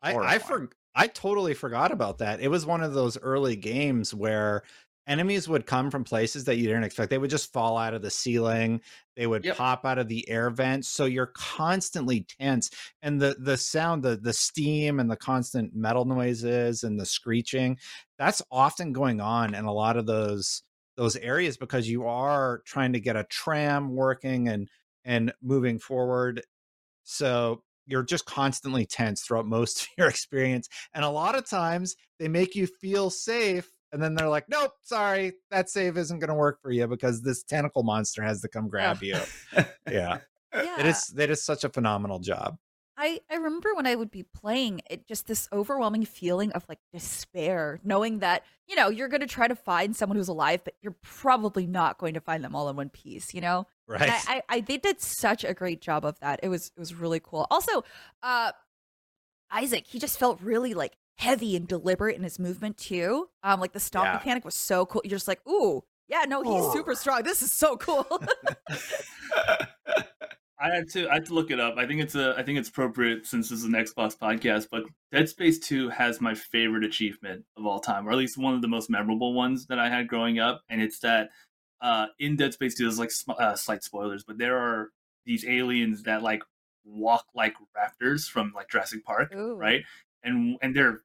I, 0.03 0.15
I 0.15 0.39
for 0.39 0.71
I 0.97 1.09
totally 1.09 1.55
forgot 1.55 1.93
about 1.93 2.19
that. 2.19 2.41
It 2.41 2.49
was 2.49 2.67
one 2.67 2.83
of 2.83 2.95
those 2.95 3.19
early 3.19 3.57
games 3.57 4.15
where 4.15 4.63
enemies 5.07 5.49
would 5.49 5.67
come 5.67 5.91
from 5.91 6.05
places 6.05 6.45
that 6.45 6.57
you 6.57 6.67
didn't 6.67 6.85
expect. 6.85 7.11
They 7.11 7.19
would 7.19 7.31
just 7.31 7.53
fall 7.53 7.79
out 7.79 7.95
of 7.95 8.03
the 8.03 8.11
ceiling. 8.11 8.81
They 9.15 9.27
would 9.29 9.47
Yep. 9.47 9.59
pop 9.59 9.85
out 9.85 9.99
of 9.99 10.09
the 10.09 10.29
air 10.29 10.51
vents. 10.51 10.89
So 10.89 11.05
you're 11.05 11.33
constantly 11.37 12.23
tense. 12.41 12.71
And 13.03 13.21
the 13.21 13.37
the 13.39 13.59
sound, 13.59 14.03
the 14.05 14.17
the 14.17 14.33
steam 14.33 14.99
and 14.99 15.11
the 15.11 15.17
constant 15.17 15.75
metal 15.75 16.07
noises 16.07 16.83
and 16.83 16.99
the 16.99 17.07
screeching, 17.07 17.79
that's 18.19 18.43
often 18.51 18.93
going 18.93 19.21
on 19.21 19.55
in 19.55 19.65
a 19.67 19.73
lot 19.73 19.97
of 19.97 20.07
those 20.07 20.63
those 20.97 21.17
areas 21.17 21.59
because 21.59 21.89
you 21.89 22.07
are 22.07 22.63
trying 22.65 22.95
to 22.95 23.01
get 23.01 23.17
a 23.17 23.25
tram 23.25 23.95
working 23.95 24.49
and 24.49 24.71
and 25.05 25.33
moving 25.43 25.79
forward. 25.79 26.43
So 27.05 27.65
you're 27.87 28.03
just 28.03 28.27
constantly 28.27 28.87
tense 28.87 29.23
throughout 29.23 29.47
most 29.47 29.83
of 29.83 29.89
your 29.99 30.09
experience. 30.09 30.69
And 30.95 31.05
a 31.05 31.11
lot 31.11 31.37
of 31.37 31.49
times 31.49 31.97
they 32.19 32.29
make 32.29 32.55
you 32.55 32.67
feel 32.67 33.11
safe. 33.11 33.71
And 33.93 34.03
then 34.03 34.15
they're 34.15 34.29
like, 34.29 34.49
nope, 34.49 34.73
sorry, 34.83 35.35
that 35.51 35.71
save 35.71 35.97
isn't 35.97 36.19
going 36.19 36.29
to 36.29 36.35
work 36.35 36.61
for 36.61 36.71
you 36.71 36.87
because 36.87 37.23
this 37.23 37.43
tentacle 37.43 37.83
monster 37.83 38.23
has 38.23 38.41
to 38.43 38.49
come 38.49 38.67
oh. 38.67 38.69
grab 38.69 39.03
you. 39.03 39.17
Yeah. 39.91 40.19
Yeah. 40.55 40.81
It 40.81 40.87
is, 40.87 41.15
it 41.19 41.29
is 41.29 41.45
such 41.45 41.65
a 41.65 41.69
phenomenal 41.69 42.19
job. 42.19 42.57
I, 43.07 43.21
I 43.31 43.37
remember 43.37 43.73
when 43.75 43.87
I 43.87 43.95
would 43.95 44.11
be 44.11 44.25
playing 44.25 44.81
it, 44.91 45.07
just 45.07 45.27
this 45.29 45.49
overwhelming 45.53 46.05
feeling 46.05 46.51
of 46.53 46.65
like 46.69 46.81
despair, 46.93 47.79
knowing 47.85 48.19
that, 48.19 48.43
you 48.67 48.75
know, 48.75 48.89
you're 48.89 49.09
going 49.09 49.21
to 49.21 49.27
try 49.29 49.47
to 49.47 49.55
find 49.55 49.95
someone 49.95 50.17
who's 50.17 50.27
alive, 50.29 50.63
but 50.65 50.75
you're 50.83 50.97
probably 51.03 51.67
not 51.67 51.99
going 51.99 52.15
to 52.15 52.21
find 52.21 52.43
them 52.43 52.57
all 52.57 52.69
in 52.69 52.75
one 52.77 52.89
piece, 52.89 53.33
you 53.33 53.41
know? 53.41 53.67
Right. 53.87 54.03
And 54.03 54.11
I, 54.11 54.21
I, 54.27 54.43
I 54.49 54.61
they 54.61 54.77
did 54.79 55.01
such 55.01 55.45
a 55.45 55.55
great 55.55 55.81
job 55.81 56.05
of 56.05 56.19
that. 56.21 56.41
It 56.43 56.49
was 56.49 56.73
it 56.77 56.81
was 56.81 56.95
really 56.95 57.21
cool. 57.21 57.47
Also, 57.51 57.85
uh 58.23 58.51
Isaac, 59.53 59.87
he 59.87 60.01
just 60.01 60.19
felt 60.19 60.41
really 60.41 60.75
like 60.75 60.97
heavy 61.19 61.55
and 61.57 61.69
deliberate 61.69 62.17
in 62.17 62.25
his 62.25 62.39
movement 62.41 62.77
too. 62.77 63.29
Um, 63.45 63.61
like 63.61 63.73
the 63.73 63.81
stomp 63.81 64.07
Yeah. 64.07 64.15
mechanic 64.15 64.45
was 64.45 64.57
so 64.57 64.85
cool. 64.87 65.03
You're 65.05 65.11
just 65.11 65.29
like, 65.29 65.41
ooh, 65.49 65.85
yeah, 66.09 66.25
no, 66.27 66.43
he's 66.43 66.65
Oh. 66.65 66.73
super 66.73 66.95
strong. 66.97 67.23
This 67.23 67.43
is 67.43 67.53
so 67.53 67.77
cool. 67.77 68.05
I 70.59 70.71
had 70.75 70.89
to 70.91 71.09
I 71.11 71.15
had 71.15 71.27
to 71.27 71.35
look 71.35 71.51
it 71.51 71.61
up. 71.61 71.75
I 71.77 71.87
think 71.87 72.01
it's 72.01 72.15
a 72.15 72.35
I 72.37 72.43
think 72.43 72.59
it's 72.59 72.69
appropriate 72.69 73.27
since 73.27 73.51
this 73.51 73.59
is 73.59 73.65
an 73.65 73.73
Xbox 73.73 74.17
podcast, 74.17 74.69
but 74.71 74.85
Dead 75.13 75.29
Space 75.29 75.59
2 75.59 75.91
has 75.91 76.21
my 76.21 76.35
favorite 76.35 76.85
achievement 76.85 77.45
of 77.57 77.67
all 77.67 77.79
time, 77.81 78.09
or 78.09 78.13
at 78.13 78.17
least 78.17 78.39
one 78.39 78.55
of 78.55 78.63
the 78.63 78.69
most 78.69 78.89
memorable 78.89 79.35
ones 79.35 79.67
that 79.67 79.79
I 79.79 79.91
had 79.91 80.09
growing 80.09 80.39
up, 80.39 80.63
and 80.71 80.81
it's 80.81 81.01
that 81.01 81.31
uh 81.83 82.07
in 82.19 82.37
Dead 82.37 82.55
Space 82.55 82.75
2 82.77 82.85
there's 82.85 82.99
like 82.99 83.11
sm- 83.11 83.33
uh, 83.39 83.55
slight 83.55 83.83
spoilers, 83.83 84.25
but 84.25 84.39
there 84.39 84.57
are 84.57 84.91
these 85.27 85.45
aliens 85.47 86.05
that 86.05 86.23
like 86.23 86.43
walk 86.85 87.27
like 87.35 87.55
raptors 87.77 88.29
from 88.29 88.53
like 88.55 88.71
Jurassic 88.71 89.05
Park, 89.05 89.35
Ooh. 89.35 89.57
right? 89.57 89.83
And 90.23 90.57
and 90.63 90.75
they're 90.75 91.03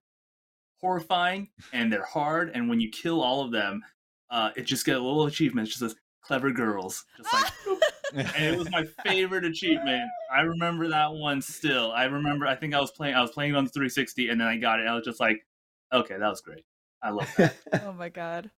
horrifying 0.79 1.49
and 1.73 1.91
they're 1.91 2.05
hard 2.05 2.51
and 2.55 2.69
when 2.69 2.79
you 2.79 2.89
kill 2.89 3.21
all 3.21 3.43
of 3.43 3.51
them, 3.51 3.83
uh 4.29 4.51
it 4.55 4.63
just 4.63 4.85
get 4.85 4.95
a 4.95 5.01
little 5.03 5.25
achievement. 5.25 5.67
It 5.67 5.71
just 5.71 5.81
says 5.81 5.95
clever 6.21 6.51
girls. 6.51 7.03
Just 7.17 7.33
like 7.33 7.51
and 8.35 8.45
it 8.45 8.57
was 8.57 8.69
my 8.71 8.85
favorite 9.05 9.45
achievement. 9.45 10.09
I 10.33 10.41
remember 10.41 10.89
that 10.89 11.13
one 11.13 11.41
still. 11.41 11.91
I 11.91 12.05
remember. 12.05 12.47
I 12.47 12.55
think 12.55 12.73
I 12.73 12.79
was 12.79 12.91
playing. 12.91 13.15
I 13.15 13.21
was 13.21 13.31
playing 13.31 13.55
on 13.55 13.63
the 13.65 13.69
360, 13.69 14.29
and 14.29 14.39
then 14.39 14.47
I 14.47 14.57
got 14.57 14.79
it. 14.79 14.87
I 14.87 14.95
was 14.95 15.05
just 15.05 15.19
like, 15.19 15.45
okay, 15.93 16.17
that 16.17 16.27
was 16.27 16.41
great. 16.41 16.63
I 17.01 17.09
love 17.09 17.33
that. 17.37 17.55
oh 17.85 17.93
my 17.93 18.09
god. 18.09 18.51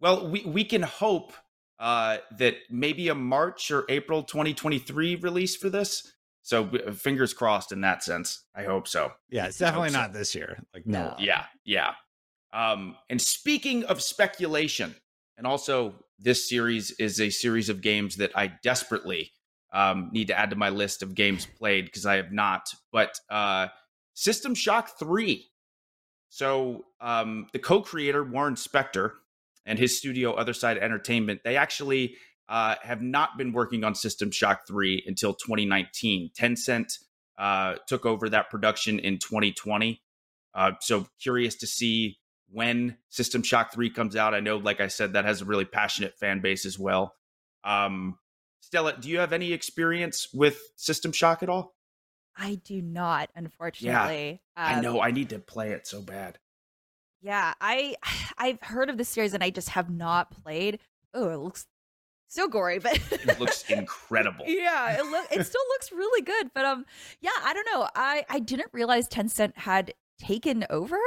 well 0.00 0.28
we 0.28 0.42
we 0.44 0.64
can 0.64 0.82
hope 0.82 1.32
uh 1.78 2.18
that 2.38 2.56
maybe 2.70 3.08
a 3.08 3.14
march 3.14 3.70
or 3.70 3.84
april 3.88 4.22
2023 4.22 5.16
release 5.16 5.56
for 5.56 5.70
this 5.70 6.12
so 6.42 6.68
fingers 6.94 7.32
crossed 7.32 7.72
in 7.72 7.80
that 7.80 8.04
sense 8.04 8.44
i 8.54 8.62
hope 8.62 8.86
so 8.86 9.10
yeah. 9.30 9.46
It's 9.46 9.60
I 9.60 9.66
hope 9.66 9.86
definitely 9.86 9.90
so. 9.90 9.98
not 10.00 10.12
this 10.12 10.34
year. 10.34 10.58
Like, 10.74 10.86
no. 10.86 11.02
No. 11.04 11.14
Yeah, 11.18 11.44
yeah. 11.64 11.92
Um, 12.52 12.96
and 13.08 13.20
speaking 13.20 13.84
of 13.84 14.02
speculation, 14.02 14.94
and 15.38 15.46
also 15.46 15.94
this 16.22 16.48
series 16.48 16.92
is 16.92 17.20
a 17.20 17.30
series 17.30 17.68
of 17.68 17.80
games 17.80 18.16
that 18.16 18.30
I 18.36 18.52
desperately 18.62 19.32
um, 19.72 20.10
need 20.12 20.28
to 20.28 20.38
add 20.38 20.50
to 20.50 20.56
my 20.56 20.68
list 20.68 21.02
of 21.02 21.14
games 21.14 21.46
played 21.46 21.86
because 21.86 22.06
I 22.06 22.16
have 22.16 22.32
not. 22.32 22.68
But 22.92 23.18
uh, 23.30 23.68
System 24.14 24.54
Shock 24.54 24.98
3. 24.98 25.46
So 26.28 26.86
um, 27.00 27.48
the 27.52 27.58
co-creator 27.58 28.24
Warren 28.24 28.54
Spector 28.54 29.12
and 29.66 29.78
his 29.78 29.96
studio 29.96 30.32
Other 30.32 30.54
Side 30.54 30.78
Entertainment, 30.78 31.40
they 31.44 31.56
actually 31.56 32.16
uh, 32.48 32.76
have 32.82 33.02
not 33.02 33.36
been 33.38 33.52
working 33.52 33.84
on 33.84 33.94
System 33.94 34.30
Shock 34.30 34.66
3 34.66 35.04
until 35.06 35.34
2019. 35.34 36.30
Tencent 36.38 36.98
uh, 37.38 37.76
took 37.86 38.06
over 38.06 38.28
that 38.28 38.50
production 38.50 38.98
in 38.98 39.18
2020. 39.18 40.02
Uh, 40.54 40.72
so 40.80 41.06
curious 41.20 41.54
to 41.56 41.66
see 41.66 42.18
when 42.52 42.96
System 43.08 43.42
Shock 43.42 43.72
3 43.72 43.90
comes 43.90 44.14
out. 44.14 44.34
I 44.34 44.40
know, 44.40 44.58
like 44.58 44.80
I 44.80 44.88
said, 44.88 45.14
that 45.14 45.24
has 45.24 45.40
a 45.40 45.44
really 45.44 45.64
passionate 45.64 46.18
fan 46.18 46.40
base 46.40 46.64
as 46.66 46.78
well. 46.78 47.14
Um, 47.64 48.18
Stella, 48.60 48.94
do 48.98 49.08
you 49.08 49.18
have 49.18 49.32
any 49.32 49.52
experience 49.52 50.28
with 50.32 50.60
System 50.76 51.12
Shock 51.12 51.42
at 51.42 51.48
all? 51.48 51.74
I 52.36 52.56
do 52.64 52.80
not, 52.80 53.30
unfortunately. 53.34 54.40
I 54.56 54.74
Um, 54.74 54.82
know 54.82 55.00
I 55.00 55.10
need 55.10 55.30
to 55.30 55.38
play 55.38 55.70
it 55.72 55.86
so 55.86 56.00
bad. 56.00 56.38
Yeah, 57.20 57.54
I 57.60 57.96
I've 58.38 58.60
heard 58.62 58.90
of 58.90 58.98
the 58.98 59.04
series 59.04 59.34
and 59.34 59.42
I 59.44 59.50
just 59.50 59.70
have 59.70 59.90
not 59.90 60.30
played. 60.42 60.78
Oh, 61.14 61.28
it 61.30 61.36
looks 61.38 61.66
so 62.28 62.48
gory, 62.48 62.78
but 62.78 62.98
It 63.12 63.38
looks 63.38 63.64
incredible. 63.70 64.44
yeah, 64.48 64.98
it 64.98 65.04
look 65.06 65.26
it 65.30 65.44
still 65.46 65.60
looks 65.74 65.92
really 65.92 66.22
good. 66.22 66.50
But 66.54 66.64
um, 66.64 66.86
yeah, 67.20 67.30
I 67.42 67.52
don't 67.52 67.66
know. 67.72 67.88
I 67.94 68.24
I 68.28 68.38
didn't 68.38 68.70
realize 68.72 69.08
Tencent 69.08 69.56
had 69.56 69.92
taken 70.18 70.64
over, 70.70 70.98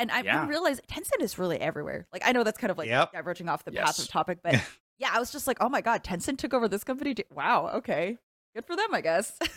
and 0.00 0.10
I 0.10 0.22
Yeah. 0.22 0.46
didn't 0.46 0.80
Tencent 0.88 1.20
is 1.22 1.38
really 1.38 1.60
everywhere. 1.60 2.06
Like 2.12 2.22
I 2.24 2.32
know 2.32 2.42
that's 2.44 2.58
kind 2.58 2.70
of 2.70 2.78
like 2.78 2.88
Yep. 2.88 3.12
diverging 3.12 3.48
off 3.48 3.64
the 3.64 3.72
path 3.72 3.98
of 3.98 4.08
topic, 4.08 4.38
but 4.42 4.54
yeah, 4.98 5.10
I 5.12 5.18
was 5.20 5.30
just 5.30 5.46
like, 5.46 5.58
oh 5.60 5.68
my 5.68 5.80
god, 5.80 6.02
Tencent 6.02 6.38
took 6.38 6.52
over 6.54 6.66
this 6.68 6.84
company. 6.84 7.14
too? 7.14 7.22
Wow, 7.30 7.70
okay, 7.74 8.18
good 8.54 8.66
for 8.66 8.74
them, 8.76 8.92
I 8.92 9.00
guess. 9.00 9.38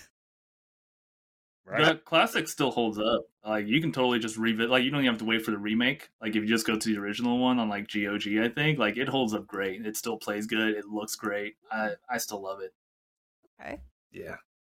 The 1.66 1.96
classic 2.04 2.50
still 2.50 2.72
holds 2.72 3.00
up. 3.00 3.22
Like 3.46 3.68
you 3.68 3.80
can 3.80 3.94
totally 3.94 4.20
just 4.20 4.36
revisit. 4.38 4.70
Like 4.70 4.84
you 4.84 4.92
don't 4.92 5.00
even 5.00 5.14
have 5.14 5.20
to 5.20 5.26
wait 5.26 5.46
for 5.46 5.52
the 5.52 5.58
remake. 5.58 6.10
Like 6.22 6.32
if 6.36 6.44
you 6.44 6.46
just 6.46 6.68
go 6.68 6.78
to 6.78 6.90
the 6.94 7.00
original 7.00 7.40
one 7.40 7.58
on 7.58 7.70
like 7.70 7.88
GOG, 7.90 8.38
I 8.38 8.50
think 8.50 8.80
like 8.80 8.98
it 8.98 9.08
holds 9.08 9.34
up 9.34 9.48
great. 9.48 9.86
It 9.86 9.96
still 9.96 10.18
plays 10.18 10.46
good. 10.46 10.76
It 10.76 10.86
looks 10.90 11.16
great. 11.16 11.56
I 11.72 11.92
I 12.10 12.18
still 12.18 12.42
love 12.42 12.60
it. 12.60 12.74
okay. 13.62 13.80
Yeah. 14.12 14.36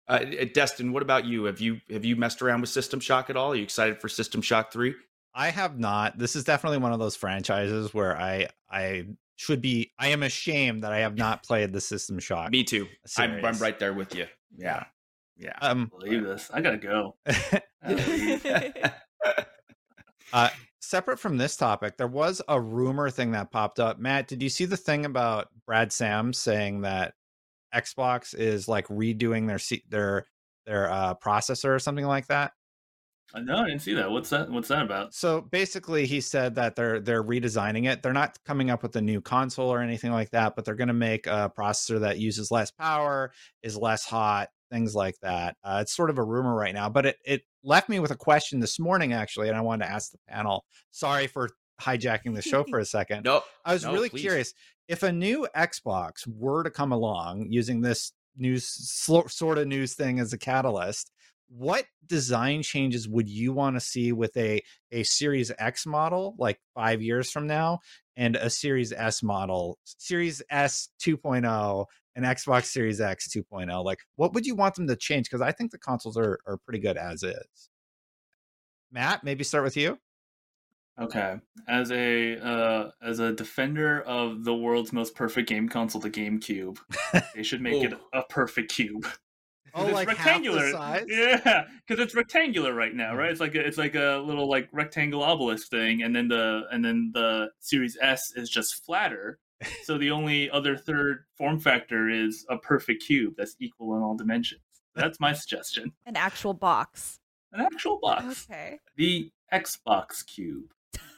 Uh, 0.07 0.19
Destin, 0.53 0.93
what 0.93 1.01
about 1.01 1.25
you? 1.25 1.45
Have 1.45 1.59
you 1.59 1.81
have 1.89 2.05
you 2.05 2.15
messed 2.15 2.43
around 2.43 2.61
with 2.61 2.69
System 2.69 2.99
Shock 2.99 3.31
at 3.31 3.35
all? 3.35 3.53
Are 3.53 3.55
you 3.55 3.63
excited 3.63 3.99
for 3.99 4.07
System 4.07 4.43
Shock 4.43 4.71
Three? 4.71 4.93
I 5.35 5.49
have 5.49 5.77
not. 5.77 6.17
This 6.17 6.35
is 6.35 6.45
definitely 6.45 6.77
one 6.77 6.93
of 6.93 6.99
those 6.99 7.15
franchises 7.15 7.93
where 7.93 8.17
I 8.17 8.47
I 8.71 9.05
should 9.35 9.61
be. 9.61 9.91
I 9.99 10.07
am 10.07 10.23
ashamed 10.23 10.83
that 10.83 10.93
I 10.93 10.99
have 10.99 11.17
not 11.17 11.43
played 11.43 11.73
the 11.73 11.81
System 11.81 12.19
Shock. 12.19 12.51
Me 12.51 12.63
too. 12.63 12.87
I'm, 13.17 13.43
I'm 13.43 13.57
right 13.57 13.77
there 13.77 13.93
with 13.93 14.15
you. 14.15 14.27
Yeah. 14.57 14.85
Yeah. 15.37 15.57
Um, 15.61 15.91
Believe 15.99 16.23
this. 16.23 16.49
I 16.53 16.61
gotta 16.61 16.77
go. 16.77 17.15
I 17.27 17.61
gotta 17.83 18.07
leave. 18.07 18.45
uh, 20.33 20.49
separate 20.79 21.19
from 21.19 21.37
this 21.37 21.57
topic, 21.57 21.97
there 21.97 22.07
was 22.07 22.41
a 22.47 22.59
rumor 22.59 23.09
thing 23.09 23.31
that 23.31 23.51
popped 23.51 23.79
up. 23.79 23.99
Matt, 23.99 24.29
did 24.29 24.41
you 24.41 24.49
see 24.49 24.65
the 24.65 24.77
thing 24.77 25.05
about 25.05 25.49
Brad 25.65 25.91
Sams 25.91 26.37
saying 26.37 26.81
that 26.81 27.13
Xbox 27.73 28.33
is 28.33 28.69
like 28.69 28.87
redoing 28.87 29.47
their 29.47 29.59
their 29.89 30.25
their 30.65 30.89
uh, 30.89 31.15
processor 31.15 31.75
or 31.75 31.79
something 31.79 32.05
like 32.05 32.27
that? 32.27 32.53
No, 33.43 33.57
I 33.57 33.67
didn't 33.67 33.81
see 33.81 33.93
that. 33.93 34.09
What's 34.09 34.29
that? 34.29 34.49
What's 34.49 34.67
that 34.69 34.83
about? 34.83 35.13
So 35.13 35.41
basically, 35.41 36.05
he 36.05 36.21
said 36.21 36.55
that 36.55 36.75
they're 36.75 36.99
they're 36.99 37.23
redesigning 37.23 37.89
it. 37.89 38.01
They're 38.01 38.13
not 38.13 38.37
coming 38.45 38.69
up 38.69 38.83
with 38.83 38.95
a 38.95 39.01
new 39.01 39.21
console 39.21 39.69
or 39.69 39.81
anything 39.81 40.11
like 40.11 40.31
that, 40.31 40.55
but 40.55 40.65
they're 40.65 40.75
going 40.75 40.87
to 40.87 40.93
make 40.93 41.27
a 41.27 41.51
processor 41.57 41.99
that 41.99 42.19
uses 42.19 42.51
less 42.51 42.71
power, 42.71 43.31
is 43.63 43.77
less 43.77 44.05
hot, 44.05 44.49
things 44.71 44.95
like 44.95 45.15
that. 45.21 45.57
Uh, 45.63 45.79
it's 45.81 45.95
sort 45.95 46.09
of 46.09 46.17
a 46.17 46.23
rumor 46.23 46.55
right 46.55 46.73
now, 46.73 46.89
but 46.89 47.05
it 47.05 47.17
it 47.25 47.41
left 47.63 47.89
me 47.89 47.99
with 47.99 48.11
a 48.11 48.15
question 48.15 48.59
this 48.59 48.79
morning 48.79 49.13
actually, 49.13 49.49
and 49.49 49.57
I 49.57 49.61
wanted 49.61 49.85
to 49.85 49.91
ask 49.91 50.11
the 50.11 50.19
panel. 50.27 50.65
Sorry 50.91 51.27
for 51.27 51.49
hijacking 51.81 52.35
the 52.35 52.41
show 52.41 52.63
for 52.63 52.79
a 52.79 52.85
second. 52.97 53.23
No. 53.23 53.41
I 53.65 53.73
was 53.73 53.83
no, 53.83 53.93
really 53.93 54.09
please. 54.09 54.21
curious 54.21 54.53
if 54.87 55.03
a 55.03 55.11
new 55.11 55.47
Xbox 55.55 56.27
were 56.27 56.63
to 56.63 56.69
come 56.69 56.91
along 56.91 57.47
using 57.49 57.81
this 57.81 58.11
news 58.37 58.65
slo- 58.65 59.27
sort 59.27 59.57
of 59.57 59.67
news 59.67 59.93
thing 59.93 60.19
as 60.19 60.33
a 60.33 60.37
catalyst. 60.37 61.11
What 61.47 61.85
design 62.05 62.63
changes 62.63 63.07
would 63.07 63.29
you 63.29 63.53
want 63.53 63.75
to 63.75 63.79
see 63.79 64.11
with 64.11 64.35
a 64.37 64.61
a 64.91 65.03
Series 65.03 65.51
X 65.57 65.85
model 65.85 66.35
like 66.37 66.59
5 66.73 67.01
years 67.01 67.31
from 67.31 67.47
now 67.47 67.79
and 68.17 68.35
a 68.35 68.49
Series 68.49 68.91
S 68.91 69.21
model, 69.21 69.77
Series 69.83 70.41
S 70.49 70.89
2.0 71.03 71.85
and 72.15 72.25
Xbox 72.25 72.65
Series 72.65 72.99
X 72.99 73.27
2.0? 73.29 73.83
Like 73.83 73.99
what 74.15 74.33
would 74.33 74.45
you 74.45 74.55
want 74.55 74.75
them 74.75 74.87
to 74.87 74.95
change 74.95 75.29
cuz 75.29 75.41
I 75.41 75.51
think 75.51 75.71
the 75.71 75.77
consoles 75.77 76.17
are 76.17 76.39
are 76.45 76.57
pretty 76.57 76.79
good 76.79 76.97
as 76.97 77.23
is. 77.23 77.69
Matt, 78.91 79.23
maybe 79.23 79.43
start 79.43 79.63
with 79.63 79.77
you. 79.77 79.99
Okay, 80.99 81.35
as 81.67 81.91
a 81.91 82.37
uh, 82.37 82.91
as 83.01 83.19
a 83.19 83.33
defender 83.33 84.01
of 84.01 84.45
the 84.45 84.55
world's 84.55 84.93
most 84.93 85.13
perfect 85.13 85.49
game 85.49 85.67
console, 85.67 85.99
the 85.99 86.09
GameCube, 86.09 86.77
they 87.35 87.43
should 87.43 87.61
make 87.61 87.83
it 87.83 87.93
a 88.13 88.23
perfect 88.23 88.71
cube. 88.71 89.05
Oh, 89.75 89.85
it's 89.85 89.93
like 89.93 90.07
rectangular. 90.07 90.63
half 90.71 90.71
the 90.71 90.77
size? 90.77 91.05
Yeah, 91.09 91.65
because 91.85 92.01
it's 92.03 92.15
rectangular 92.15 92.73
right 92.73 92.93
now, 92.95 93.15
right? 93.15 93.29
It's 93.29 93.41
like 93.41 93.55
a, 93.55 93.59
it's 93.59 93.77
like 93.77 93.95
a 93.95 94.23
little 94.25 94.49
like 94.49 94.69
rectangle 94.71 95.21
obelisk 95.23 95.69
thing, 95.69 96.03
and 96.03 96.15
then 96.15 96.27
the 96.27 96.63
and 96.71 96.83
then 96.83 97.11
the 97.13 97.49
Series 97.59 97.97
S 98.01 98.31
is 98.35 98.49
just 98.49 98.85
flatter. 98.85 99.39
so 99.83 99.97
the 99.97 100.11
only 100.11 100.49
other 100.49 100.75
third 100.77 101.25
form 101.37 101.59
factor 101.59 102.09
is 102.09 102.45
a 102.49 102.57
perfect 102.57 103.03
cube 103.03 103.33
that's 103.37 103.55
equal 103.59 103.95
in 103.97 104.01
all 104.03 104.15
dimensions. 104.15 104.61
That's 104.95 105.19
my 105.19 105.33
suggestion. 105.33 105.91
An 106.05 106.15
actual 106.15 106.53
box. 106.53 107.19
An 107.51 107.61
actual 107.61 107.99
box, 108.01 108.47
Okay. 108.49 108.79
the 108.97 109.29
Xbox 109.53 110.25
Cube. 110.25 110.71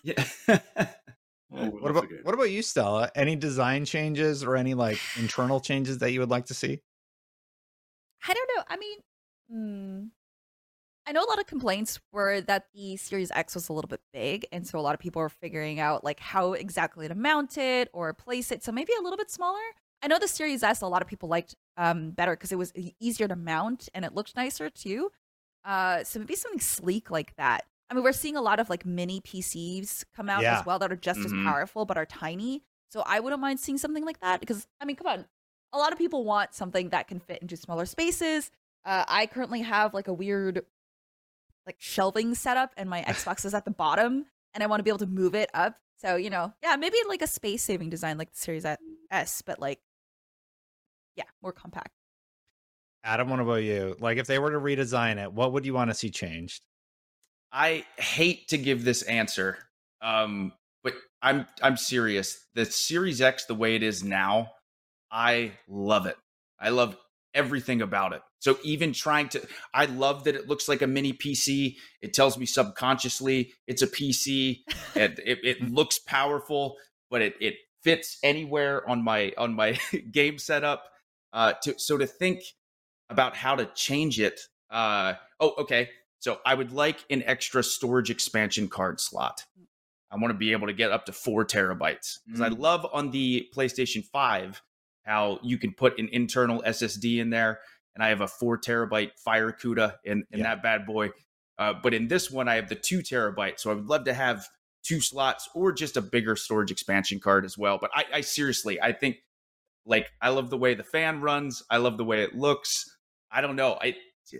Yeah. 0.03 0.23
Oh, 1.55 1.67
What 1.67 1.91
about 1.91 2.07
what 2.23 2.33
about 2.35 2.51
you, 2.51 2.61
Stella? 2.61 3.09
Any 3.15 3.37
design 3.37 3.85
changes 3.85 4.43
or 4.43 4.57
any 4.57 4.73
like 4.73 4.99
internal 5.17 5.61
changes 5.61 5.97
that 5.99 6.11
you 6.11 6.19
would 6.19 6.29
like 6.29 6.45
to 6.47 6.53
see? 6.53 6.81
I 8.27 8.33
don't 8.33 8.49
know. 8.55 8.63
I 8.67 8.77
mean, 8.77 8.97
hmm. 9.49 10.07
I 11.05 11.13
know 11.13 11.23
a 11.23 11.29
lot 11.29 11.39
of 11.39 11.45
complaints 11.47 11.99
were 12.11 12.41
that 12.41 12.65
the 12.73 12.97
Series 12.97 13.31
X 13.31 13.55
was 13.55 13.69
a 13.69 13.73
little 13.73 13.87
bit 13.87 14.01
big, 14.11 14.45
and 14.51 14.67
so 14.67 14.77
a 14.77 14.81
lot 14.81 14.93
of 14.93 14.99
people 14.99 15.21
were 15.21 15.29
figuring 15.29 15.79
out 15.79 16.03
like 16.03 16.19
how 16.19 16.51
exactly 16.53 17.07
to 17.07 17.15
mount 17.15 17.57
it 17.57 17.89
or 17.93 18.13
place 18.13 18.51
it. 18.51 18.61
So 18.63 18.73
maybe 18.73 18.91
a 18.99 19.01
little 19.01 19.17
bit 19.17 19.31
smaller. 19.31 19.61
I 20.03 20.07
know 20.07 20.19
the 20.19 20.27
Series 20.27 20.63
S 20.63 20.81
a 20.81 20.87
lot 20.87 21.01
of 21.01 21.07
people 21.07 21.29
liked 21.29 21.55
um, 21.77 22.11
better 22.11 22.33
because 22.33 22.51
it 22.51 22.57
was 22.57 22.73
easier 22.99 23.27
to 23.29 23.35
mount 23.37 23.87
and 23.95 24.03
it 24.03 24.13
looked 24.13 24.35
nicer 24.35 24.69
too. 24.69 25.11
Uh, 25.63 26.03
so 26.03 26.19
maybe 26.19 26.35
something 26.35 26.59
sleek 26.59 27.09
like 27.09 27.35
that. 27.37 27.65
I 27.89 27.93
mean, 27.93 28.03
we're 28.03 28.11
seeing 28.11 28.35
a 28.35 28.41
lot 28.41 28.59
of 28.59 28.69
like 28.69 28.85
mini 28.85 29.21
PCs 29.21 30.03
come 30.13 30.29
out 30.29 30.41
Yeah. 30.41 30.59
as 30.59 30.65
well 30.65 30.77
that 30.79 30.91
are 30.91 30.95
just 30.97 31.21
Mhm. 31.21 31.25
as 31.25 31.31
powerful 31.45 31.85
but 31.85 31.97
are 31.97 32.05
tiny. 32.05 32.63
So 32.91 33.01
I 33.05 33.21
wouldn't 33.21 33.41
mind 33.41 33.59
seeing 33.61 33.77
something 33.77 34.03
like 34.05 34.19
that 34.19 34.39
because 34.41 34.67
I 34.81 34.85
mean, 34.85 34.97
come 34.97 35.07
on, 35.07 35.25
a 35.73 35.77
lot 35.77 35.91
of 35.91 35.97
people 35.97 36.23
want 36.23 36.53
something 36.53 36.89
that 36.89 37.07
can 37.07 37.19
fit 37.19 37.41
into 37.41 37.57
smaller 37.57 37.85
spaces. 37.85 38.51
Uh, 38.85 39.03
I 39.07 39.25
currently 39.25 39.61
have 39.61 39.93
like 39.93 40.07
a 40.07 40.13
weird 40.13 40.65
like 41.65 41.75
shelving 41.79 42.33
setup, 42.35 42.73
and 42.77 42.89
my 42.89 43.01
Xbox 43.07 43.45
is 43.45 43.53
at 43.53 43.65
the 43.65 43.71
bottom, 43.71 44.25
and 44.53 44.63
I 44.63 44.67
want 44.67 44.79
to 44.79 44.83
be 44.83 44.89
able 44.89 44.99
to 44.99 45.07
move 45.07 45.35
it 45.35 45.49
up. 45.53 45.75
So 45.97 46.15
you 46.15 46.29
know, 46.29 46.53
yeah, 46.63 46.75
maybe 46.75 46.97
like 47.07 47.21
a 47.21 47.27
space 47.27 47.63
saving 47.63 47.89
design 47.89 48.17
like 48.17 48.31
the 48.31 48.37
Series 48.37 48.65
S, 49.11 49.41
but 49.45 49.59
like, 49.59 49.79
yeah, 51.15 51.25
more 51.41 51.51
compact. 51.51 51.91
Adam, 53.03 53.29
what 53.29 53.39
about 53.39 53.63
you? 53.63 53.95
Like 53.99 54.17
if 54.17 54.27
they 54.27 54.39
were 54.39 54.51
to 54.51 54.59
redesign 54.59 55.21
it, 55.21 55.31
what 55.31 55.53
would 55.53 55.65
you 55.65 55.73
want 55.73 55.89
to 55.89 55.93
see 55.93 56.09
changed? 56.09 56.65
I 57.51 57.85
hate 57.97 58.49
to 58.49 58.57
give 58.57 58.83
this 58.83 59.01
answer, 59.03 59.57
um, 60.01 60.51
but 60.83 60.93
I'm 61.21 61.45
I'm 61.63 61.77
serious. 61.77 62.45
The 62.53 62.65
Series 62.65 63.21
X, 63.21 63.45
the 63.45 63.55
way 63.55 63.75
it 63.75 63.83
is 63.83 64.03
now, 64.03 64.51
I 65.11 65.53
love 65.67 66.05
it. 66.05 66.17
I 66.59 66.69
love 66.69 66.97
everything 67.33 67.81
about 67.81 68.13
it. 68.13 68.21
So 68.39 68.57
even 68.63 68.93
trying 68.93 69.29
to, 69.29 69.47
I 69.73 69.85
love 69.85 70.23
that 70.25 70.35
it 70.35 70.47
looks 70.47 70.67
like 70.67 70.81
a 70.81 70.87
mini 70.87 71.13
PC. 71.13 71.75
It 72.01 72.13
tells 72.13 72.37
me 72.37 72.45
subconsciously 72.45 73.53
it's 73.67 73.81
a 73.81 73.87
PC. 73.87 74.59
it, 74.95 75.19
it, 75.25 75.39
it 75.43 75.61
looks 75.61 75.99
powerful, 75.99 76.77
but 77.09 77.21
it 77.21 77.35
it 77.39 77.55
fits 77.83 78.17
anywhere 78.23 78.87
on 78.89 79.03
my 79.03 79.33
on 79.37 79.53
my 79.55 79.79
game 80.11 80.37
setup. 80.37 80.85
Uh, 81.33 81.53
to 81.63 81.77
so 81.77 81.97
to 81.97 82.07
think 82.07 82.41
about 83.09 83.35
how 83.35 83.55
to 83.55 83.65
change 83.75 84.19
it. 84.19 84.39
Uh, 84.69 85.13
oh, 85.39 85.53
okay. 85.59 85.89
So 86.19 86.39
I 86.45 86.53
would 86.55 86.71
like 86.71 87.05
an 87.09 87.23
extra 87.23 87.63
storage 87.63 88.09
expansion 88.09 88.67
card 88.67 88.99
slot. 88.99 89.45
I 90.11 90.15
want 90.15 90.29
to 90.31 90.37
be 90.37 90.51
able 90.53 90.67
to 90.67 90.73
get 90.73 90.91
up 90.91 91.05
to 91.05 91.11
four 91.11 91.45
terabytes 91.45 92.19
because 92.25 92.41
I 92.41 92.49
Mm. 92.49 92.59
love 92.59 92.85
on 92.91 93.11
the 93.11 93.47
PlayStation 93.55 94.03
5 94.05 94.61
how 95.07 95.39
you 95.41 95.57
can 95.57 95.73
put 95.73 95.97
an 95.99 96.09
internal 96.11 96.61
SSD 96.65 97.19
in 97.19 97.29
there. 97.29 97.59
And 97.95 98.03
I 98.03 98.09
have 98.09 98.21
a 98.21 98.27
four 98.27 98.59
terabyte 98.59 99.11
FireCuda 99.27 99.95
in, 100.03 100.23
in 100.31 100.39
Yeah. 100.39 100.43
that 100.43 100.61
bad 100.63 100.85
boy. 100.85 101.09
Uh, 101.57 101.73
but 101.81 101.93
in 101.95 102.07
this 102.07 102.29
one, 102.29 102.47
I 102.47 102.55
have 102.55 102.69
the 102.69 102.75
two 102.75 102.99
terabyte. 102.99 103.59
So 103.59 103.71
I 103.71 103.73
would 103.73 103.87
love 103.87 104.03
to 104.05 104.13
have 104.13 104.45
two 104.83 105.01
slots 105.01 105.49
or 105.55 105.71
just 105.71 105.97
a 105.97 106.01
bigger 106.01 106.35
storage 106.35 106.69
expansion 106.69 107.19
card 107.19 107.45
as 107.45 107.57
well. 107.57 107.79
But 107.81 107.89
I, 107.95 108.05
I 108.15 108.21
seriously, 108.21 108.79
I 108.79 108.91
think 108.91 109.17
like 109.85 110.09
I 110.21 110.29
love 110.29 110.49
the 110.49 110.57
way 110.57 110.75
the 110.75 110.83
fan 110.83 111.21
runs. 111.21 111.63
I 111.71 111.77
love 111.77 111.97
the 111.97 112.05
way 112.05 112.21
it 112.21 112.35
looks. 112.35 112.85
I 113.31 113.41
don't 113.41 113.55
know. 113.55 113.77
I 113.81 113.95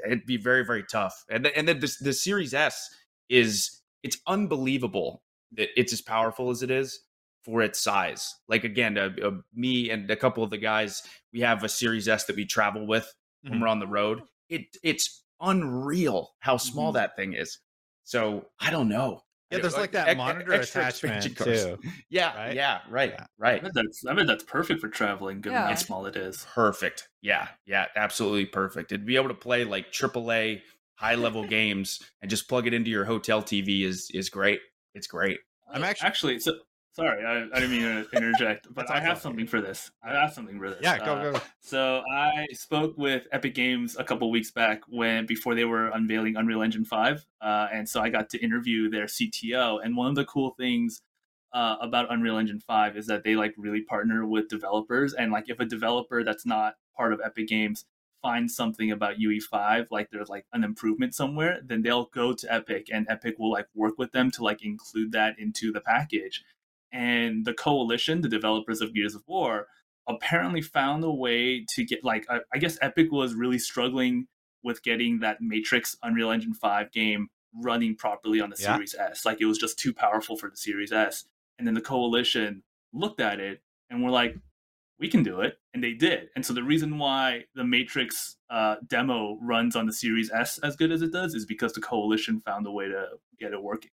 it'd 0.06 0.26
be 0.26 0.38
very 0.38 0.66
very 0.66 0.84
tough. 0.84 1.24
And 1.30 1.48
and 1.48 1.68
then 1.68 1.80
the, 1.80 1.92
the 2.02 2.14
Series 2.14 2.54
S 2.54 2.90
is 3.30 3.82
it's 4.04 4.18
unbelievable 4.28 5.24
that 5.54 5.70
it's 5.80 5.94
as 5.94 6.02
powerful 6.02 6.50
as 6.50 6.62
it 6.62 6.70
is 6.70 7.00
for 7.48 7.62
its 7.62 7.82
size. 7.82 8.36
Like 8.50 8.66
again, 8.66 8.98
uh, 8.98 9.10
uh, 9.24 9.32
me 9.56 9.90
and 9.90 10.12
a 10.12 10.18
couple 10.18 10.44
of 10.44 10.50
the 10.50 10.58
guys, 10.58 11.02
we 11.32 11.40
have 11.40 11.64
a 11.64 11.70
Series 11.70 12.08
S 12.10 12.26
that 12.26 12.36
we 12.36 12.46
travel 12.46 12.86
with 12.86 13.12
when 13.42 13.54
Mhm. 13.54 13.62
we're 13.62 13.68
on 13.70 13.80
the 13.80 13.88
road. 13.88 14.22
It 14.50 14.66
it's 14.84 15.24
unreal 15.40 16.36
how 16.40 16.58
small 16.58 16.92
Mhm. 16.92 16.96
that 16.96 17.16
thing 17.16 17.34
is. 17.34 17.60
So 18.04 18.46
I 18.60 18.70
don't 18.70 18.90
know. 18.90 19.24
Yeah, 19.50 19.60
there's 19.60 19.78
like 19.78 19.94
that 19.94 20.10
ex- 20.10 20.18
monitor 20.18 20.52
extra 20.52 20.82
attachment 20.82 21.26
expansion 21.26 21.36
cards. 21.46 21.64
too. 21.64 21.90
Yeah, 22.10 22.36
right? 22.36 22.54
yeah, 22.54 22.82
right, 22.90 23.12
Yeah. 23.12 23.24
I 23.24 23.28
right. 23.38 23.64
that's 23.74 24.06
I 24.06 24.14
bet 24.14 24.28
that's 24.28 24.44
perfect 24.44 24.82
for 24.82 24.90
traveling, 24.90 25.40
given 25.40 25.58
how 25.58 25.74
small 25.76 26.06
it 26.06 26.18
is. 26.18 26.46
Perfect. 26.54 27.08
Yeah, 27.22 27.48
yeah, 27.66 27.86
absolutely 27.96 28.46
perfect. 28.46 28.92
And 28.92 29.06
be 29.06 29.16
able 29.16 29.30
to 29.30 29.34
play 29.34 29.64
like 29.64 29.94
AAA 29.94 30.62
high 30.96 31.16
level 31.16 31.48
games 31.48 32.02
and 32.22 32.30
just 32.30 32.50
plug 32.50 32.68
it 32.68 32.74
into 32.74 32.90
your 32.90 33.06
hotel 33.06 33.42
TV 33.42 33.84
is 33.86 34.12
is 34.14 34.30
great. 34.30 34.60
It's 34.94 35.08
great. 35.08 35.40
I'm 35.72 35.84
actually- 35.86 36.08
actually 36.08 36.40
so 36.40 36.54
sorry, 36.98 37.24
I, 37.24 37.44
I 37.54 37.60
didn't 37.60 37.72
mean 37.72 37.82
to 37.82 38.08
interject, 38.18 38.74
but 38.74 38.90
I 38.90 39.00
have 39.00 39.20
something 39.20 39.46
for 39.46 39.62
this. 39.62 39.92
I 40.04 40.14
have 40.14 40.34
something 40.34 40.58
for 40.60 40.72
this. 40.72 40.80
Yeah, 40.82 40.98
go 40.98 41.14
Uh, 41.14 41.32
go. 41.32 41.42
So 41.60 42.04
I 42.12 42.48
spoke 42.54 42.98
with 42.98 43.28
Epic 43.32 43.54
Games 43.54 43.96
a 43.98 44.04
couple 44.04 44.30
weeks 44.32 44.52
back 44.52 44.82
when 44.88 45.26
before 45.28 45.54
they 45.54 45.66
were 45.66 45.90
unveiling 45.90 46.36
Unreal 46.36 46.64
Engine 46.64 46.86
Five, 46.86 47.26
uh, 47.42 47.68
and 47.72 47.88
so 47.88 48.02
I 48.02 48.10
got 48.10 48.30
to 48.32 48.44
interview 48.44 48.90
their 48.90 49.06
CTO. 49.06 49.80
And 49.84 49.96
one 49.96 50.10
of 50.10 50.16
the 50.16 50.26
cool 50.26 50.56
things 50.58 51.02
uh, 51.54 51.76
about 51.82 52.12
Unreal 52.12 52.38
Engine 52.38 52.60
5 52.60 52.98
is 52.98 53.08
that 53.08 53.24
they 53.24 53.36
like 53.36 53.54
really 53.58 53.82
partner 53.82 54.26
with 54.26 54.50
developers 54.50 55.14
and 55.14 55.32
like 55.32 55.46
if 55.48 55.60
a 55.60 55.66
developer 55.66 56.24
that's 56.24 56.46
not 56.46 56.74
part 56.96 57.14
of 57.14 57.22
Epic 57.24 57.48
Games 57.48 57.86
finds 58.22 58.54
something 58.54 58.92
about 58.92 59.16
UE5 59.18 59.88
like 59.90 60.10
there's 60.12 60.28
like 60.28 60.46
an 60.52 60.64
improvement 60.64 61.16
somewhere 61.16 61.60
then 61.64 61.82
they'll 61.82 62.10
go 62.14 62.34
to 62.34 62.54
Epic 62.54 62.88
and 62.92 63.08
Epic 63.10 63.36
will 63.40 63.52
like 63.52 63.68
work 63.74 63.98
with 63.98 64.12
them 64.12 64.30
to 64.32 64.44
like 64.44 64.62
include 64.64 65.14
that 65.14 65.40
into 65.40 65.72
the 65.72 65.80
package 65.80 66.44
and 66.92 67.46
the 67.46 67.54
coalition 67.54 68.22
the 68.22 68.30
developers 68.30 68.82
of 68.82 68.94
Gears 68.94 69.16
of 69.16 69.24
War 69.28 69.68
apparently 70.08 70.62
found 70.62 71.04
a 71.04 71.12
way 71.12 71.66
to 71.76 71.84
get 71.84 72.04
like 72.04 72.26
I, 72.30 72.40
I 72.54 72.58
guess 72.60 72.78
Epic 72.82 73.12
was 73.12 73.34
really 73.34 73.60
struggling 73.60 74.28
with 74.64 74.82
getting 74.84 75.20
that 75.20 75.42
Matrix 75.42 75.96
Unreal 76.04 76.32
Engine 76.32 76.54
5 76.54 76.92
game 76.92 77.28
running 77.54 77.96
properly 77.96 78.40
on 78.42 78.50
the 78.50 78.58
Yeah. 78.60 78.74
Series 78.76 78.96
S. 78.96 79.26
Like 79.26 79.42
it 79.42 79.46
was 79.46 79.58
just 79.58 79.78
too 79.80 79.94
powerful 79.94 80.38
for 80.38 80.50
the 80.50 80.58
Series 80.58 80.92
S. 80.92 81.26
And 81.58 81.68
then 81.68 81.74
the 81.74 81.82
coalition 81.82 82.64
looked 82.94 83.20
at 83.20 83.40
it 83.40 83.62
and 83.90 84.04
were 84.04 84.12
like, 84.12 84.36
we 85.00 85.08
can 85.08 85.24
do 85.24 85.42
it. 85.42 85.58
And 85.74 85.84
they 85.84 85.94
did. 85.94 86.30
And 86.36 86.46
so 86.46 86.54
the 86.54 86.64
reason 86.64 86.98
why 86.98 87.46
the 87.54 87.64
Matrix 87.64 88.38
uh, 88.50 88.78
demo 88.88 89.38
runs 89.42 89.76
on 89.76 89.86
the 89.86 89.94
Series 89.94 90.32
S 90.32 90.58
as 90.60 90.76
good 90.76 90.92
as 90.92 91.02
it 91.02 91.12
does 91.12 91.36
is 91.36 91.46
because 91.46 91.74
the 91.74 91.82
coalition 91.82 92.42
found 92.42 92.66
a 92.66 92.72
way 92.72 92.88
to 92.88 93.06
get 93.40 93.54
it 93.54 93.62
working. 93.62 93.92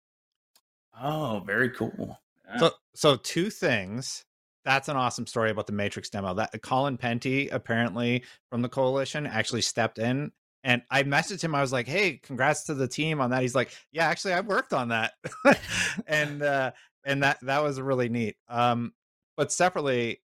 Oh, 1.00 1.42
very 1.44 1.70
cool. 1.70 2.18
Yeah. 2.48 2.58
So, 2.58 2.70
so 2.94 3.16
two 3.16 3.50
things. 3.50 4.24
That's 4.64 4.88
an 4.88 4.96
awesome 4.96 5.26
story 5.26 5.50
about 5.50 5.66
the 5.66 5.72
Matrix 5.72 6.08
demo. 6.08 6.34
That 6.34 6.60
Colin 6.62 6.96
Penty, 6.96 7.48
apparently 7.48 8.24
from 8.50 8.62
the 8.62 8.68
coalition, 8.68 9.26
actually 9.26 9.62
stepped 9.62 9.98
in. 9.98 10.32
And 10.62 10.80
I 10.90 11.02
messaged 11.02 11.42
him. 11.42 11.54
I 11.54 11.60
was 11.60 11.72
like, 11.72 11.86
"Hey, 11.86 12.16
congrats 12.22 12.64
to 12.64 12.74
the 12.74 12.88
team 12.88 13.20
on 13.20 13.30
that." 13.30 13.42
He's 13.42 13.54
like, 13.54 13.70
"Yeah, 13.92 14.06
actually, 14.06 14.32
I 14.32 14.40
worked 14.40 14.72
on 14.72 14.88
that," 14.88 15.12
and 16.06 16.42
uh, 16.42 16.70
and 17.04 17.22
that 17.22 17.38
that 17.42 17.62
was 17.62 17.78
really 17.78 18.08
neat. 18.08 18.36
Um, 18.48 18.94
but 19.36 19.52
separately, 19.52 20.22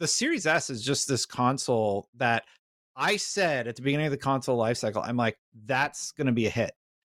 the 0.00 0.06
Series 0.06 0.46
S 0.46 0.70
is 0.70 0.82
just 0.82 1.06
this 1.06 1.26
console 1.26 2.08
that 2.14 2.44
I 2.96 3.16
said 3.16 3.66
at 3.66 3.76
the 3.76 3.82
beginning 3.82 4.06
of 4.06 4.12
the 4.12 4.18
console 4.18 4.56
life 4.56 4.76
cycle, 4.78 5.02
I'm 5.02 5.16
like, 5.16 5.38
that's 5.66 6.12
going 6.12 6.28
to 6.28 6.32
be 6.32 6.46
a 6.46 6.50
hit 6.50 6.72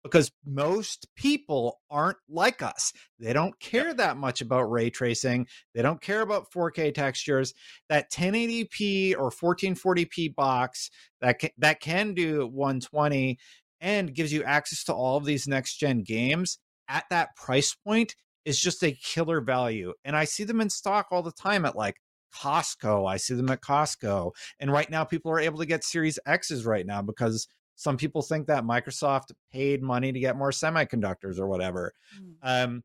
because 0.05 0.31
most 0.45 1.07
people 1.15 1.79
aren't 1.89 2.19
like 2.29 2.61
us. 2.61 2.93
They 3.19 3.33
don't 3.33 3.59
care 3.59 3.91
that 3.91 4.17
much 4.17 4.39
about 4.39 4.69
ray 4.69 4.91
tracing. 4.91 5.47
They 5.73 5.81
don't 5.81 5.99
care 5.99 6.21
about 6.21 6.51
4K 6.51 6.93
textures. 6.93 7.55
That 7.89 8.11
1080p 8.11 9.15
or 9.17 9.31
1440p 9.31 10.35
box 10.35 10.91
that 11.21 11.39
can, 11.39 11.49
that 11.57 11.81
can 11.81 12.13
do 12.13 12.45
120 12.45 13.39
and 13.81 14.13
gives 14.13 14.31
you 14.31 14.43
access 14.43 14.83
to 14.83 14.93
all 14.93 15.17
of 15.17 15.25
these 15.25 15.47
next 15.47 15.77
gen 15.77 16.03
games 16.03 16.59
at 16.87 17.05
that 17.09 17.35
price 17.35 17.73
point 17.73 18.15
is 18.45 18.61
just 18.61 18.83
a 18.83 18.91
killer 18.91 19.41
value. 19.41 19.91
And 20.03 20.15
I 20.15 20.25
see 20.25 20.43
them 20.43 20.61
in 20.61 20.69
stock 20.69 21.07
all 21.09 21.23
the 21.23 21.31
time 21.31 21.65
at 21.65 21.75
like 21.75 21.95
Costco. 22.31 23.09
I 23.09 23.17
see 23.17 23.33
them 23.33 23.49
at 23.49 23.61
Costco. 23.61 24.33
And 24.59 24.71
right 24.71 24.89
now 24.89 25.03
people 25.03 25.31
are 25.31 25.39
able 25.39 25.57
to 25.57 25.65
get 25.65 25.83
Series 25.83 26.19
X's 26.27 26.63
right 26.63 26.85
now 26.85 27.01
because 27.01 27.47
some 27.75 27.97
people 27.97 28.21
think 28.21 28.47
that 28.47 28.63
Microsoft 28.63 29.31
paid 29.51 29.83
money 29.83 30.11
to 30.11 30.19
get 30.19 30.37
more 30.37 30.51
semiconductors 30.51 31.39
or 31.39 31.47
whatever. 31.47 31.93
Mm. 32.19 32.35
Um, 32.41 32.83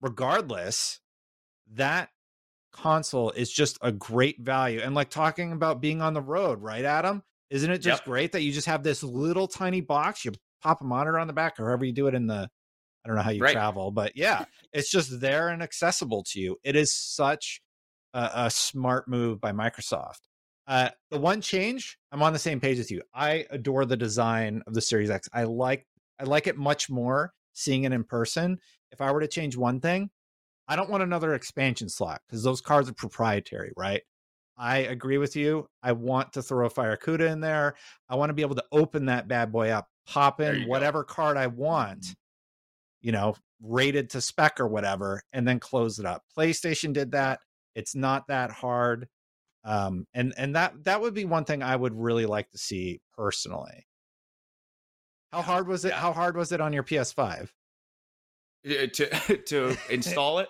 regardless, 0.00 1.00
that 1.74 2.08
console 2.72 3.30
is 3.30 3.50
just 3.50 3.78
a 3.82 3.92
great 3.92 4.40
value. 4.40 4.80
And 4.80 4.94
like 4.94 5.10
talking 5.10 5.52
about 5.52 5.80
being 5.80 6.02
on 6.02 6.14
the 6.14 6.20
road, 6.20 6.62
right, 6.62 6.84
Adam? 6.84 7.22
Isn't 7.50 7.70
it 7.70 7.78
just 7.78 8.00
Yep. 8.02 8.04
great 8.04 8.32
that 8.32 8.42
you 8.42 8.52
just 8.52 8.66
have 8.66 8.82
this 8.82 9.02
little 9.02 9.48
tiny 9.48 9.80
box? 9.80 10.24
You 10.24 10.32
pop 10.62 10.80
a 10.80 10.84
monitor 10.84 11.18
on 11.18 11.26
the 11.26 11.32
back, 11.32 11.60
or 11.60 11.66
however 11.66 11.84
you 11.84 11.92
do 11.92 12.06
it 12.06 12.14
in 12.14 12.26
the, 12.26 12.50
I 13.04 13.08
don't 13.08 13.16
know 13.16 13.22
how 13.22 13.30
you 13.30 13.42
Right. 13.42 13.52
travel, 13.52 13.90
but 13.92 14.16
yeah, 14.16 14.44
it's 14.72 14.90
just 14.90 15.20
there 15.20 15.48
and 15.48 15.62
accessible 15.62 16.24
to 16.24 16.40
you. 16.40 16.56
It 16.64 16.74
is 16.74 16.92
such 16.92 17.62
a, 18.12 18.30
a 18.34 18.50
smart 18.50 19.08
move 19.08 19.40
by 19.40 19.52
Microsoft. 19.52 20.25
Uh, 20.66 20.88
the 21.10 21.18
one 21.18 21.40
change, 21.40 21.98
I'm 22.10 22.22
on 22.22 22.32
the 22.32 22.38
same 22.38 22.60
page 22.60 22.78
as 22.78 22.90
you. 22.90 23.02
I 23.14 23.46
adore 23.50 23.84
the 23.84 23.96
design 23.96 24.62
of 24.66 24.74
the 24.74 24.80
Series 24.80 25.10
X. 25.10 25.28
I 25.32 25.44
like 25.44 25.86
I 26.18 26.24
like 26.24 26.46
it 26.46 26.56
much 26.56 26.90
more 26.90 27.32
seeing 27.52 27.84
it 27.84 27.92
in 27.92 28.04
person. 28.04 28.58
If 28.92 29.00
I 29.00 29.10
were 29.12 29.20
to 29.20 29.28
change 29.28 29.56
one 29.56 29.80
thing, 29.80 30.10
I 30.68 30.76
don't 30.76 30.90
want 30.90 31.02
another 31.02 31.34
expansion 31.34 31.88
slot 31.88 32.20
because 32.26 32.42
those 32.42 32.60
cards 32.60 32.88
are 32.88 32.94
proprietary, 32.94 33.72
right? 33.76 34.02
I 34.58 34.78
agree 34.78 35.18
with 35.18 35.36
you. 35.36 35.68
I 35.82 35.92
want 35.92 36.32
to 36.32 36.42
throw 36.42 36.66
a 36.66 36.70
Firecuda 36.70 37.30
in 37.30 37.40
there. 37.40 37.76
I 38.08 38.16
want 38.16 38.30
to 38.30 38.34
be 38.34 38.42
able 38.42 38.54
to 38.54 38.64
open 38.72 39.06
that 39.06 39.28
bad 39.28 39.52
boy 39.52 39.70
up, 39.70 39.88
pop 40.06 40.40
in 40.40 40.54
you 40.54 40.64
go. 40.64 40.70
whatever 40.70 41.04
card 41.04 41.36
I 41.36 41.46
want, 41.46 42.06
you 43.02 43.12
know, 43.12 43.36
rated 43.62 44.10
to 44.10 44.20
spec 44.20 44.58
or 44.58 44.66
whatever, 44.66 45.22
and 45.32 45.46
then 45.46 45.60
close 45.60 45.98
it 45.98 46.06
up. 46.06 46.22
PlayStation 46.36 46.92
did 46.92 47.12
that. 47.12 47.40
It's 47.74 47.94
not 47.94 48.26
that 48.28 48.50
hard. 48.50 49.08
Um, 49.66 50.06
and 50.14 50.32
and 50.38 50.54
that 50.54 50.84
that 50.84 51.00
would 51.00 51.12
be 51.12 51.24
one 51.24 51.44
thing 51.44 51.60
I 51.62 51.74
would 51.74 51.92
really 51.92 52.24
like 52.24 52.50
to 52.52 52.58
see 52.58 53.00
personally. 53.16 53.86
How 55.32 55.42
hard 55.42 55.66
was 55.66 55.84
it? 55.84 55.92
How 55.92 56.12
hard 56.12 56.36
was 56.36 56.52
it 56.52 56.60
on 56.60 56.72
your 56.72 56.84
PS5? 56.84 57.48
Uh, 58.64 58.86
To 58.92 59.36
to 59.46 59.76
install 59.90 60.38
it, 60.38 60.48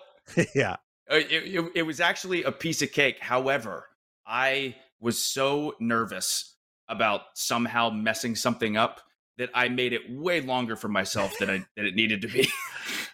yeah. 0.53 0.77
Uh, 1.11 1.15
it, 1.15 1.31
it, 1.31 1.71
it 1.75 1.81
was 1.83 1.99
actually 1.99 2.43
a 2.43 2.51
piece 2.51 2.81
of 2.83 2.91
cake. 2.91 3.17
However, 3.19 3.87
I 4.25 4.75
was 4.99 5.17
so 5.17 5.73
nervous 5.79 6.55
about 6.87 7.21
somehow 7.33 7.89
messing 7.89 8.35
something 8.35 8.77
up 8.77 9.01
that 9.37 9.49
I 9.53 9.69
made 9.69 9.93
it 9.93 10.01
way 10.09 10.41
longer 10.41 10.75
for 10.75 10.89
myself 10.89 11.33
than 11.39 11.49
I 11.49 11.65
than 11.75 11.87
it 11.87 11.95
needed 11.95 12.21
to 12.21 12.27
be. 12.27 12.47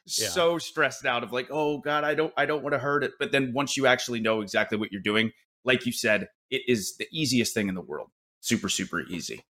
Yeah. 0.06 0.28
So 0.28 0.58
stressed 0.58 1.06
out 1.06 1.24
of 1.24 1.32
like, 1.32 1.48
oh 1.50 1.78
god, 1.78 2.04
I 2.04 2.14
don't 2.14 2.34
I 2.36 2.46
don't 2.46 2.62
want 2.62 2.74
to 2.74 2.78
hurt 2.78 3.06
it. 3.06 3.14
But 3.20 3.32
then 3.32 3.54
once 3.54 3.78
you 3.78 3.88
actually 3.88 4.20
know 4.20 4.42
exactly 4.42 4.78
what 4.78 4.92
you're 4.92 5.02
doing, 5.02 5.32
like 5.66 5.86
you 5.86 5.92
said, 5.92 6.30
it 6.50 6.62
is 6.68 6.98
the 6.98 7.08
easiest 7.12 7.54
thing 7.54 7.68
in 7.68 7.76
the 7.76 7.82
world. 7.82 8.10
Super 8.42 8.70
super 8.70 9.02
easy. 9.02 9.44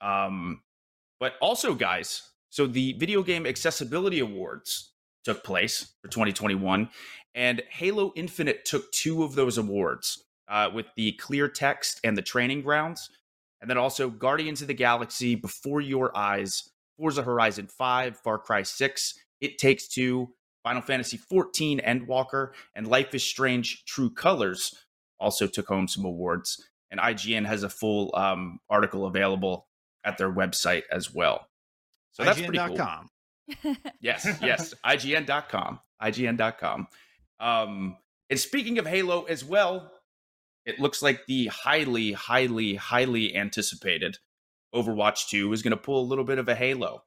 Um, 0.00 0.62
but 1.20 1.34
also, 1.40 1.74
guys, 1.74 2.22
so 2.50 2.66
the 2.66 2.94
Video 2.94 3.22
Game 3.22 3.46
Accessibility 3.46 4.18
Awards 4.18 4.92
took 5.24 5.44
place 5.44 5.94
for 6.02 6.08
2021, 6.08 6.90
and 7.34 7.62
Halo 7.70 8.12
Infinite 8.16 8.64
took 8.64 8.90
two 8.90 9.22
of 9.22 9.34
those 9.34 9.56
awards 9.56 10.24
uh, 10.48 10.68
with 10.74 10.86
the 10.96 11.12
clear 11.12 11.48
text 11.48 12.00
and 12.02 12.18
the 12.18 12.22
training 12.22 12.62
grounds, 12.62 13.08
and 13.60 13.70
then 13.70 13.78
also 13.78 14.10
Guardians 14.10 14.60
of 14.60 14.68
the 14.68 14.74
Galaxy, 14.74 15.36
Before 15.36 15.80
Your 15.80 16.16
Eyes, 16.16 16.68
Forza 16.98 17.22
Horizon 17.22 17.68
5, 17.68 18.18
Far 18.18 18.38
Cry 18.38 18.62
6, 18.62 19.14
It 19.40 19.58
Takes 19.58 19.86
Two, 19.86 20.34
Final 20.64 20.82
Fantasy 20.82 21.16
14, 21.16 21.80
Endwalker, 21.80 22.50
and 22.74 22.88
Life 22.88 23.14
is 23.14 23.22
Strange 23.22 23.84
True 23.84 24.10
Colors 24.10 24.74
also 25.22 25.46
took 25.46 25.68
home 25.68 25.88
some 25.88 26.04
awards. 26.04 26.68
And 26.90 27.00
IGN 27.00 27.46
has 27.46 27.62
a 27.62 27.70
full 27.70 28.14
um, 28.14 28.60
article 28.68 29.06
available 29.06 29.66
at 30.04 30.18
their 30.18 30.30
website 30.30 30.82
as 30.90 31.14
well. 31.14 31.48
So 32.10 32.24
that's 32.24 32.38
pretty 32.40 32.58
cool. 32.58 32.76
IGN.com. 32.76 33.08
Yes, 34.00 34.26
yes. 34.42 34.74
IGN.com. 34.84 35.80
IGN.com. 36.02 36.88
Um, 37.40 37.96
and 38.30 38.38
speaking 38.38 38.78
of 38.78 38.86
Halo 38.86 39.24
as 39.24 39.44
well, 39.44 39.90
it 40.64 40.78
looks 40.78 41.02
like 41.02 41.26
the 41.26 41.46
highly, 41.48 42.12
highly, 42.12 42.74
highly 42.74 43.34
anticipated 43.36 44.18
Overwatch 44.74 45.28
2 45.28 45.52
is 45.52 45.62
going 45.62 45.72
to 45.72 45.76
pull 45.76 46.00
a 46.00 46.06
little 46.06 46.24
bit 46.24 46.38
of 46.38 46.48
a 46.48 46.54
Halo 46.54 47.02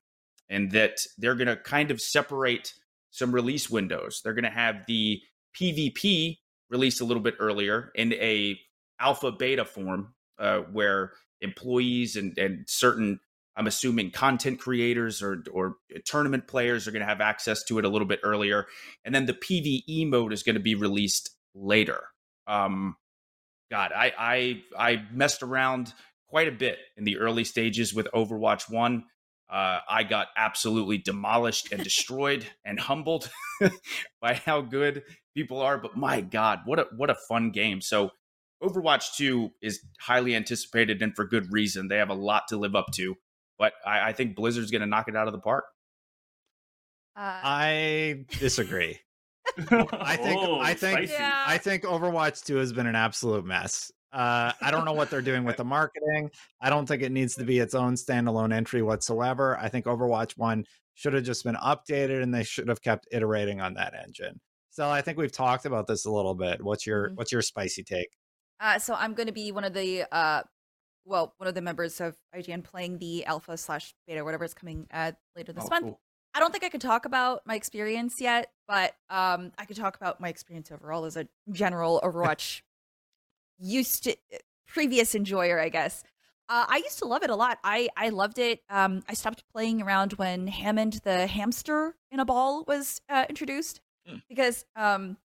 and 0.49 0.71
that 0.71 0.99
they're 1.17 1.35
going 1.35 1.47
to 1.47 1.55
kind 1.55 1.89
of 1.89 2.01
separate 2.01 2.73
some 3.11 3.31
release 3.31 3.69
windows. 3.69 4.21
They're 4.23 4.33
going 4.33 4.43
to 4.43 4.49
have 4.49 4.85
the 4.87 5.21
PvP 5.59 6.37
released 6.75 7.01
a 7.01 7.05
little 7.05 7.23
bit 7.23 7.35
earlier 7.39 7.91
in 7.95 8.13
a 8.13 8.59
alpha 8.99 9.31
beta 9.31 9.63
form 9.63 10.13
uh, 10.39 10.59
where 10.59 11.13
employees 11.41 12.15
and, 12.15 12.37
and 12.37 12.65
certain 12.67 13.19
I'm 13.57 13.67
assuming 13.67 14.11
content 14.11 14.59
creators 14.59 15.21
or 15.23 15.43
or 15.51 15.77
tournament 16.05 16.47
players 16.47 16.87
are 16.87 16.91
going 16.91 17.01
to 17.01 17.07
have 17.07 17.21
access 17.21 17.63
to 17.65 17.79
it 17.79 17.85
a 17.85 17.89
little 17.89 18.07
bit 18.07 18.19
earlier, 18.23 18.65
and 19.05 19.15
then 19.15 19.25
the 19.25 19.33
PVE 19.33 20.09
mode 20.09 20.33
is 20.33 20.43
going 20.43 20.55
to 20.55 20.61
be 20.61 20.75
released 20.75 21.29
later. 21.53 22.03
Um, 22.47 22.97
God, 23.71 23.91
I 23.95 24.11
I 24.17 24.61
I 24.77 25.03
messed 25.11 25.41
around 25.41 25.93
quite 26.27 26.49
a 26.49 26.51
bit 26.51 26.79
in 26.97 27.05
the 27.05 27.17
early 27.17 27.45
stages 27.45 27.93
with 27.93 28.07
Overwatch 28.13 28.69
One. 28.69 29.05
Uh, 29.49 29.79
I 29.87 30.03
got 30.03 30.27
absolutely 30.35 30.97
demolished 30.97 31.71
and 31.71 31.81
destroyed 31.89 32.45
and 32.65 32.77
humbled 32.77 33.29
by 34.21 34.33
how 34.33 34.61
good 34.61 35.03
people 35.35 35.59
are. 35.61 35.77
But 35.77 35.95
my 35.97 36.21
God, 36.21 36.59
what 36.65 36.79
a 36.79 36.87
what 36.95 37.09
a 37.09 37.15
fun 37.27 37.51
game! 37.51 37.81
So 37.81 38.11
Overwatch 38.63 39.15
2 39.15 39.51
is 39.61 39.79
highly 39.99 40.35
anticipated 40.35 41.01
and 41.01 41.15
for 41.15 41.25
good 41.25 41.51
reason. 41.51 41.87
They 41.87 41.97
have 41.97 42.09
a 42.09 42.13
lot 42.15 42.43
to 42.49 42.57
live 42.57 42.75
up 42.75 42.87
to 42.95 43.15
but 43.57 43.73
I, 43.85 44.09
I 44.09 44.13
think 44.13 44.35
Blizzard's 44.35 44.71
going 44.71 44.81
to 44.81 44.85
knock 44.87 45.07
it 45.07 45.15
out 45.15 45.27
of 45.27 45.33
the 45.33 45.39
park. 45.39 45.63
Uh, 47.15 47.39
I 47.43 48.25
disagree. 48.39 48.99
I 49.57 50.17
think- 50.17 50.39
Oh, 50.41 50.59
I 50.59 50.73
think- 50.73 51.09
Yeah. 51.09 51.43
I 51.47 51.57
think 51.57 51.83
Overwatch 51.83 52.43
2 52.43 52.57
has 52.57 52.73
been 52.73 52.87
an 52.87 52.95
absolute 52.95 53.45
mess. 53.45 53.91
Uh, 54.11 54.51
I 54.61 54.71
don't 54.71 54.85
know 54.85 54.93
what 54.93 55.09
they're 55.09 55.21
doing 55.21 55.43
with 55.43 55.57
the 55.57 55.63
marketing. 55.65 56.31
I 56.61 56.69
don't 56.69 56.85
think 56.85 57.01
it 57.01 57.11
needs 57.11 57.35
to 57.35 57.43
be 57.45 57.59
its 57.59 57.75
own 57.75 57.95
standalone 57.95 58.53
entry 58.53 58.81
whatsoever. 58.81 59.57
I 59.57 59.67
think 59.69 59.85
Overwatch 59.85 60.37
1 60.37 60.65
should 60.93 61.13
have 61.13 61.23
just 61.23 61.43
been 61.43 61.55
updated 61.55 62.23
and 62.23 62.33
they 62.33 62.43
should 62.43 62.69
have 62.69 62.81
kept 62.81 63.07
iterating 63.11 63.59
on 63.61 63.73
that 63.75 63.93
engine. 63.93 64.39
So 64.75 64.89
I 64.89 65.01
think 65.01 65.17
we've 65.17 65.31
talked 65.31 65.65
about 65.65 65.87
this 65.87 66.03
a 66.03 66.11
little 66.11 66.35
bit. 66.35 66.61
What's 66.61 66.85
your 66.85 67.11
Mhm. 67.11 67.15
what's 67.15 67.31
your 67.31 67.41
spicy 67.41 67.81
take? 67.81 68.09
Uh, 68.59 68.77
so 68.77 68.93
I'm 68.93 69.13
going 69.13 69.27
to 69.27 69.33
be 69.33 69.53
one 69.53 69.63
of 69.63 69.73
the, 69.73 70.03
uh, 70.13 70.43
well, 71.05 71.33
one 71.37 71.47
of 71.47 71.55
the 71.55 71.61
members 71.61 72.01
of 72.01 72.17
IGN 72.33 72.61
playing 72.61 72.97
the 72.99 73.25
alpha 73.25 73.55
slash 73.57 73.93
beta, 74.05 74.25
whatever 74.25 74.43
is 74.43 74.53
coming 74.53 74.85
uh, 74.91 75.13
later 75.33 75.53
this 75.53 75.63
Oh, 75.65 75.69
month. 75.69 75.83
cool. 75.85 76.01
I 76.33 76.41
don't 76.41 76.51
think 76.51 76.65
I 76.65 76.69
could 76.69 76.81
talk 76.81 77.05
about 77.05 77.41
my 77.45 77.55
experience 77.55 78.19
yet, 78.19 78.51
but 78.67 78.95
um, 79.09 79.53
I 79.57 79.63
could 79.65 79.77
talk 79.77 79.95
about 79.95 80.19
my 80.19 80.27
experience 80.27 80.69
overall 80.73 81.05
as 81.05 81.15
a 81.15 81.29
general 81.51 82.01
Overwatch 82.03 82.61
used 83.57 84.03
to 84.03 84.17
previous 84.67 85.15
enjoyer, 85.15 85.57
I 85.59 85.69
guess. 85.69 86.03
Uh, 86.49 86.65
I 86.67 86.77
used 86.77 86.99
to 86.99 87.05
love 87.05 87.23
it 87.23 87.29
a 87.29 87.35
lot. 87.35 87.59
I 87.63 87.89
I 87.97 88.09
loved 88.09 88.37
it. 88.39 88.61
Um, 88.69 89.03
I 89.07 89.13
stopped 89.13 89.43
playing 89.53 89.81
around 89.81 90.13
when 90.13 90.47
Hammond 90.47 90.99
the 91.03 91.27
hamster 91.27 91.95
in 92.11 92.19
a 92.19 92.25
ball 92.25 92.65
was 92.67 93.01
uh, 93.09 93.25
introduced 93.29 93.79
Hmm. 94.07 94.17
because 94.29 94.65
um, 94.75 95.17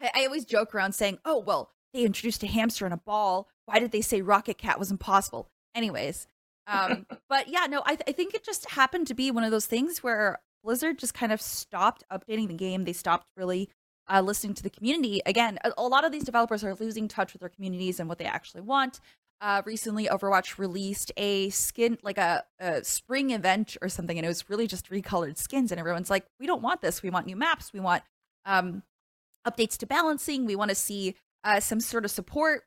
I, 0.00 0.10
I 0.14 0.24
always 0.26 0.44
joke 0.44 0.74
around 0.74 0.94
saying, 0.94 1.18
"Oh 1.24 1.38
well, 1.38 1.70
they 1.92 2.04
introduced 2.04 2.42
a 2.42 2.46
hamster 2.46 2.86
in 2.86 2.92
a 2.92 2.96
ball. 2.96 3.48
Why 3.66 3.78
did 3.78 3.92
they 3.92 4.00
say 4.00 4.22
Rocket 4.22 4.58
Cat 4.58 4.78
was 4.78 4.90
impossible?" 4.90 5.48
Anyways, 5.74 6.26
um, 6.66 7.06
but 7.28 7.48
yeah, 7.48 7.66
no, 7.68 7.82
I, 7.84 7.96
th- 7.96 8.04
I 8.06 8.12
think 8.12 8.34
it 8.34 8.44
just 8.44 8.70
happened 8.70 9.06
to 9.08 9.14
be 9.14 9.30
one 9.30 9.44
of 9.44 9.50
those 9.50 9.66
things 9.66 10.02
where 10.02 10.38
Blizzard 10.62 10.98
just 10.98 11.14
kind 11.14 11.32
of 11.32 11.40
stopped 11.40 12.04
updating 12.10 12.48
the 12.48 12.54
game. 12.54 12.84
They 12.84 12.92
stopped 12.92 13.26
really 13.36 13.68
uh, 14.08 14.20
listening 14.20 14.54
to 14.54 14.62
the 14.62 14.70
community. 14.70 15.20
Again, 15.26 15.58
a, 15.64 15.72
a 15.76 15.82
lot 15.82 16.04
of 16.04 16.12
these 16.12 16.24
developers 16.24 16.64
are 16.64 16.74
losing 16.74 17.08
touch 17.08 17.32
with 17.32 17.40
their 17.40 17.48
communities 17.48 18.00
and 18.00 18.08
what 18.08 18.18
they 18.18 18.24
actually 18.24 18.62
want. 18.62 19.00
Uh, 19.44 19.60
recently, 19.66 20.06
Overwatch 20.06 20.56
released 20.56 21.12
a 21.18 21.50
skin, 21.50 21.98
like 22.02 22.16
a, 22.16 22.44
a 22.58 22.82
spring 22.82 23.28
event 23.28 23.76
or 23.82 23.90
something, 23.90 24.16
and 24.16 24.24
it 24.24 24.28
was 24.28 24.48
really 24.48 24.66
just 24.66 24.88
recolored 24.88 25.36
skins. 25.36 25.70
And 25.70 25.78
everyone's 25.78 26.08
like, 26.08 26.24
"We 26.40 26.46
don't 26.46 26.62
want 26.62 26.80
this. 26.80 27.02
We 27.02 27.10
want 27.10 27.26
new 27.26 27.36
maps. 27.36 27.70
We 27.70 27.78
want 27.78 28.04
um, 28.46 28.82
updates 29.46 29.76
to 29.78 29.86
balancing. 29.86 30.46
We 30.46 30.56
want 30.56 30.70
to 30.70 30.74
see 30.74 31.16
uh, 31.44 31.60
some 31.60 31.80
sort 31.80 32.06
of 32.06 32.10
support 32.10 32.62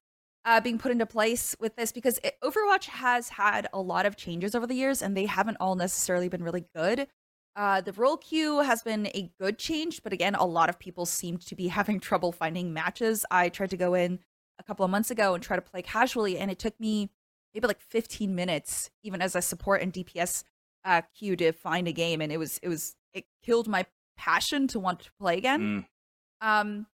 uh, 0.45 0.61
being 0.61 0.77
put 0.77 0.91
into 0.91 1.07
place 1.07 1.55
with 1.59 1.75
this 1.75 1.91
because 1.91 2.19
it, 2.23 2.35
Overwatch 2.43 2.85
has 2.85 3.29
had 3.29 3.67
a 3.73 3.81
lot 3.81 4.05
of 4.05 4.15
changes 4.15 4.53
over 4.53 4.67
the 4.67 4.75
years, 4.75 5.01
and 5.01 5.17
they 5.17 5.25
haven't 5.25 5.57
all 5.59 5.73
necessarily 5.73 6.29
been 6.29 6.43
really 6.43 6.67
good. 6.75 7.07
Uh, 7.55 7.81
the 7.81 7.93
role 7.93 8.17
queue 8.17 8.59
has 8.59 8.83
been 8.83 9.07
a 9.07 9.31
good 9.41 9.57
change, 9.57 10.03
but 10.03 10.13
again, 10.13 10.35
a 10.35 10.45
lot 10.45 10.69
of 10.69 10.77
people 10.77 11.07
seem 11.07 11.39
to 11.39 11.55
be 11.55 11.67
having 11.69 11.99
trouble 11.99 12.31
finding 12.31 12.71
matches. 12.71 13.25
I 13.31 13.49
tried 13.49 13.71
to 13.71 13.77
go 13.77 13.95
in 13.95 14.19
a 14.59 14.63
couple 14.63 14.85
of 14.85 14.91
months 14.91 15.11
ago 15.11 15.33
and 15.33 15.43
try 15.43 15.55
to 15.55 15.61
play 15.61 15.81
casually, 15.81 16.37
and 16.37 16.51
it 16.51 16.59
took 16.59 16.79
me 16.79 17.09
maybe 17.53 17.67
like 17.67 17.81
15 17.81 18.33
minutes, 18.33 18.89
even 19.03 19.21
as 19.21 19.35
a 19.35 19.41
support 19.41 19.81
and 19.81 19.93
DPS 19.93 20.43
uh, 20.85 21.01
queue, 21.17 21.35
to 21.35 21.51
find 21.51 21.87
a 21.87 21.91
game, 21.91 22.21
and 22.21 22.31
it 22.31 22.37
was 22.37 22.59
it 22.63 22.69
was 22.69 22.95
it 23.13 23.25
killed 23.43 23.67
my 23.67 23.85
passion 24.17 24.67
to 24.67 24.79
want 24.79 24.99
to 25.01 25.11
play 25.19 25.37
again. 25.37 25.85
Mm. 26.41 26.49
Um, 26.61 26.87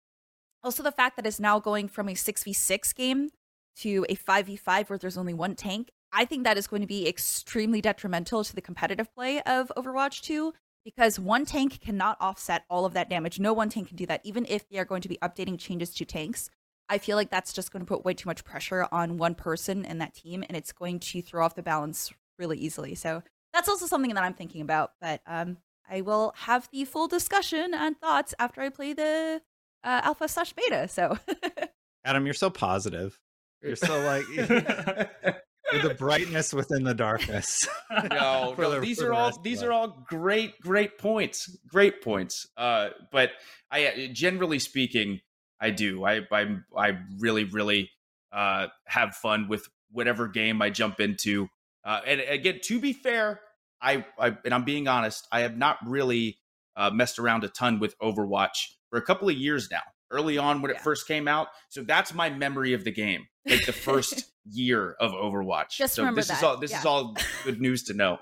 also, 0.63 0.83
the 0.83 0.91
fact 0.91 1.15
that 1.15 1.25
it's 1.25 1.39
now 1.39 1.59
going 1.59 1.87
from 1.87 2.07
a 2.07 2.13
6v6 2.13 2.95
game 2.95 3.29
to 3.77 4.05
a 4.09 4.15
5v5 4.15 4.89
where 4.89 4.99
there's 4.99 5.17
only 5.17 5.33
one 5.33 5.55
tank, 5.55 5.89
I 6.11 6.25
think 6.25 6.43
that 6.43 6.57
is 6.57 6.67
going 6.67 6.81
to 6.81 6.87
be 6.87 7.07
extremely 7.07 7.81
detrimental 7.81 8.43
to 8.43 8.53
the 8.53 8.61
competitive 8.61 9.13
play 9.15 9.41
of 9.41 9.71
Overwatch 9.75 10.21
2 10.21 10.53
because 10.83 11.19
one 11.19 11.45
tank 11.45 11.79
cannot 11.79 12.17
offset 12.19 12.63
all 12.69 12.85
of 12.85 12.93
that 12.93 13.09
damage. 13.09 13.39
No 13.39 13.53
one 13.53 13.69
tank 13.69 13.87
can 13.87 13.97
do 13.97 14.05
that, 14.07 14.21
even 14.23 14.45
if 14.49 14.67
they 14.69 14.77
are 14.77 14.85
going 14.85 15.01
to 15.01 15.09
be 15.09 15.17
updating 15.21 15.57
changes 15.59 15.93
to 15.95 16.05
tanks. 16.05 16.49
I 16.91 16.97
feel 16.97 17.15
like 17.15 17.29
that's 17.31 17.53
just 17.53 17.71
going 17.71 17.83
to 17.83 17.87
put 17.87 18.03
way 18.03 18.13
too 18.13 18.27
much 18.27 18.43
pressure 18.43 18.85
on 18.91 19.17
one 19.17 19.33
person 19.33 19.85
in 19.85 19.99
that 19.99 20.13
team, 20.13 20.43
and 20.47 20.57
it's 20.57 20.73
going 20.73 20.99
to 20.99 21.21
throw 21.21 21.45
off 21.45 21.55
the 21.55 21.63
balance 21.63 22.11
really 22.37 22.57
easily. 22.57 22.95
So 22.95 23.23
that's 23.53 23.69
also 23.69 23.85
something 23.85 24.13
that 24.13 24.23
I'm 24.23 24.33
thinking 24.33 24.61
about. 24.61 24.91
But 24.99 25.21
um, 25.25 25.57
I 25.89 26.01
will 26.01 26.33
have 26.37 26.67
the 26.73 26.83
full 26.85 27.07
discussion 27.07 27.73
and 27.73 27.97
thoughts 27.97 28.33
after 28.39 28.59
I 28.61 28.69
play 28.69 28.91
the 28.93 29.41
uh, 29.85 30.01
alpha 30.03 30.27
slash 30.27 30.51
beta. 30.53 30.87
So 30.89 31.17
Adam, 32.05 32.25
you're 32.25 32.33
so 32.33 32.49
positive. 32.49 33.17
You're 33.63 33.75
so 33.77 33.99
like 34.01 34.25
you're 34.35 35.81
the 35.83 35.95
brightness 35.97 36.53
within 36.53 36.83
the 36.83 36.93
darkness. 36.93 37.67
no, 38.11 38.53
no, 38.57 38.71
the- 38.73 38.79
these 38.81 39.01
are 39.01 39.07
the 39.07 39.13
all 39.13 39.25
rest 39.27 39.37
of 39.37 39.43
these 39.43 39.59
us. 39.59 39.63
are 39.63 39.71
all 39.71 40.05
great, 40.09 40.59
great 40.61 40.97
points. 40.97 41.57
Great 41.67 42.01
points. 42.01 42.45
Uh, 42.57 42.89
but 43.11 43.29
I, 43.71 43.85
uh, 43.87 43.91
generally 44.13 44.59
speaking, 44.59 45.21
I 45.61 45.69
do. 45.69 46.03
I, 46.03 46.21
I, 46.31 46.57
I 46.75 46.97
really, 47.19 47.43
really 47.45 47.91
uh, 48.33 48.67
have 48.85 49.15
fun 49.15 49.47
with 49.47 49.69
whatever 49.91 50.27
game 50.27 50.61
I 50.61 50.71
jump 50.71 50.99
into. 50.99 51.47
Uh, 51.85 52.01
and 52.05 52.21
again, 52.21 52.59
to 52.63 52.79
be 52.79 52.93
fair, 52.93 53.39
I, 53.81 54.05
I, 54.19 54.35
and 54.43 54.53
I'm 54.53 54.63
being 54.63 54.87
honest, 54.87 55.27
I 55.31 55.41
have 55.41 55.57
not 55.57 55.77
really 55.85 56.37
uh, 56.75 56.89
messed 56.89 57.19
around 57.19 57.43
a 57.43 57.47
ton 57.47 57.79
with 57.79 57.97
Overwatch 57.99 58.73
for 58.89 58.97
a 58.97 59.01
couple 59.01 59.29
of 59.29 59.35
years 59.35 59.69
now. 59.71 59.81
Early 60.09 60.37
on 60.37 60.61
when 60.61 60.71
it 60.71 60.81
first 60.81 61.07
came 61.07 61.25
out, 61.29 61.47
so 61.69 61.83
that's 61.83 62.13
my 62.13 62.29
memory 62.29 62.73
of 62.73 62.83
the 62.83 62.91
game, 62.91 63.27
like 63.45 63.65
the 63.65 63.71
first 63.71 64.25
year 64.45 64.97
of 64.99 65.13
Overwatch. 65.13 65.69
Just 65.69 65.95
so 65.95 66.01
remember 66.01 66.19
this 66.19 66.29
is 66.29 66.41
that, 66.41 66.45
all 66.45 66.57
this 66.57 66.77
is 66.77 66.85
all 66.85 67.15
good 67.45 67.61
news 67.61 67.83
to 67.83 67.93
know. 67.93 68.19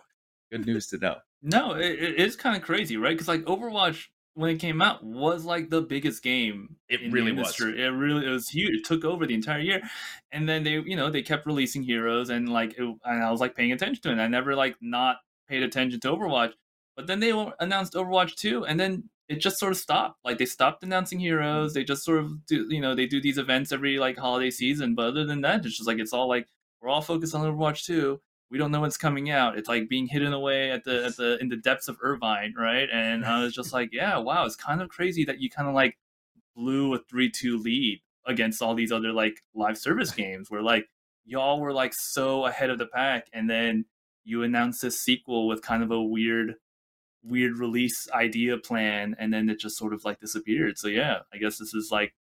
Good 0.51 0.67
news 0.67 0.85
to 0.89 0.99
know. 0.99 1.15
No, 1.41 1.73
it, 1.73 1.85
it 1.85 2.19
is 2.19 2.35
kind 2.35 2.55
of 2.55 2.61
crazy, 2.61 2.95
right? 2.97 3.13
Because 3.13 3.27
like 3.27 3.41
Overwatch 3.45 4.05
when 4.39 4.49
it 4.49 4.57
came 4.57 4.81
out 4.81 5.03
was 5.03 5.43
like 5.43 5.69
the 5.69 5.81
biggest 5.81 6.23
game. 6.23 6.77
It 6.87 7.11
really 7.11 7.33
was. 7.33 7.59
It 7.59 7.91
really 7.91 8.25
it 8.25 8.29
was 8.29 8.47
huge. 8.47 8.73
It 8.73 8.85
took 8.85 9.03
over 9.03 9.27
the 9.27 9.33
entire 9.33 9.59
year, 9.59 9.81
and 10.31 10.47
then 10.47 10.63
they 10.63 10.79
you 10.79 10.95
know 10.95 11.09
they 11.09 11.21
kept 11.21 11.45
releasing 11.45 11.83
heroes 11.83 12.29
and 12.29 12.47
like 12.47 12.71
it, 12.77 12.83
and 13.03 13.23
I 13.23 13.29
was 13.31 13.41
like 13.41 13.53
paying 13.53 13.73
attention 13.73 14.01
to 14.03 14.09
it. 14.09 14.11
And 14.13 14.21
I 14.21 14.27
never 14.27 14.55
like 14.55 14.77
not 14.79 15.17
paid 15.49 15.61
attention 15.61 15.99
to 15.99 16.07
Overwatch, 16.07 16.53
but 16.95 17.05
then 17.05 17.19
they 17.19 17.31
announced 17.59 17.95
Overwatch 17.95 18.35
two, 18.35 18.65
and 18.65 18.79
then 18.79 19.09
it 19.27 19.41
just 19.41 19.59
sort 19.59 19.73
of 19.73 19.77
stopped. 19.77 20.19
Like 20.23 20.37
they 20.37 20.45
stopped 20.45 20.83
announcing 20.83 21.19
heroes. 21.19 21.71
Mm-hmm. 21.71 21.79
They 21.79 21.83
just 21.83 22.05
sort 22.05 22.19
of 22.19 22.45
do 22.45 22.65
you 22.69 22.79
know 22.79 22.95
they 22.95 23.07
do 23.07 23.21
these 23.21 23.37
events 23.37 23.73
every 23.73 23.97
like 23.97 24.17
holiday 24.17 24.51
season, 24.51 24.95
but 24.95 25.07
other 25.07 25.25
than 25.25 25.41
that, 25.41 25.65
it's 25.65 25.75
just 25.75 25.87
like 25.87 25.99
it's 25.99 26.13
all 26.13 26.29
like 26.29 26.47
we're 26.81 26.89
all 26.89 27.01
focused 27.01 27.35
on 27.35 27.41
Overwatch 27.41 27.83
two 27.83 28.21
we 28.51 28.57
don't 28.57 28.71
know 28.71 28.81
what's 28.81 28.97
coming 28.97 29.29
out. 29.29 29.57
It's 29.57 29.69
like 29.69 29.87
being 29.89 30.07
hidden 30.07 30.33
away 30.33 30.71
at 30.71 30.83
the 30.83 31.05
at 31.05 31.17
the 31.17 31.37
in 31.39 31.49
the 31.49 31.57
depths 31.57 31.87
of 31.87 31.97
Irvine, 32.01 32.53
right? 32.57 32.89
And 32.91 33.25
I 33.25 33.43
was 33.43 33.53
just 33.53 33.73
like, 33.73 33.89
yeah, 33.93 34.17
wow, 34.17 34.45
it's 34.45 34.55
kind 34.55 34.81
of 34.81 34.89
crazy 34.89 35.23
that 35.25 35.39
you 35.39 35.49
kind 35.49 35.67
of 35.67 35.73
like 35.75 35.97
blew 36.55 36.93
a 36.93 36.99
three 36.99 37.29
two 37.29 37.57
lead 37.57 38.01
against 38.25 38.61
all 38.61 38.75
these 38.75 38.91
other 38.91 39.11
like 39.13 39.43
live 39.53 39.77
service 39.77 40.11
games 40.11 40.49
where 40.51 40.61
like 40.61 40.89
y'all 41.25 41.59
were 41.59 41.73
like 41.73 41.93
so 41.93 42.45
ahead 42.45 42.69
of 42.69 42.77
the 42.79 42.87
pack, 42.87 43.27
and 43.33 43.49
then 43.49 43.85
you 44.25 44.43
announced 44.43 44.81
this 44.81 44.99
sequel 44.99 45.47
with 45.47 45.61
kind 45.61 45.81
of 45.83 45.91
a 45.91 46.01
weird 46.01 46.55
weird 47.23 47.57
release 47.57 48.09
idea 48.11 48.57
plan 48.57 49.13
and 49.19 49.33
then 49.33 49.49
it 49.49 49.59
just 49.59 49.77
sort 49.77 49.93
of 49.93 50.05
like 50.05 50.21
disappeared 50.21 50.77
so 50.77 50.87
yeah 50.87 51.17
i 51.33 51.37
guess 51.37 51.57
this 51.57 51.73
is 51.73 51.89
like 51.91 52.13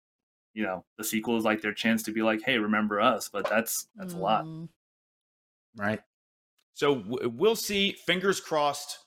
you 0.55 0.63
know 0.65 0.85
the 0.97 1.05
sequel 1.05 1.37
is 1.37 1.45
like 1.45 1.61
their 1.63 1.73
chance 1.73 2.03
to 2.03 2.11
be 2.11 2.21
like 2.21 2.43
hey 2.43 2.59
remember 2.59 3.01
us 3.01 3.29
but 3.29 3.49
that's 3.49 3.87
that's 3.95 4.13
a 4.15 4.19
lot 4.19 4.45
Mm. 4.45 4.69
right? 5.77 6.01
So 6.79 6.95
w- 6.95 7.29
we'll 7.29 7.57
see. 7.57 7.93
Fingers 8.07 8.39
crossed. 8.41 8.99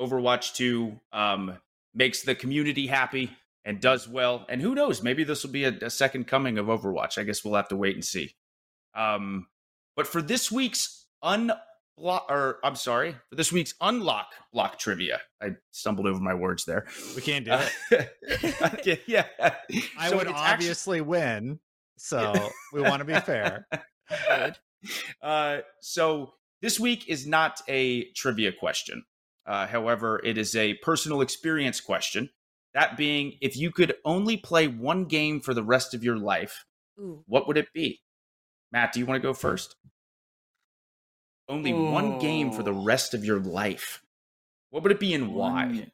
Overwatch 0.00 0.54
Two 0.54 1.00
um, 1.12 1.58
makes 1.92 2.22
the 2.22 2.36
community 2.36 2.86
happy 2.86 3.36
and 3.64 3.80
does 3.80 4.06
well. 4.08 4.46
And 4.48 4.62
who 4.62 4.72
knows? 4.76 5.02
Maybe 5.02 5.24
this 5.24 5.42
will 5.42 5.50
be 5.50 5.64
a, 5.64 5.70
a 5.82 5.90
second 5.90 6.28
coming 6.28 6.58
of 6.58 6.66
Overwatch. 6.66 7.18
I 7.18 7.24
guess 7.24 7.44
we'll 7.44 7.56
have 7.56 7.66
to 7.70 7.76
wait 7.76 7.96
and 7.96 8.04
see. 8.04 8.36
Um, 8.94 9.48
but 9.96 10.06
for 10.06 10.22
this 10.22 10.52
week's 10.52 11.06
unblock, 11.24 11.50
or 11.98 12.60
I'm 12.62 12.76
sorry, 12.76 13.16
for 13.30 13.34
this 13.34 13.50
week's 13.50 13.74
unlock 13.80 14.28
block 14.52 14.78
trivia, 14.78 15.20
I 15.42 15.56
stumbled 15.72 16.06
over 16.06 16.20
my 16.20 16.34
words 16.34 16.64
there. 16.64 16.86
We 17.16 17.22
can't 17.22 17.44
do 17.44 17.50
Uh, 17.50 17.68
it. 17.90 18.54
okay, 18.74 19.00
yeah, 19.08 19.26
I 19.98 20.10
So 20.10 20.18
would 20.18 20.28
obviously 20.28 21.00
win, 21.00 21.58
so 21.96 22.32
we 22.72 22.80
want 22.80 23.00
to 23.00 23.04
be 23.04 23.18
fair. 23.18 23.66
uh, 25.20 25.58
so 25.80 26.34
this 26.62 26.78
week 26.80 27.08
is 27.08 27.26
not 27.26 27.60
a 27.68 28.04
trivia 28.12 28.52
question. 28.52 29.04
Uh, 29.46 29.66
however, 29.66 30.20
it 30.24 30.36
is 30.36 30.54
a 30.56 30.74
personal 30.82 31.20
experience 31.20 31.80
question. 31.80 32.30
That 32.74 32.96
being, 32.96 33.38
if 33.40 33.56
you 33.56 33.70
could 33.70 33.94
only 34.04 34.36
play 34.36 34.66
one 34.68 35.06
game 35.06 35.40
for 35.40 35.54
the 35.54 35.62
rest 35.62 35.94
of 35.94 36.04
your 36.04 36.18
life, 36.18 36.64
Ooh. 36.98 37.24
what 37.26 37.46
would 37.48 37.56
it 37.56 37.72
be? 37.72 38.00
Matt, 38.70 38.92
do 38.92 39.00
you 39.00 39.06
want 39.06 39.20
to 39.22 39.26
go 39.26 39.32
first? 39.32 39.76
Only 41.48 41.72
one 41.72 42.18
game 42.18 42.52
for 42.52 42.62
the 42.62 42.72
Oh. 42.74 42.84
rest 42.84 43.14
of 43.14 43.24
your 43.24 43.40
life. 43.40 44.02
What 44.70 44.82
would 44.82 44.92
it 44.92 45.00
be 45.00 45.14
and 45.14 45.34
why? 45.34 45.64
One- 45.66 45.92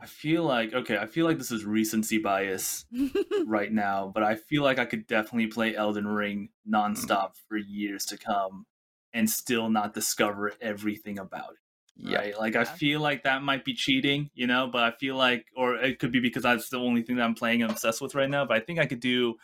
I 0.00 0.06
feel 0.06 0.44
like 0.44 0.72
okay, 0.72 0.96
I 0.96 1.06
feel 1.06 1.26
like 1.26 1.36
this 1.36 1.50
is 1.50 1.64
recency 1.64 2.16
bias 2.16 2.86
right 3.46 3.70
now, 3.70 4.10
but 4.14 4.22
I 4.22 4.36
feel 4.36 4.62
like 4.62 4.78
I 4.78 4.86
could 4.86 5.06
definitely 5.06 5.48
play 5.48 5.74
Elden 5.76 6.06
Ring 6.06 6.48
nonstop 6.66 7.32
for 7.48 7.58
years 7.58 8.06
to 8.06 8.16
come 8.16 8.64
and 9.14 9.30
still 9.30 9.70
not 9.70 9.94
discover 9.94 10.52
everything 10.60 11.18
about 11.18 11.52
it. 11.52 11.58
Yeah. 11.96 12.18
Right? 12.18 12.38
Like 12.38 12.56
I 12.56 12.64
feel 12.64 13.00
like 13.00 13.22
that 13.22 13.42
might 13.42 13.64
be 13.64 13.72
cheating, 13.72 14.28
you 14.34 14.48
know, 14.48 14.68
but 14.70 14.82
I 14.82 14.90
feel 14.90 15.14
like 15.14 15.46
or 15.56 15.76
it 15.76 16.00
could 16.00 16.10
be 16.10 16.18
because 16.18 16.42
that's 16.42 16.68
the 16.68 16.78
only 16.78 17.02
thing 17.02 17.16
that 17.16 17.22
I'm 17.22 17.36
playing 17.36 17.62
and 17.62 17.70
obsessed 17.70 18.00
with 18.00 18.16
right 18.16 18.28
now, 18.28 18.44
but 18.44 18.56
I 18.56 18.60
think 18.60 18.80
I 18.80 18.86
could 18.86 18.98
do 19.00 19.36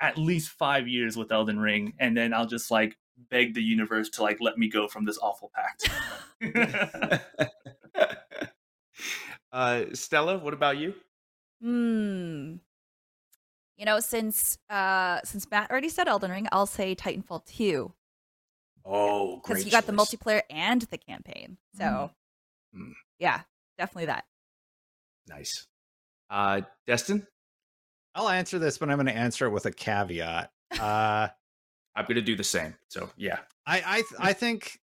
at 0.00 0.18
least 0.18 0.50
5 0.50 0.88
years 0.88 1.16
with 1.16 1.30
Elden 1.30 1.60
Ring 1.60 1.94
and 2.00 2.16
then 2.16 2.34
I'll 2.34 2.46
just 2.46 2.72
like 2.72 2.98
beg 3.30 3.54
the 3.54 3.62
universe 3.62 4.08
to 4.10 4.22
like 4.22 4.38
let 4.40 4.58
me 4.58 4.68
go 4.68 4.88
from 4.88 5.04
this 5.04 5.18
awful 5.22 5.52
pact. 5.54 5.88
uh, 9.52 9.84
Stella, 9.92 10.38
what 10.38 10.54
about 10.54 10.78
you? 10.78 10.94
Hmm. 11.62 12.56
You 13.76 13.86
know, 13.86 14.00
since 14.00 14.58
uh 14.68 15.20
since 15.22 15.48
Matt 15.52 15.70
already 15.70 15.88
said 15.88 16.08
Elden 16.08 16.32
Ring, 16.32 16.48
I'll 16.50 16.66
say 16.66 16.96
Titanfall 16.96 17.46
2 17.46 17.92
Oh, 18.84 19.36
because 19.36 19.64
you 19.64 19.70
got 19.70 19.86
the 19.86 19.92
multiplayer 19.92 20.42
and 20.50 20.82
the 20.82 20.98
campaign. 20.98 21.58
So, 21.76 22.10
Mm. 22.74 22.92
yeah, 23.18 23.42
definitely 23.78 24.06
that. 24.06 24.24
Nice. 25.28 25.66
Uh, 26.30 26.62
Destin, 26.86 27.26
I'll 28.14 28.28
answer 28.28 28.58
this, 28.58 28.78
but 28.78 28.88
I'm 28.90 28.96
going 28.96 29.06
to 29.06 29.16
answer 29.16 29.46
it 29.46 29.50
with 29.50 29.66
a 29.66 29.72
caveat. 29.72 30.50
Uh, 30.78 31.28
I'm 31.94 32.06
gonna 32.06 32.22
do 32.22 32.34
the 32.36 32.44
same. 32.44 32.74
So 32.88 33.10
yeah. 33.18 33.40
I 33.66 33.82
I 33.86 33.94
th- 33.96 34.06
I 34.18 34.32
think 34.32 34.80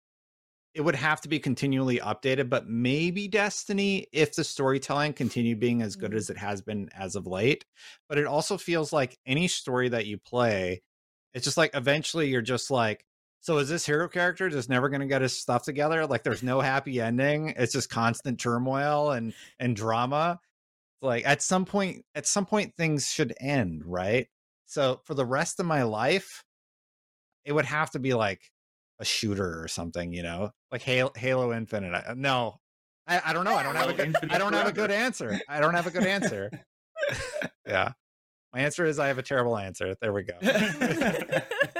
it 0.74 0.80
would 0.80 0.96
have 0.96 1.20
to 1.20 1.28
be 1.28 1.38
continually 1.38 1.98
updated, 2.00 2.50
but 2.50 2.68
maybe 2.68 3.28
Destiny 3.28 4.08
if 4.12 4.34
the 4.34 4.42
storytelling 4.44 5.12
continued 5.12 5.60
being 5.60 5.80
as 5.82 5.94
good 5.96 6.10
Mm. 6.10 6.16
as 6.16 6.28
it 6.30 6.36
has 6.36 6.60
been 6.62 6.90
as 6.92 7.14
of 7.14 7.26
late. 7.28 7.64
But 8.08 8.18
it 8.18 8.26
also 8.26 8.58
feels 8.58 8.92
like 8.92 9.16
any 9.24 9.46
story 9.46 9.88
that 9.90 10.06
you 10.06 10.18
play, 10.18 10.82
it's 11.32 11.44
just 11.44 11.56
like 11.56 11.70
eventually 11.74 12.28
you're 12.28 12.42
just 12.42 12.70
like, 12.72 13.04
so 13.40 13.58
is 13.58 13.68
this 13.68 13.86
hero 13.86 14.08
character 14.08 14.48
just 14.48 14.68
never 14.68 14.88
going 14.88 15.00
to 15.02 15.06
get 15.06 15.22
his 15.22 15.38
stuff 15.38 15.62
together? 15.62 16.06
Like 16.06 16.22
there's 16.24 16.42
no 16.42 16.60
happy 16.60 17.00
ending. 17.00 17.54
It's 17.56 17.72
just 17.72 17.90
constant 17.90 18.40
turmoil 18.40 19.12
and 19.12 19.32
and 19.58 19.76
drama. 19.76 20.38
Like 21.02 21.26
at 21.26 21.42
some 21.42 21.64
point, 21.64 22.04
at 22.14 22.26
some 22.26 22.46
point 22.46 22.74
things 22.76 23.10
should 23.10 23.34
end, 23.40 23.82
right? 23.84 24.26
So 24.66 25.00
for 25.04 25.14
the 25.14 25.24
rest 25.26 25.60
of 25.60 25.66
my 25.66 25.82
life, 25.84 26.42
it 27.44 27.52
would 27.52 27.66
have 27.66 27.90
to 27.92 27.98
be 28.00 28.14
like 28.14 28.40
a 28.98 29.04
shooter 29.04 29.62
or 29.62 29.68
something, 29.68 30.12
you 30.12 30.22
know, 30.22 30.50
like 30.72 30.82
Halo, 30.82 31.12
Halo 31.16 31.52
Infinite. 31.52 31.94
I- 31.94 32.14
No, 32.16 32.56
I, 33.06 33.20
I 33.26 33.32
don't 33.32 33.44
know. 33.44 33.54
I 33.54 33.62
don't 33.62 33.76
have 33.76 33.90
a 33.90 33.94
good. 33.94 34.16
I 34.30 34.38
don't 34.38 34.52
have 34.54 34.66
a 34.66 34.72
good 34.72 34.90
answer. 34.90 35.38
I 35.48 35.60
don't 35.60 35.74
have 35.74 35.86
a 35.86 35.90
good 35.90 36.06
answer. 36.06 36.50
yeah, 37.68 37.92
my 38.52 38.60
answer 38.60 38.84
is 38.84 38.98
I 38.98 39.08
have 39.08 39.18
a 39.18 39.22
terrible 39.22 39.56
answer. 39.56 39.94
There 40.00 40.12
we 40.12 40.24
go. 40.24 40.34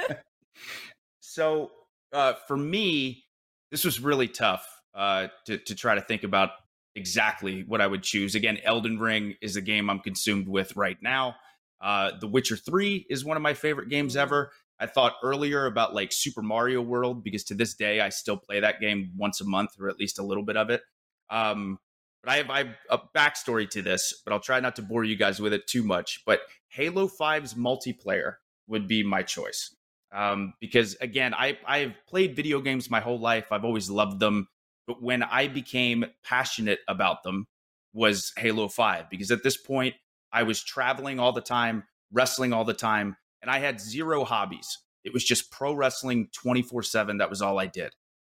so 1.37 1.69
uh, 2.13 2.33
for 2.47 2.57
me, 2.57 3.23
this 3.69 3.85
was 3.85 3.99
really 3.99 4.27
tough 4.27 4.65
uh, 4.95 5.27
to 5.45 5.59
to 5.59 5.75
try 5.75 5.93
to 5.93 6.01
think 6.01 6.23
about 6.23 6.49
exactly 6.95 7.63
what 7.67 7.79
I 7.79 7.85
would 7.85 8.01
choose. 8.01 8.33
Again, 8.33 8.57
Elden 8.63 8.97
Ring 8.97 9.35
is 9.39 9.55
a 9.55 9.61
game 9.61 9.87
I'm 9.87 9.99
consumed 9.99 10.47
with 10.47 10.75
right 10.75 10.97
now. 10.99 11.35
Uh, 11.79 12.13
the 12.19 12.27
Witcher 12.27 12.55
Three 12.55 13.05
is 13.07 13.23
one 13.23 13.37
of 13.37 13.43
my 13.43 13.53
favorite 13.53 13.89
games 13.89 14.15
ever. 14.17 14.51
I 14.79 14.87
thought 14.87 15.13
earlier 15.23 15.67
about 15.67 15.93
like 15.93 16.11
Super 16.11 16.41
Mario 16.41 16.81
World 16.81 17.23
because 17.23 17.43
to 17.45 17.53
this 17.53 17.75
day 17.75 18.01
I 18.01 18.09
still 18.09 18.37
play 18.37 18.59
that 18.61 18.79
game 18.79 19.11
once 19.15 19.39
a 19.39 19.45
month 19.45 19.71
or 19.79 19.89
at 19.89 19.99
least 19.99 20.17
a 20.17 20.23
little 20.23 20.43
bit 20.43 20.57
of 20.57 20.71
it. 20.71 20.81
Um, 21.29 21.77
but 22.23 22.31
I 22.31 22.37
have, 22.37 22.49
I 22.49 22.57
have 22.59 22.75
a 22.89 22.99
backstory 23.15 23.69
to 23.71 23.83
this, 23.83 24.21
but 24.23 24.33
I'll 24.33 24.39
try 24.39 24.59
not 24.59 24.75
to 24.77 24.81
bore 24.81 25.03
you 25.03 25.15
guys 25.15 25.39
with 25.39 25.53
it 25.53 25.67
too 25.67 25.83
much. 25.83 26.23
But 26.25 26.41
Halo 26.69 27.07
5's 27.07 27.53
multiplayer 27.53 28.35
would 28.67 28.87
be 28.87 29.03
my 29.03 29.21
choice 29.21 29.75
um, 30.11 30.53
because 30.59 30.95
again, 31.01 31.33
I 31.33 31.57
I've 31.65 31.93
played 32.07 32.35
video 32.35 32.61
games 32.61 32.89
my 32.89 32.99
whole 32.99 33.19
life. 33.19 33.51
I've 33.51 33.65
always 33.65 33.89
loved 33.89 34.19
them, 34.19 34.47
but 34.85 35.01
when 35.01 35.23
I 35.23 35.47
became 35.47 36.05
passionate 36.23 36.79
about 36.87 37.23
them 37.23 37.47
was 37.93 38.31
Halo 38.37 38.67
Five 38.67 39.09
because 39.09 39.31
at 39.31 39.43
this 39.43 39.57
point 39.57 39.95
I 40.31 40.43
was 40.43 40.63
traveling 40.63 41.19
all 41.19 41.33
the 41.33 41.41
time, 41.41 41.83
wrestling 42.11 42.53
all 42.53 42.65
the 42.65 42.73
time, 42.73 43.17
and 43.41 43.51
I 43.51 43.59
had 43.59 43.81
zero 43.81 44.23
hobbies. 44.23 44.79
It 45.03 45.13
was 45.13 45.23
just 45.23 45.51
pro 45.51 45.73
wrestling 45.73 46.29
twenty 46.33 46.61
four 46.61 46.83
seven. 46.83 47.17
That 47.17 47.29
was 47.29 47.41
all 47.41 47.59
I 47.59 47.67
did. 47.67 47.91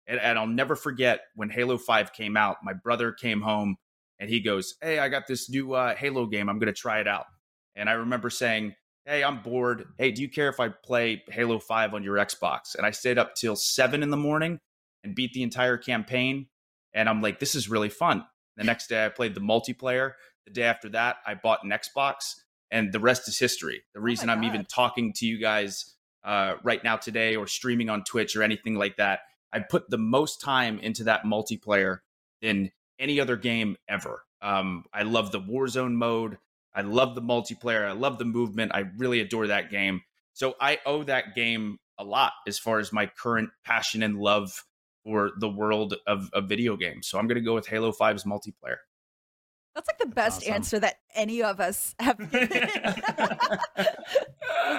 And, 0.06 0.18
and 0.18 0.38
I'll 0.38 0.46
never 0.46 0.74
forget 0.74 1.20
when 1.36 1.50
Halo 1.50 1.78
Five 1.78 2.12
came 2.12 2.36
out. 2.36 2.56
My 2.64 2.72
brother 2.72 3.12
came 3.12 3.42
home 3.42 3.76
and 4.18 4.28
he 4.28 4.40
goes, 4.40 4.74
"Hey, 4.82 4.98
I 4.98 5.08
got 5.08 5.28
this 5.28 5.48
new 5.48 5.74
uh, 5.74 5.94
Halo 5.94 6.26
game. 6.26 6.48
I'm 6.48 6.58
going 6.58 6.72
to 6.72 6.78
try 6.80 7.00
it 7.00 7.06
out." 7.06 7.26
And 7.76 7.88
I 7.88 7.92
remember 7.92 8.30
saying, 8.30 8.74
hey, 9.06 9.24
I'm 9.24 9.42
bored. 9.42 9.86
Hey, 9.98 10.10
do 10.12 10.22
you 10.22 10.28
care 10.28 10.48
if 10.48 10.60
I 10.60 10.68
play 10.68 11.22
Halo 11.28 11.58
5 11.58 11.94
on 11.94 12.02
your 12.02 12.16
Xbox? 12.16 12.74
And 12.76 12.86
I 12.86 12.90
stayed 12.90 13.18
up 13.18 13.34
till 13.34 13.56
seven 13.56 14.02
in 14.02 14.10
the 14.10 14.16
morning 14.16 14.60
and 15.02 15.14
beat 15.14 15.32
the 15.32 15.42
entire 15.42 15.76
campaign. 15.76 16.46
And 16.92 17.08
I'm 17.08 17.22
like, 17.22 17.38
this 17.38 17.54
is 17.54 17.68
really 17.68 17.88
fun. 17.88 18.24
The 18.56 18.64
next 18.64 18.88
day, 18.88 19.04
I 19.04 19.08
played 19.08 19.34
the 19.34 19.40
multiplayer. 19.40 20.12
The 20.46 20.52
day 20.52 20.64
after 20.64 20.88
that, 20.90 21.16
I 21.26 21.34
bought 21.34 21.64
an 21.64 21.70
Xbox, 21.70 22.34
and 22.70 22.92
the 22.92 23.00
rest 23.00 23.28
is 23.28 23.38
history. 23.38 23.82
The 23.94 24.00
reason 24.00 24.28
I'm 24.28 24.44
even 24.44 24.64
talking 24.64 25.12
to 25.14 25.26
you 25.26 25.38
guys 25.38 25.94
uh, 26.24 26.54
right 26.62 26.82
now 26.82 26.96
today 26.96 27.36
or 27.36 27.46
streaming 27.46 27.88
on 27.88 28.04
Twitch 28.04 28.36
or 28.36 28.42
anything 28.42 28.74
like 28.74 28.96
that, 28.96 29.20
I 29.52 29.60
put 29.60 29.88
the 29.88 29.98
most 29.98 30.40
time 30.40 30.78
into 30.78 31.04
that 31.04 31.24
multiplayer 31.24 32.00
than 32.42 32.70
any 32.98 33.20
other 33.20 33.36
game 33.36 33.76
ever. 33.88 34.24
Um, 34.42 34.84
I 34.92 35.02
love 35.02 35.32
the 35.32 35.40
Warzone 35.40 35.94
mode. 35.94 36.38
I 36.74 36.82
love 36.82 37.14
the 37.14 37.22
multiplayer. 37.22 37.86
I 37.86 37.92
love 37.92 38.18
the 38.18 38.24
movement. 38.24 38.72
I 38.74 38.84
really 38.96 39.20
adore 39.20 39.48
that 39.48 39.70
game. 39.70 40.02
So 40.32 40.54
I 40.60 40.78
owe 40.86 41.02
that 41.04 41.34
game 41.34 41.78
a 41.98 42.04
lot 42.04 42.32
as 42.46 42.58
far 42.58 42.78
as 42.78 42.92
my 42.92 43.06
current 43.06 43.50
passion 43.64 44.02
and 44.02 44.18
love 44.18 44.64
for 45.04 45.32
the 45.38 45.48
world 45.48 45.96
of, 46.06 46.30
of 46.32 46.48
video 46.48 46.76
games. 46.76 47.08
So 47.08 47.18
I'm 47.18 47.26
going 47.26 47.36
to 47.36 47.44
go 47.44 47.54
with 47.54 47.66
Halo 47.66 47.92
5's 47.92 48.24
multiplayer. 48.24 48.76
That's 49.74 49.88
like 49.88 49.98
the 49.98 50.06
best 50.06 50.42
awesome. 50.42 50.54
answer 50.54 50.78
that 50.80 50.96
any 51.14 51.42
of 51.42 51.60
us 51.60 51.94
have 52.00 52.18
well, 52.32 52.32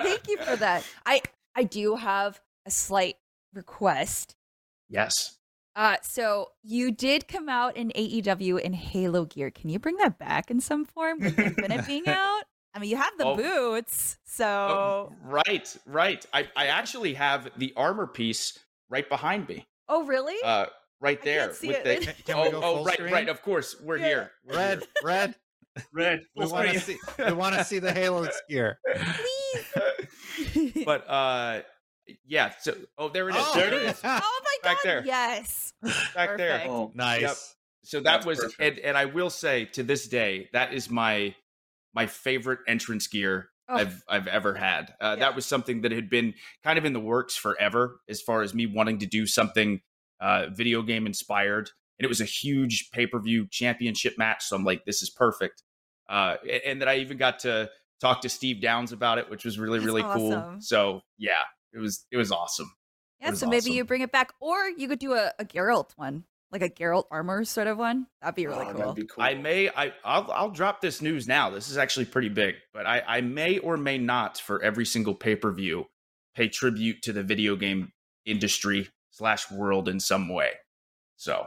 thank 0.03 0.27
you 0.27 0.37
for 0.37 0.55
that. 0.57 0.83
I 1.05 1.21
I 1.55 1.63
do 1.63 1.95
have 1.95 2.41
a 2.65 2.71
slight 2.71 3.15
request. 3.53 4.35
Yes. 4.89 5.37
Uh, 5.75 5.95
so 6.01 6.49
you 6.63 6.91
did 6.91 7.27
come 7.27 7.47
out 7.49 7.77
in 7.77 7.91
AEW 7.95 8.59
in 8.59 8.73
Halo 8.73 9.25
gear. 9.25 9.49
Can 9.51 9.69
you 9.69 9.79
bring 9.79 9.95
that 9.97 10.17
back 10.19 10.51
in 10.51 10.59
some 10.59 10.83
form 10.85 11.19
with 11.19 11.37
Infinite 11.39 11.85
being 11.87 12.03
out? 12.07 12.43
I 12.73 12.79
mean, 12.79 12.89
you 12.89 12.97
have 12.97 13.13
the 13.17 13.25
Oh. 13.25 13.35
boots, 13.35 14.17
so 14.25 14.45
Oh, 14.45 15.15
right, 15.23 15.77
right. 15.85 16.25
I, 16.33 16.47
I 16.55 16.67
actually 16.67 17.13
have 17.15 17.49
the 17.57 17.73
armor 17.75 18.07
piece 18.07 18.57
right 18.89 19.07
behind 19.07 19.47
me. 19.49 19.65
oh 19.89 20.03
really? 20.05 20.35
Uh, 20.43 20.65
right 21.01 21.21
there. 21.21 21.47
with 21.49 21.63
it. 21.63 21.83
the, 21.83 21.95
Can, 22.05 22.15
can 22.25 22.35
oh, 22.35 22.43
we 22.43 22.51
go 22.51 22.57
oh, 22.57 22.75
full 22.77 22.85
right, 22.85 22.93
screen? 22.95 23.13
right. 23.13 23.29
Of 23.29 23.41
course, 23.41 23.75
we're 23.81 23.97
Yeah. 23.97 24.05
here. 24.07 24.31
Red, 24.45 24.83
red. 25.03 25.35
Red. 25.93 26.21
We 26.35 26.45
want 26.47 26.69
to 26.69 26.79
see. 26.81 26.97
We 27.17 27.31
want 27.31 27.55
to 27.55 27.63
see 27.63 27.79
the 27.79 27.93
Halo 27.93 28.27
gear. 28.49 28.77
Please. 30.53 30.83
but 30.85 31.09
uh, 31.09 31.61
yeah. 32.25 32.53
So, 32.61 32.75
oh, 32.97 33.09
there 33.09 33.29
it 33.29 33.35
is. 33.35 33.43
Oh, 33.45 33.53
there 33.55 33.67
it 33.73 33.81
is. 33.83 33.99
oh 34.03 34.07
my 34.09 34.19
god! 34.63 34.63
Back 34.63 34.77
there. 34.83 35.03
Yes. 35.05 35.73
Back 36.15 36.37
there. 36.37 36.63
Oh, 36.67 36.91
nice. 36.93 37.21
Yep. 37.21 37.35
So 37.83 37.97
that 37.97 38.03
That's 38.03 38.25
was, 38.25 38.39
and, 38.39 38.53
perfect. 38.53 38.79
and 38.85 38.97
I 38.97 39.05
will 39.05 39.29
say 39.29 39.65
to 39.73 39.83
this 39.83 40.07
day, 40.07 40.49
that 40.53 40.73
is 40.73 40.89
my 40.89 41.35
my 41.93 42.05
favorite 42.07 42.59
entrance 42.67 43.07
gear 43.07 43.47
Oh. 43.69 43.75
I've 43.75 44.03
I've 44.09 44.27
ever 44.27 44.53
had. 44.53 44.93
Uh, 44.99 45.15
Yeah. 45.17 45.27
That 45.27 45.35
was 45.35 45.45
something 45.45 45.81
that 45.81 45.91
had 45.93 46.09
been 46.09 46.33
kind 46.63 46.77
of 46.77 46.83
in 46.83 46.91
the 46.93 46.99
works 46.99 47.35
forever, 47.37 48.01
as 48.09 48.21
far 48.21 48.41
as 48.41 48.53
me 48.53 48.65
wanting 48.65 48.99
to 48.99 49.05
do 49.05 49.25
something 49.25 49.81
uh, 50.19 50.47
video 50.51 50.81
game 50.81 51.05
inspired. 51.05 51.69
And 51.97 52.03
it 52.05 52.09
was 52.09 52.19
a 52.19 52.25
huge 52.25 52.89
pay 52.91 53.07
per 53.07 53.19
view 53.19 53.47
championship 53.49 54.17
match, 54.17 54.43
so 54.43 54.55
I'm 54.57 54.65
like, 54.65 54.83
this 54.85 55.01
is 55.01 55.09
perfect. 55.09 55.63
Uh, 56.09 56.35
a- 56.45 56.67
and 56.67 56.81
then 56.81 56.89
I 56.89 56.97
even 56.97 57.17
got 57.17 57.39
to 57.39 57.69
talk 58.01 58.21
to 58.21 58.29
Steve 58.29 58.59
Downes 58.61 58.91
about 58.91 59.19
it, 59.19 59.29
which 59.29 59.45
was 59.45 59.57
really 59.57 59.79
That's 59.79 59.85
really 59.85 60.03
cool. 60.03 60.55
So 60.59 61.01
yeah, 61.17 61.43
it 61.73 61.79
was 61.79 62.05
it 62.11 62.17
was 62.17 62.31
awesome. 62.31 62.71
Yeah, 63.21 63.29
was 63.31 63.39
so 63.39 63.45
maybe 63.47 63.57
awesome. 63.57 63.73
you 63.73 63.85
bring 63.85 64.01
it 64.01 64.11
back, 64.11 64.33
or 64.39 64.69
you 64.77 64.87
could 64.87 64.99
do 64.99 65.13
a, 65.13 65.31
a 65.37 65.45
Geralt 65.45 65.91
one, 65.95 66.23
like 66.51 66.61
a 66.63 66.69
Geralt 66.69 67.05
armor 67.11 67.45
sort 67.45 67.67
of 67.67 67.77
one. 67.77 68.07
That'd 68.21 68.35
be 68.35 68.47
really 68.47 68.65
oh, 68.65 68.71
cool. 68.71 68.79
That'd 68.79 68.95
be 68.95 69.05
cool. 69.05 69.23
I 69.23 69.35
may 69.35 69.69
I 69.69 69.93
I'll 70.03 70.31
I'll 70.31 70.49
drop 70.49 70.81
this 70.81 71.01
news 71.01 71.27
now. 71.27 71.49
This 71.49 71.69
is 71.69 71.77
actually 71.77 72.05
pretty 72.05 72.29
big, 72.29 72.55
but 72.73 72.85
I 72.85 73.01
I 73.07 73.21
may 73.21 73.59
or 73.59 73.77
may 73.77 73.97
not 73.97 74.37
for 74.39 74.61
every 74.63 74.85
single 74.85 75.13
pay 75.13 75.35
per 75.35 75.51
view 75.51 75.85
pay 76.35 76.47
tribute 76.47 77.01
to 77.03 77.13
the 77.13 77.23
video 77.23 77.55
game 77.55 77.91
industry 78.25 78.89
slash 79.11 79.51
world 79.51 79.87
in 79.89 79.99
some 79.99 80.29
way. 80.29 80.51
So 81.17 81.45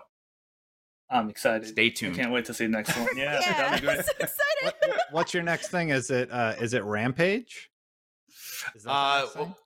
I'm 1.11 1.29
excited. 1.31 1.67
stay 1.69 1.87
I 1.87 1.89
tuned. 1.89 2.17
can't 2.17 2.33
wait 2.33 2.45
to 2.47 2.55
see 2.55 2.67
the 2.67 2.71
next 2.73 2.97
one. 2.99 3.09
Yeah, 3.17 3.41
yeah, 3.41 3.53
that'd 3.53 3.81
be 3.81 3.87
great. 3.87 3.99
I'm 3.99 4.05
so 4.05 4.13
excited. 4.21 4.35
What, 4.63 4.77
what- 4.87 5.01
what's 5.11 5.35
your 5.35 5.43
next 5.43 5.69
thing? 5.69 5.89
Is 5.91 6.11
it 6.11 6.31
uh 6.31 6.55
is 6.61 6.73
it 6.75 6.85
Rampage? 6.85 7.71
Is 8.75 8.85
that 8.85 8.91
Uh, 8.91 9.27
well, 9.37 9.59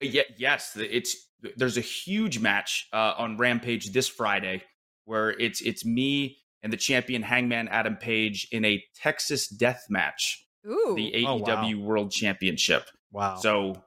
yeah, 0.00 0.22
yes, 0.38 0.76
it's 0.76 1.16
there's 1.56 1.76
a 1.76 1.82
huge 1.82 2.38
match 2.38 2.86
uh, 2.92 3.14
on 3.18 3.36
Rampage 3.36 3.92
this 3.92 4.08
Friday 4.08 4.62
where 5.04 5.30
it's 5.30 5.60
it's 5.60 5.84
me 5.84 6.38
and 6.62 6.72
the 6.72 6.76
champion 6.76 7.22
Hangman 7.22 7.68
Adam 7.68 7.96
Page 7.96 8.46
in 8.52 8.64
a 8.64 8.82
Texas 8.94 9.48
Death 9.48 9.86
Match, 9.88 10.44
Ooh. 10.68 10.94
the 10.96 11.24
Oh, 11.26 11.36
wow. 11.36 11.46
AEW 11.64 11.82
World 11.82 12.10
Championship. 12.12 12.84
wow. 13.12 13.36
So 13.36 13.82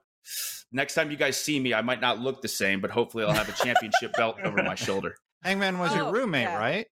next 0.72 0.96
time 0.96 1.12
you 1.12 1.18
guys 1.18 1.38
see 1.38 1.60
me, 1.60 1.74
I 1.74 1.82
might 1.82 2.02
not 2.02 2.20
look 2.20 2.42
the 2.42 2.48
same, 2.48 2.82
but 2.82 2.90
hopefully 2.90 3.24
I'll 3.26 3.32
have 3.34 3.50
a 3.50 3.52
championship 3.64 4.14
belt 4.18 4.38
over 4.44 4.64
my 4.64 4.74
shoulder. 4.76 5.16
Hangman 5.44 5.78
was 5.78 5.92
Oh, 5.94 5.96
your 5.98 6.12
roommate, 6.12 6.44
yeah. 6.44 6.58
right? 6.58 6.88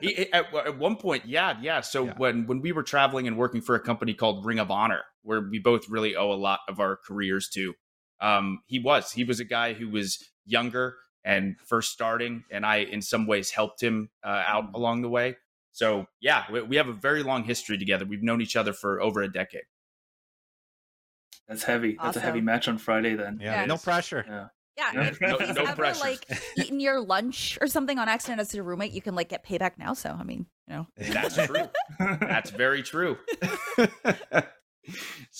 He- 0.00 0.14
he- 0.14 0.32
at, 0.32 0.52
at 0.54 0.78
one 0.78 0.96
point, 0.96 1.26
yeah, 1.26 1.56
yeah. 1.60 1.82
So 1.82 2.06
Yeah. 2.06 2.14
when 2.16 2.46
when 2.46 2.60
we 2.62 2.72
were 2.72 2.82
traveling 2.82 3.26
and 3.28 3.36
working 3.36 3.60
for 3.60 3.74
a 3.74 3.80
company 3.80 4.14
called 4.14 4.44
Ring 4.46 4.58
of 4.58 4.70
Honor, 4.70 5.02
where 5.22 5.40
we 5.42 5.58
both 5.58 5.88
really 5.88 6.16
owe 6.16 6.32
a 6.32 6.34
lot 6.40 6.60
of 6.68 6.80
our 6.80 6.96
careers 7.06 7.48
to, 7.54 7.74
um, 8.20 8.62
he 8.66 8.78
was 8.78 9.12
he 9.12 9.24
was 9.24 9.40
a 9.40 9.44
guy 9.44 9.72
who 9.72 9.88
was 9.88 10.22
younger 10.46 10.96
and 11.24 11.56
first 11.66 11.92
starting, 11.92 12.44
and 12.50 12.64
I 12.64 12.76
in 12.78 13.02
some 13.02 13.26
ways 13.26 13.50
helped 13.50 13.82
him 13.82 14.10
uh, 14.24 14.42
out 14.46 14.72
Mm. 14.72 14.74
along 14.74 15.02
the 15.02 15.08
way. 15.10 15.36
So 15.72 16.06
yeah, 16.20 16.44
we, 16.52 16.62
we 16.62 16.76
have 16.76 16.88
a 16.88 16.92
very 16.92 17.22
long 17.22 17.44
history 17.44 17.78
together. 17.78 18.04
We've 18.04 18.22
known 18.22 18.40
each 18.40 18.56
other 18.56 18.72
for 18.72 19.00
over 19.00 19.22
a 19.22 19.32
decade. 19.32 19.62
That's 21.48 21.62
heavy. 21.64 21.96
That's 22.00 22.16
a 22.16 22.20
heavy 22.20 22.40
match 22.40 22.68
on 22.68 22.78
Friday 22.78 23.14
then. 23.14 23.38
Yeah, 23.40 23.60
Yeah. 23.62 23.66
no 23.66 23.76
pressure. 23.76 24.24
Yeah. 24.28 24.46
Yeah, 24.76 24.92
No- 24.94 25.00
if 25.08 25.20
no- 25.20 25.38
you've 25.40 25.56
no 25.56 25.62
ever 25.64 25.74
pressure. 25.76 26.00
like 26.00 26.24
eaten 26.56 26.80
your 26.80 27.00
lunch 27.00 27.58
or 27.60 27.66
something 27.66 27.98
on 27.98 28.08
accident 28.08 28.40
as 28.40 28.54
your 28.54 28.64
roommate, 28.64 28.92
you 28.92 29.02
can 29.02 29.14
like 29.14 29.28
get 29.28 29.44
payback 29.44 29.72
now. 29.76 29.92
So 29.94 30.10
I 30.10 30.22
mean, 30.22 30.46
you 30.68 30.74
know, 30.74 30.86
That's 30.96 31.34
true. 31.36 31.68
That's 31.98 32.50
very 32.50 32.82
true. 32.82 33.18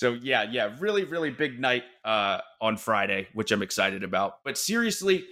so 0.01 0.13
yeah, 0.13 0.47
yeah, 0.49 0.75
really, 0.79 1.03
really 1.03 1.29
big 1.29 1.59
night 1.59 1.83
uh, 2.03 2.39
on 2.59 2.75
Friday, 2.75 3.27
which 3.35 3.51
I'm 3.51 3.61
excited 3.61 4.03
about. 4.03 4.43
But 4.43 4.57
seriously, 4.57 5.25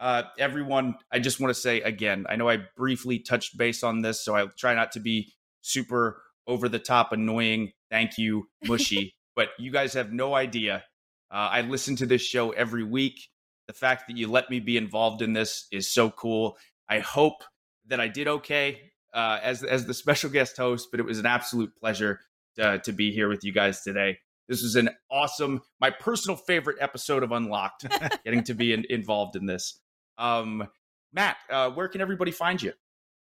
uh, 0.00 0.24
everyone, 0.36 0.96
I 1.12 1.20
just 1.20 1.38
want 1.38 1.54
to 1.54 1.60
say 1.60 1.80
again, 1.82 2.26
I 2.28 2.34
know 2.34 2.48
I 2.48 2.58
briefly 2.76 3.20
touched 3.20 3.56
base 3.56 3.84
on 3.84 4.02
this, 4.02 4.24
so 4.24 4.34
I 4.34 4.46
try 4.58 4.74
not 4.74 4.90
to 4.92 5.00
be 5.00 5.32
super 5.60 6.22
over 6.48 6.68
the 6.68 6.80
top, 6.80 7.12
annoying. 7.12 7.70
Thank 7.88 8.18
you, 8.18 8.48
mushy. 8.64 9.14
but 9.36 9.50
you 9.60 9.70
guys 9.70 9.92
have 9.92 10.12
no 10.12 10.34
idea. 10.34 10.82
Uh, 11.30 11.48
I 11.52 11.60
listen 11.60 11.94
to 11.94 12.06
this 12.06 12.22
show 12.22 12.50
every 12.50 12.82
week. 12.82 13.28
The 13.68 13.74
fact 13.74 14.08
that 14.08 14.16
you 14.16 14.26
let 14.26 14.50
me 14.50 14.58
be 14.58 14.76
involved 14.76 15.22
in 15.22 15.34
this 15.34 15.68
is 15.70 15.94
so 15.94 16.10
cool. 16.10 16.58
I 16.88 16.98
hope 16.98 17.44
that 17.86 18.00
I 18.00 18.08
did 18.08 18.26
okay 18.26 18.90
uh, 19.14 19.38
as 19.40 19.62
as 19.62 19.86
the 19.86 19.94
special 19.94 20.30
guest 20.30 20.56
host, 20.56 20.88
but 20.90 20.98
it 20.98 21.06
was 21.06 21.20
an 21.20 21.26
absolute 21.26 21.76
pleasure 21.76 22.18
to, 22.56 22.78
to 22.78 22.92
be 22.92 23.12
here 23.12 23.28
with 23.28 23.44
you 23.44 23.52
guys 23.52 23.82
today. 23.82 24.18
This 24.48 24.62
was 24.62 24.74
an 24.76 24.90
awesome, 25.10 25.62
my 25.80 25.90
personal 25.90 26.36
favorite 26.36 26.78
episode 26.80 27.22
of 27.22 27.30
Unlocked, 27.30 27.86
getting 28.24 28.42
to 28.44 28.54
be 28.54 28.72
in, 28.72 28.84
involved 28.90 29.36
in 29.36 29.46
this. 29.46 29.80
Um, 30.18 30.66
Matt, 31.12 31.36
uh, 31.48 31.70
where 31.70 31.88
can 31.88 32.00
everybody 32.00 32.32
find 32.32 32.60
you? 32.60 32.72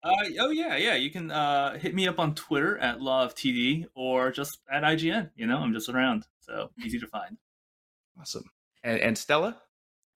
Uh, 0.03 0.13
oh 0.41 0.51
yeah, 0.51 0.77
yeah. 0.77 0.95
You 0.95 1.11
can 1.11 1.31
uh, 1.31 1.79
hit 1.79 1.95
me 1.95 2.07
up 2.07 2.19
on 2.19 2.35
Twitter 2.35 2.79
at 2.79 3.01
Law 3.01 3.25
of 3.25 3.35
TD 3.35 3.87
or 3.95 4.31
just 4.31 4.59
at 4.71 4.83
IGN. 4.83 5.31
You 5.37 5.47
know, 5.47 5.59
I'm 5.59 5.73
just 5.73 5.89
around, 5.89 6.27
so 6.41 6.71
easy 6.85 6.99
to 6.99 7.07
find. 7.07 7.39
Awesome. 8.21 8.45
And, 8.85 9.01
and 9.01 9.19
Stella? 9.19 9.57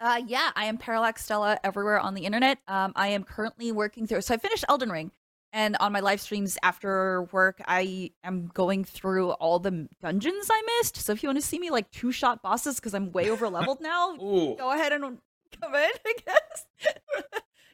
Uh, 0.00 0.22
yeah, 0.26 0.50
I 0.54 0.66
am 0.66 0.78
Parallax 0.78 1.24
Stella 1.24 1.58
everywhere 1.62 1.98
on 1.98 2.14
the 2.14 2.24
internet. 2.24 2.58
Um, 2.68 2.92
I 2.96 3.08
am 3.08 3.24
currently 3.24 3.72
working 3.72 4.06
through. 4.06 4.22
So 4.22 4.34
I 4.34 4.38
finished 4.38 4.64
Elden 4.68 4.90
Ring, 4.90 5.10
and 5.52 5.76
on 5.80 5.92
my 5.92 6.00
live 6.00 6.20
streams 6.20 6.56
after 6.62 7.22
work, 7.32 7.60
I 7.66 8.12
am 8.24 8.50
going 8.54 8.84
through 8.84 9.32
all 9.32 9.58
the 9.58 9.88
dungeons 10.00 10.48
I 10.50 10.62
missed. 10.78 10.96
So 10.96 11.12
if 11.12 11.22
you 11.22 11.28
want 11.28 11.40
to 11.40 11.46
see 11.46 11.58
me 11.58 11.70
like 11.70 11.90
two 11.90 12.12
shot 12.12 12.42
bosses 12.42 12.76
because 12.76 12.94
I'm 12.94 13.12
way 13.12 13.30
over 13.30 13.48
leveled 13.48 13.80
now, 13.82 14.14
Ooh. 14.16 14.56
go 14.56 14.72
ahead 14.72 14.92
and 14.92 15.02
come 15.60 15.74
in. 15.74 15.90
I 16.06 16.14
guess. 16.24 16.66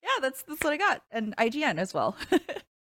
yeah, 0.02 0.20
that's 0.20 0.42
that's 0.42 0.62
what 0.62 0.72
I 0.72 0.76
got, 0.76 1.02
and 1.10 1.36
IGN 1.36 1.78
as 1.78 1.92
well. 1.92 2.16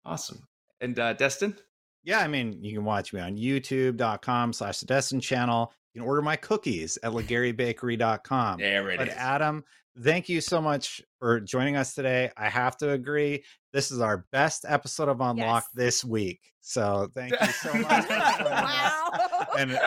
Awesome. 0.05 0.47
And 0.79 0.97
uh, 0.99 1.13
Destin? 1.13 1.55
Yeah, 2.03 2.19
I 2.19 2.27
mean, 2.27 2.63
you 2.63 2.73
can 2.73 2.85
watch 2.85 3.11
me 3.11 3.19
on 3.19 3.35
youtube.com 3.35 4.53
slash 4.53 4.79
the 4.79 4.85
Destin 4.85 5.19
channel. 5.19 5.73
You 5.93 6.01
can 6.01 6.07
order 6.07 6.21
my 6.21 6.37
cookies 6.37 6.97
at 7.03 7.11
legariebakery.com. 7.11 8.59
There 8.59 8.89
it 8.91 8.97
But 8.97 9.09
is. 9.09 9.13
Adam, 9.15 9.65
thank 10.03 10.29
you 10.29 10.41
so 10.41 10.61
much 10.61 11.01
for 11.19 11.39
joining 11.39 11.75
us 11.75 11.93
today. 11.93 12.31
I 12.37 12.49
have 12.49 12.77
to 12.77 12.91
agree, 12.91 13.43
this 13.73 13.91
is 13.91 13.99
our 14.01 14.25
best 14.31 14.65
episode 14.67 15.09
of 15.09 15.21
Unlock 15.21 15.63
Yes. 15.63 15.71
this 15.73 16.05
week. 16.05 16.41
So 16.61 17.09
thank 17.13 17.31
you 17.39 17.47
so 17.47 17.73
much. 17.81 18.05
for 18.05 18.09
joining 18.09 18.21
us. 18.23 18.39
wow. 18.41 19.45
And 19.57 19.79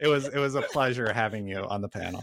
it 0.00 0.08
was 0.08 0.26
it 0.28 0.38
was 0.38 0.54
a 0.54 0.62
pleasure 0.62 1.12
having 1.12 1.46
you 1.46 1.58
on 1.64 1.80
the 1.80 1.88
panel. 1.88 2.22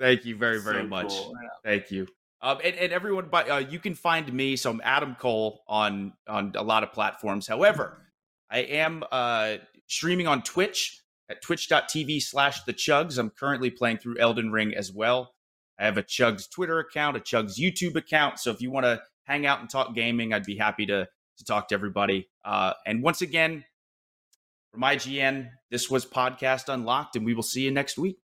Thank 0.00 0.24
you 0.24 0.36
very, 0.36 0.60
very 0.60 0.82
So 0.82 0.88
much. 0.88 1.08
cool. 1.08 1.34
Thank 1.64 1.90
you. 1.90 2.06
Um, 2.40 2.58
and, 2.64 2.76
and 2.76 2.92
everyone, 2.92 3.28
but 3.30 3.50
uh, 3.50 3.56
you 3.56 3.78
can 3.80 3.94
find 3.94 4.32
me. 4.32 4.54
So 4.56 4.70
I'm 4.70 4.80
Adam 4.84 5.16
Cole 5.18 5.62
on 5.66 6.12
on 6.28 6.52
a 6.56 6.62
lot 6.62 6.82
of 6.84 6.92
platforms. 6.92 7.46
However, 7.48 8.00
I 8.50 8.60
am 8.60 9.02
uh, 9.10 9.56
streaming 9.88 10.26
on 10.28 10.42
Twitch 10.42 11.02
at 11.28 11.42
twitch.tv 11.42 12.22
slash 12.22 12.62
the 12.62 12.72
chugs. 12.72 13.18
I'm 13.18 13.30
currently 13.30 13.70
playing 13.70 13.98
through 13.98 14.18
Elden 14.18 14.50
Ring 14.52 14.74
as 14.74 14.92
well. 14.92 15.32
I 15.78 15.84
have 15.84 15.98
a 15.98 16.02
Chugs 16.02 16.50
Twitter 16.50 16.78
account, 16.78 17.16
a 17.16 17.20
Chugs 17.20 17.58
YouTube 17.58 17.96
account. 17.96 18.38
So 18.40 18.50
if 18.50 18.60
you 18.60 18.70
want 18.70 18.84
to 18.84 19.00
hang 19.24 19.46
out 19.46 19.60
and 19.60 19.70
talk 19.70 19.94
gaming, 19.94 20.32
I'd 20.32 20.44
be 20.44 20.56
happy 20.56 20.86
to 20.86 21.06
to 21.38 21.44
talk 21.44 21.68
to 21.68 21.74
everybody. 21.74 22.28
Uh, 22.44 22.72
and 22.84 23.02
once 23.02 23.22
again, 23.22 23.64
from 24.72 24.82
IGN, 24.82 25.50
this 25.70 25.88
was 25.88 26.04
Podcast 26.04 26.72
Unlocked, 26.72 27.16
and 27.16 27.24
we 27.24 27.32
will 27.32 27.42
see 27.42 27.62
you 27.62 27.70
next 27.70 27.96
week. 27.96 28.18